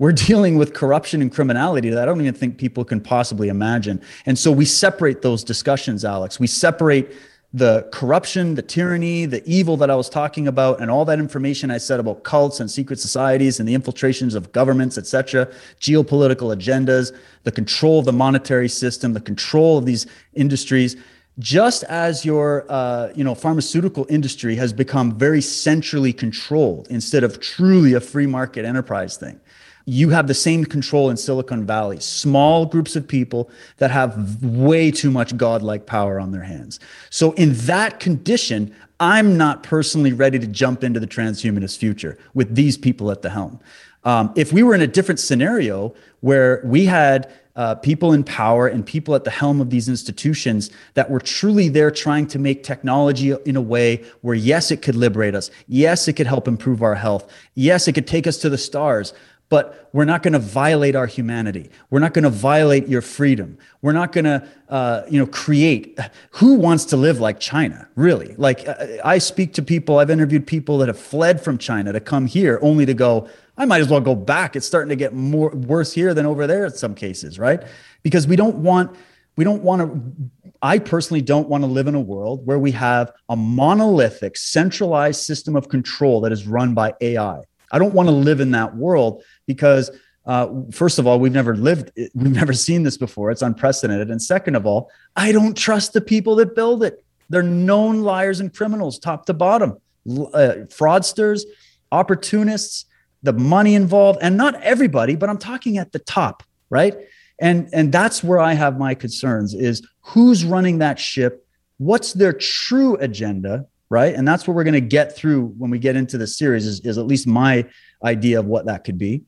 [0.00, 4.02] we're dealing with corruption and criminality that I don't even think people can possibly imagine.
[4.26, 6.40] And so we separate those discussions, Alex.
[6.40, 7.12] We separate
[7.54, 11.70] the corruption, the tyranny, the evil that I was talking about, and all that information
[11.70, 15.48] I said about cults and secret societies and the infiltrations of governments, etc.,
[15.78, 17.14] geopolitical agendas,
[17.44, 20.96] the control of the monetary system, the control of these industries.
[21.38, 27.40] Just as your, uh, you know, pharmaceutical industry has become very centrally controlled instead of
[27.40, 29.40] truly a free market enterprise thing,
[29.84, 32.00] you have the same control in Silicon Valley.
[32.00, 36.80] Small groups of people that have way too much godlike power on their hands.
[37.10, 42.54] So, in that condition, I'm not personally ready to jump into the transhumanist future with
[42.54, 43.58] these people at the helm.
[44.04, 48.66] Um, if we were in a different scenario where we had uh, people in power
[48.66, 52.62] and people at the helm of these institutions that were truly there trying to make
[52.62, 55.50] technology in a way where, yes, it could liberate us.
[55.68, 57.30] Yes, it could help improve our health.
[57.54, 59.12] Yes, it could take us to the stars
[59.52, 61.68] but we're not going to violate our humanity.
[61.90, 63.58] We're not going to violate your freedom.
[63.82, 65.98] We're not going to, uh, you know, create.
[66.30, 67.86] Who wants to live like China?
[67.94, 68.34] Really?
[68.38, 69.98] Like, uh, I speak to people.
[69.98, 73.28] I've interviewed people that have fled from China to come here, only to go.
[73.58, 74.56] I might as well go back.
[74.56, 77.62] It's starting to get more worse here than over there in some cases, right?
[78.02, 78.96] Because we don't want.
[79.36, 80.50] We don't want to.
[80.62, 85.20] I personally don't want to live in a world where we have a monolithic, centralized
[85.20, 87.42] system of control that is run by AI.
[87.72, 89.90] I don't want to live in that world because
[90.24, 93.30] uh, first of all, we've never lived, we've never seen this before.
[93.30, 94.10] It's unprecedented.
[94.10, 97.04] And second of all, I don't trust the people that build it.
[97.28, 99.78] They're known liars and criminals, top to bottom,
[100.08, 101.42] uh, fraudsters,
[101.90, 102.84] opportunists,
[103.22, 106.94] the money involved, and not everybody, but I'm talking at the top, right?
[107.40, 111.46] And and that's where I have my concerns: is who's running that ship?
[111.78, 113.66] What's their true agenda?
[113.92, 116.64] Right, and that's what we're going to get through when we get into the series.
[116.64, 117.66] Is, is at least my
[118.02, 119.24] idea of what that could be,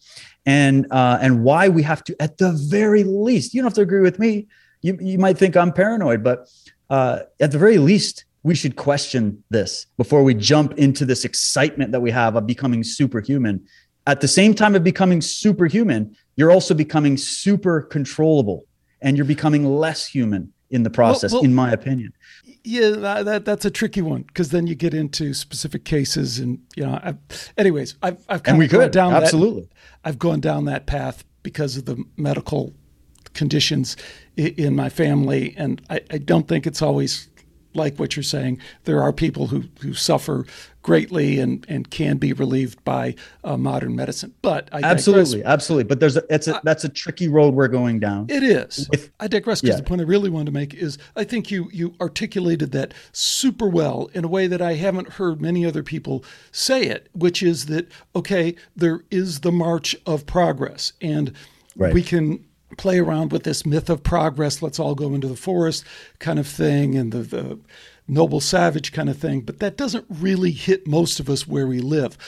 [0.47, 3.83] and uh, and why we have to, at the very least, you don't have to
[3.83, 4.47] agree with me.
[4.81, 6.49] You you might think I'm paranoid, but
[6.89, 11.93] uh, at the very least, we should question this before we jump into this excitement
[11.93, 13.67] that we have of becoming superhuman.
[14.07, 18.65] at the same time of becoming superhuman, you're also becoming super controllable
[19.03, 22.13] and you're becoming less human in the process, well, well, in my opinion.
[22.65, 22.91] Yeah,
[23.23, 26.99] that, that's a tricky one because then you get into specific cases, and you know.
[27.01, 27.17] I've,
[27.57, 29.63] anyways, I've I've and we could down absolutely.
[29.63, 29.69] That,
[30.05, 32.75] I've gone down that path because of the medical
[33.35, 33.97] conditions
[34.37, 37.29] in my family, and I, I don't think it's always
[37.75, 38.59] like what you're saying.
[38.85, 40.47] There are people who who suffer
[40.85, 44.35] greatly and, and can be relieved by uh, modern medicine.
[44.43, 45.53] But I absolutely, digress.
[45.53, 45.85] absolutely.
[45.85, 48.27] But there's a, it's a, that's a tricky road we're going down.
[48.29, 48.87] It is.
[48.91, 49.81] With, I digress because yeah.
[49.81, 53.67] the point I really wanted to make is I think you you articulated that super
[53.67, 56.23] well in a way that I haven't heard many other people
[56.53, 61.33] say it, which is that okay, there is the march of progress, and
[61.77, 61.95] right.
[61.95, 62.45] we can
[62.77, 64.63] play around with this myth of progress.
[64.63, 65.85] Let's all go into the forest
[66.19, 67.59] kind of thing, and the the
[68.07, 71.81] noble savage kind of thing, but that doesn't really hit most of us where we
[71.81, 72.19] live.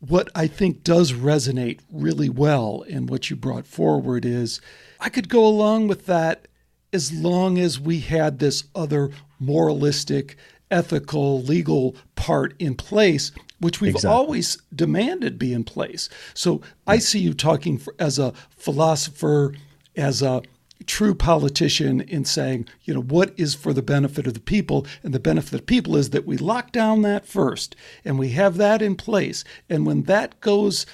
[0.00, 4.60] What I think does resonate really well in what you brought forward is
[5.00, 6.48] I could go along with that
[6.92, 10.36] as long as we had this other moralistic,
[10.70, 14.14] ethical, legal part in place, which we've exactly.
[14.14, 16.08] always demanded be in place.
[16.34, 19.54] So I see you talking for, as a philosopher,
[19.96, 20.42] as a
[20.86, 24.86] true politician in saying, you know, what is for the benefit of the people?
[25.02, 28.30] And the benefit of the people is that we lock down that first and we
[28.30, 29.44] have that in place.
[29.68, 30.86] And when that goes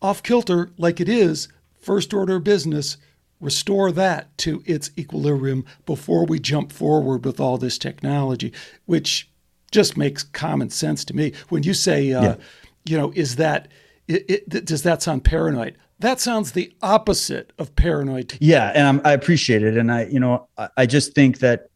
[0.00, 1.48] off kilter, like it is,
[1.80, 2.96] first order business,
[3.40, 8.52] restore that to its equilibrium before we jump forward with all this technology,
[8.86, 9.28] which
[9.70, 11.32] just makes common sense to me.
[11.48, 12.36] When you say, uh, yeah.
[12.84, 13.68] you know, is that,
[14.08, 15.76] it, it, does that sound paranoid?
[15.98, 18.36] That sounds the opposite of paranoid.
[18.40, 21.68] Yeah, and I'm, i appreciate it, and I, you know, I, I just think that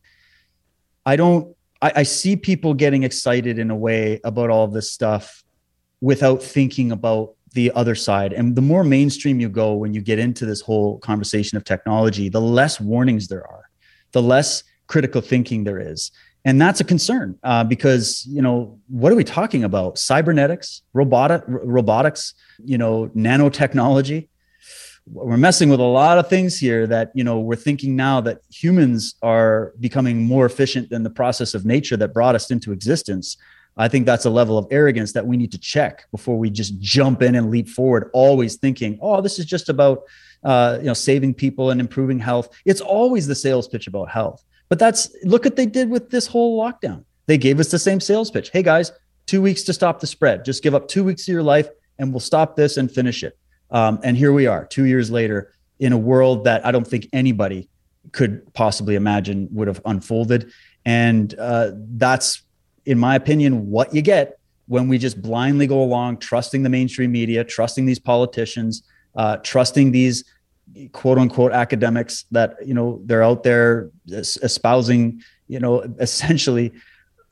[1.06, 1.56] I don't.
[1.80, 5.42] I, I see people getting excited in a way about all this stuff
[6.00, 8.32] without thinking about the other side.
[8.32, 12.28] And the more mainstream you go when you get into this whole conversation of technology,
[12.28, 13.70] the less warnings there are,
[14.12, 16.10] the less critical thinking there is.
[16.44, 19.98] And that's a concern uh, because, you know, what are we talking about?
[19.98, 22.34] Cybernetics, robotic, robotics,
[22.64, 24.28] you know, nanotechnology.
[25.06, 28.38] We're messing with a lot of things here that, you know, we're thinking now that
[28.50, 33.36] humans are becoming more efficient than the process of nature that brought us into existence.
[33.76, 36.78] I think that's a level of arrogance that we need to check before we just
[36.80, 40.02] jump in and leap forward, always thinking, oh, this is just about,
[40.44, 42.48] uh, you know, saving people and improving health.
[42.64, 44.44] It's always the sales pitch about health.
[44.70, 47.04] But that's look what they did with this whole lockdown.
[47.26, 48.50] They gave us the same sales pitch.
[48.50, 48.92] Hey guys,
[49.26, 50.44] two weeks to stop the spread.
[50.44, 51.68] Just give up two weeks of your life
[51.98, 53.36] and we'll stop this and finish it.
[53.70, 57.08] Um, and here we are, two years later, in a world that I don't think
[57.12, 57.68] anybody
[58.12, 60.50] could possibly imagine would have unfolded.
[60.84, 62.42] And uh, that's,
[62.86, 67.12] in my opinion, what you get when we just blindly go along, trusting the mainstream
[67.12, 68.82] media, trusting these politicians,
[69.16, 70.24] uh, trusting these
[70.92, 76.72] quote unquote academics that you know they're out there espousing you know essentially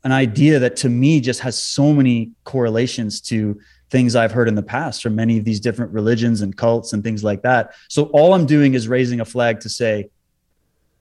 [0.05, 3.59] an idea that to me just has so many correlations to
[3.91, 7.03] things I've heard in the past from many of these different religions and cults and
[7.03, 7.75] things like that.
[7.89, 10.11] So all I'm doing is raising a flag to say,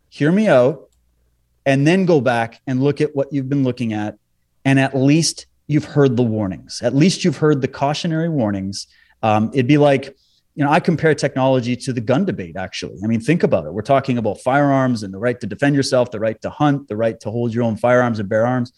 [0.10, 0.90] hear me out,
[1.66, 4.18] and then go back and look at what you've been looking at.
[4.64, 6.82] And at least you've heard the warnings.
[6.82, 8.88] At least you've heard the cautionary warnings.
[9.22, 10.16] Um, it'd be like,
[10.58, 12.98] you know, I compare technology to the gun debate, actually.
[13.04, 13.74] I mean, think about it.
[13.74, 16.98] We're talking about firearms and the right to defend yourself, the right to hunt, the
[16.98, 18.74] right to hold your own firearms and bear arms.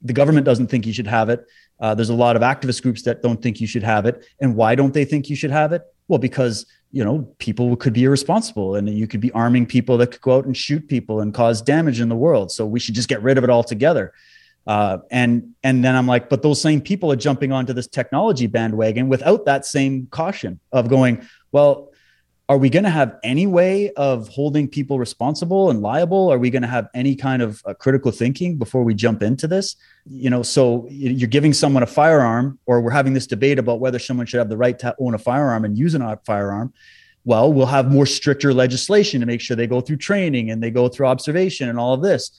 [0.00, 1.44] The government doesn't think you should have it.
[1.80, 4.24] Uh, there's a lot of activist groups that don't think you should have it.
[4.40, 5.82] And why don't they think you should have it?
[6.06, 10.12] Well, because you know people could be irresponsible, and you could be arming people that
[10.12, 12.52] could go out and shoot people and cause damage in the world.
[12.52, 14.12] So we should just get rid of it altogether.
[14.66, 18.46] Uh, and and then I'm like, but those same people are jumping onto this technology
[18.46, 21.90] bandwagon without that same caution of going, well,
[22.48, 26.30] are we going to have any way of holding people responsible and liable?
[26.30, 29.46] Are we going to have any kind of uh, critical thinking before we jump into
[29.46, 29.76] this?
[30.06, 33.98] You know so you're giving someone a firearm or we're having this debate about whether
[33.98, 36.74] someone should have the right to own a firearm and use a firearm.
[37.24, 40.70] Well we'll have more stricter legislation to make sure they go through training and they
[40.70, 42.30] go through observation and all of this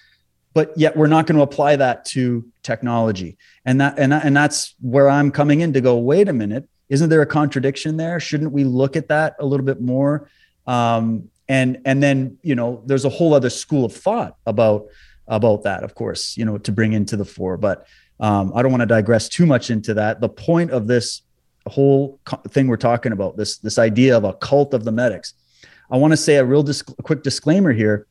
[0.56, 4.74] but yet we're not going to apply that to technology and that and, and that's
[4.82, 8.20] where i'm coming in to go wait a minute isn't there a contradiction there?
[8.20, 10.30] Shouldn't we look at that a little bit more?
[10.68, 14.88] Um, and and then you know, there's a whole other school of thought about
[15.28, 17.58] about that, of course, you know, to bring into the fore.
[17.58, 17.88] But
[18.20, 20.22] um, I don't want to digress too much into that.
[20.22, 21.22] The point of this
[21.68, 22.20] whole
[22.50, 25.34] thing we're talking about, this this idea of a cult of the medics,
[25.90, 26.66] I want to say a real
[27.04, 28.08] quick disclaimer here.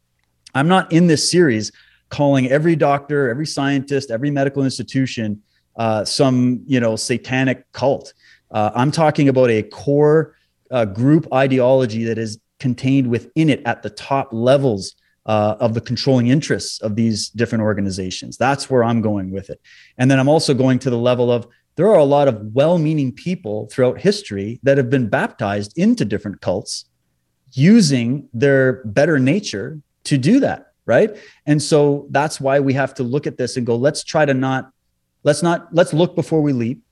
[0.55, 1.73] I'm not in this series
[2.09, 5.43] calling every doctor, every scientist, every medical institution
[5.77, 8.13] uh, some you know satanic cult
[8.51, 10.37] Uh, I'm talking about a core
[10.71, 14.95] uh, group ideology that is contained within it at the top levels
[15.27, 18.37] uh, of the controlling interests of these different organizations.
[18.37, 19.61] That's where I'm going with it.
[19.99, 22.79] And then I'm also going to the level of there are a lot of well
[22.79, 26.85] meaning people throughout history that have been baptized into different cults
[27.53, 30.74] using their better nature to do that.
[30.87, 31.17] Right.
[31.47, 34.35] And so that's why we have to look at this and go, let's try to
[34.35, 34.71] not,
[35.23, 36.83] let's not, let's look before we leap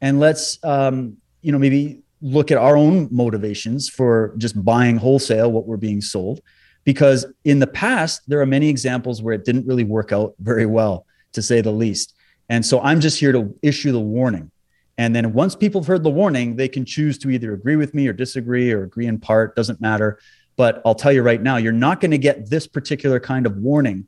[0.00, 5.50] and let's, um, you know, maybe look at our own motivations for just buying wholesale
[5.50, 6.40] what we're being sold.
[6.84, 10.66] Because in the past there are many examples where it didn't really work out very
[10.66, 12.14] well to say the least.
[12.48, 14.50] And so i'm just here to issue the warning.
[14.98, 17.92] And then once people have heard the warning they can choose to either agree with
[17.92, 20.18] me or disagree or agree in part doesn't matter
[20.62, 23.56] but i'll tell you right now you're not going to get this particular kind of
[23.56, 24.06] warning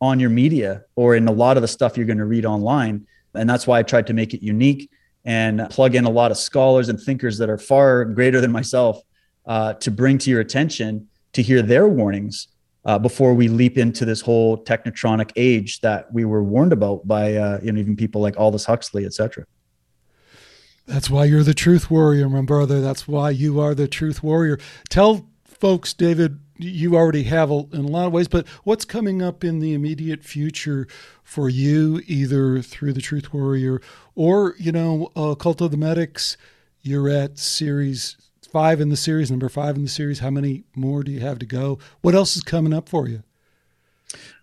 [0.00, 3.06] on your media or in a lot of the stuff you're going to read online
[3.34, 4.90] and that's why i tried to make it unique
[5.24, 9.00] and plug in a lot of scholars and thinkers that are far greater than myself
[9.46, 12.48] uh, to bring to your attention to hear their warnings
[12.84, 17.34] uh, before we leap into this whole technotronic age that we were warned about by
[17.34, 19.44] uh, you know even people like Aldous Huxley, et cetera.
[20.86, 22.80] That's why you're the truth warrior, my brother.
[22.82, 24.58] That's why you are the truth warrior.
[24.90, 29.22] Tell folks, David, you already have a, in a lot of ways, but what's coming
[29.22, 30.86] up in the immediate future
[31.22, 33.80] for you, either through the Truth Warrior
[34.14, 36.36] or, you know, uh, Cult of the Medics?
[36.82, 38.16] You're at series
[38.52, 40.20] five in the series, number five in the series.
[40.20, 41.78] How many more do you have to go?
[42.02, 43.24] What else is coming up for you?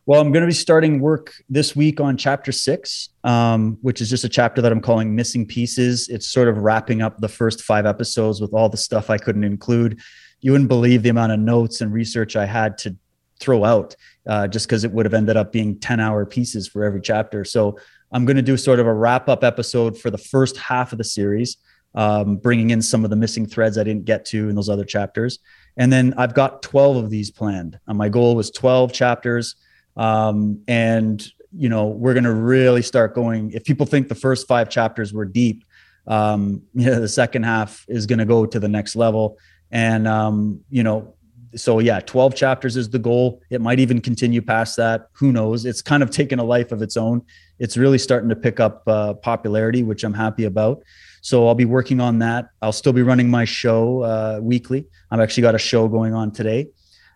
[0.05, 4.09] Well, I'm going to be starting work this week on chapter six, um, which is
[4.09, 6.09] just a chapter that I'm calling Missing Pieces.
[6.09, 9.43] It's sort of wrapping up the first five episodes with all the stuff I couldn't
[9.45, 10.01] include.
[10.41, 12.95] You wouldn't believe the amount of notes and research I had to
[13.39, 13.95] throw out
[14.27, 17.43] uh, just because it would have ended up being 10 hour pieces for every chapter.
[17.43, 17.77] So
[18.11, 20.97] I'm going to do sort of a wrap up episode for the first half of
[20.97, 21.57] the series
[21.95, 24.85] um, bringing in some of the missing threads I didn't get to in those other
[24.85, 25.39] chapters.
[25.77, 27.79] And then I've got 12 of these planned.
[27.87, 29.55] Uh, my goal was 12 chapters.
[29.97, 33.51] Um, and, you know, we're going to really start going.
[33.51, 35.65] If people think the first five chapters were deep,
[36.07, 39.37] um, you know, the second half is going to go to the next level.
[39.71, 41.13] And, um, you know,
[41.55, 43.41] so yeah, 12 chapters is the goal.
[43.49, 45.07] It might even continue past that.
[45.13, 45.65] Who knows?
[45.65, 47.21] It's kind of taken a life of its own.
[47.59, 50.83] It's really starting to pick up uh, popularity, which I'm happy about.
[51.21, 52.49] So I'll be working on that.
[52.61, 54.87] I'll still be running my show uh, weekly.
[55.11, 56.67] I've actually got a show going on today,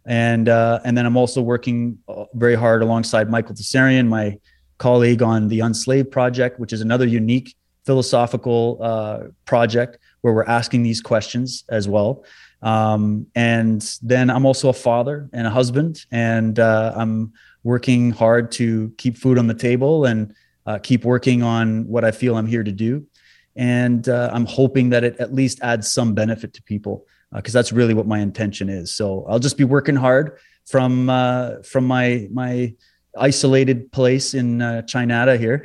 [0.06, 4.38] and uh, and then I'm also working uh, very hard alongside Michael Tsarion, my
[4.78, 7.56] colleague on the Unslaved Project, which is another unique
[7.86, 12.24] philosophical uh, project where we're asking these questions as well.
[12.66, 17.32] Um, and then I'm also a father and a husband, and uh, I'm
[17.64, 20.36] working hard to keep food on the table and
[20.66, 23.06] uh, keep working on what I feel I'm here to do
[23.56, 27.60] and uh, I'm hoping that it at least adds some benefit to people because uh,
[27.60, 28.94] that's really what my intention is.
[28.94, 32.74] So I'll just be working hard from uh, from my my
[33.18, 35.64] isolated place in uh, Chinata here,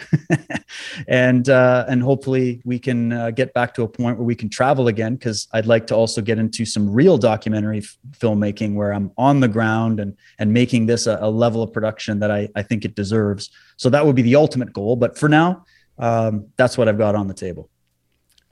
[1.08, 4.48] and uh, and hopefully we can uh, get back to a point where we can
[4.48, 5.14] travel again.
[5.14, 9.40] Because I'd like to also get into some real documentary f- filmmaking where I'm on
[9.40, 12.84] the ground and and making this a, a level of production that I I think
[12.84, 13.50] it deserves.
[13.76, 14.96] So that would be the ultimate goal.
[14.96, 15.64] But for now,
[15.98, 17.68] um, that's what I've got on the table.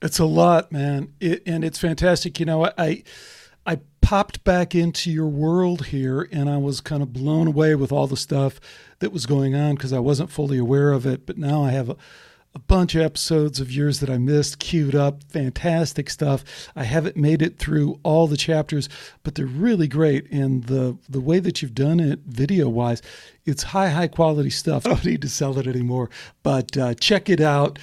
[0.01, 2.39] It's a lot, man, it, and it's fantastic.
[2.39, 3.03] You know, I
[3.66, 7.93] I popped back into your world here, and I was kind of blown away with
[7.93, 8.61] all the stuff
[9.01, 11.27] that was going on because I wasn't fully aware of it.
[11.27, 11.97] But now I have a,
[12.55, 15.23] a bunch of episodes of yours that I missed queued up.
[15.25, 16.45] Fantastic stuff.
[16.75, 18.89] I haven't made it through all the chapters,
[19.23, 20.31] but they're really great.
[20.31, 23.03] And the the way that you've done it, video wise,
[23.45, 24.87] it's high high quality stuff.
[24.87, 26.11] I don't need to sell it anymore,
[26.43, 27.79] but uh, check it out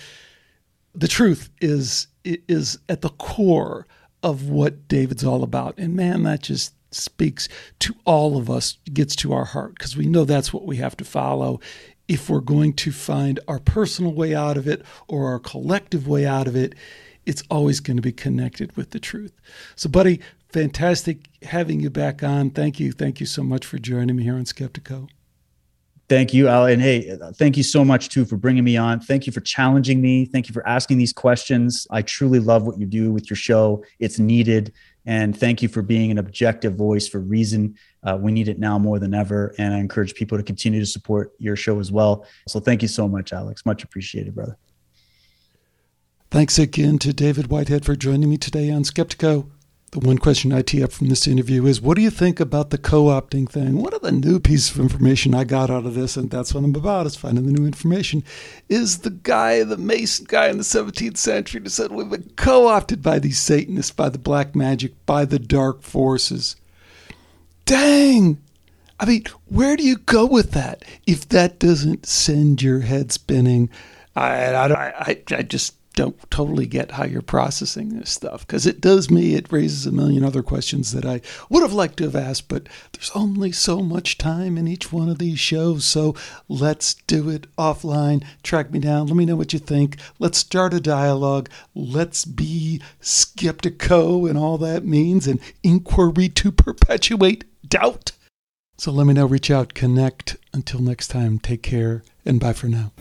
[0.96, 3.86] the truth is is at the core
[4.24, 5.78] of what David's all about.
[5.78, 7.48] And man, that just speaks
[7.80, 10.98] to all of us, gets to our heart, because we know that's what we have
[10.98, 11.60] to follow
[12.08, 16.26] if we're going to find our personal way out of it or our collective way
[16.26, 16.76] out of it.
[17.26, 19.34] It's always going to be connected with the truth.
[19.76, 22.52] So, buddy, fantastic having you back on.
[22.52, 22.92] Thank you.
[22.92, 25.10] Thank you so much for joining me here on Skeptiko.
[26.08, 26.68] Thank you, Al.
[26.68, 29.00] And hey, uh, thank you so much too for bringing me on.
[29.00, 30.26] Thank you for challenging me.
[30.26, 31.88] Thank you for asking these questions.
[31.90, 33.84] I truly love what you do with your show.
[34.00, 34.72] It's needed.
[35.06, 37.76] And thank you for being an objective voice for reason.
[38.04, 39.54] Uh, we need it now more than ever.
[39.58, 42.26] And I encourage people to continue to support your show as well.
[42.48, 43.66] So thank you so much, Alex.
[43.66, 44.58] Much appreciated, brother.
[46.32, 49.50] Thanks again to David Whitehead for joining me today on Skeptiko.
[49.96, 52.70] The one question I tee up from this interview is what do you think about
[52.70, 53.82] the co opting thing?
[53.82, 56.66] One of the new pieces of information I got out of this, and that's what
[56.66, 58.22] I'm about, is finding the new information,
[58.68, 62.68] is the guy, the Mason guy in the 17th century, who said we've been co
[62.68, 66.58] opted by these Satanists, by the black magic, by the dark forces.
[67.64, 68.38] Dang!
[69.00, 73.70] I mean, where do you go with that if that doesn't send your head spinning?
[74.14, 78.82] I, I, I, I just don't totally get how you're processing this stuff because it
[78.82, 79.34] does me.
[79.34, 82.68] It raises a million other questions that I would have liked to have asked, but
[82.94, 85.86] there's only so much time in each one of these shows.
[85.86, 86.16] So
[86.48, 88.24] let's do it offline.
[88.44, 89.08] Track me down.
[89.08, 89.98] Let me know what you think.
[90.20, 91.50] Let's start a dialogue.
[91.74, 98.12] Let's be Skeptiko and all that means, and inquiry to perpetuate doubt.
[98.78, 100.38] So let me know, reach out, connect.
[100.54, 102.92] Until next time, take care, and bye for now.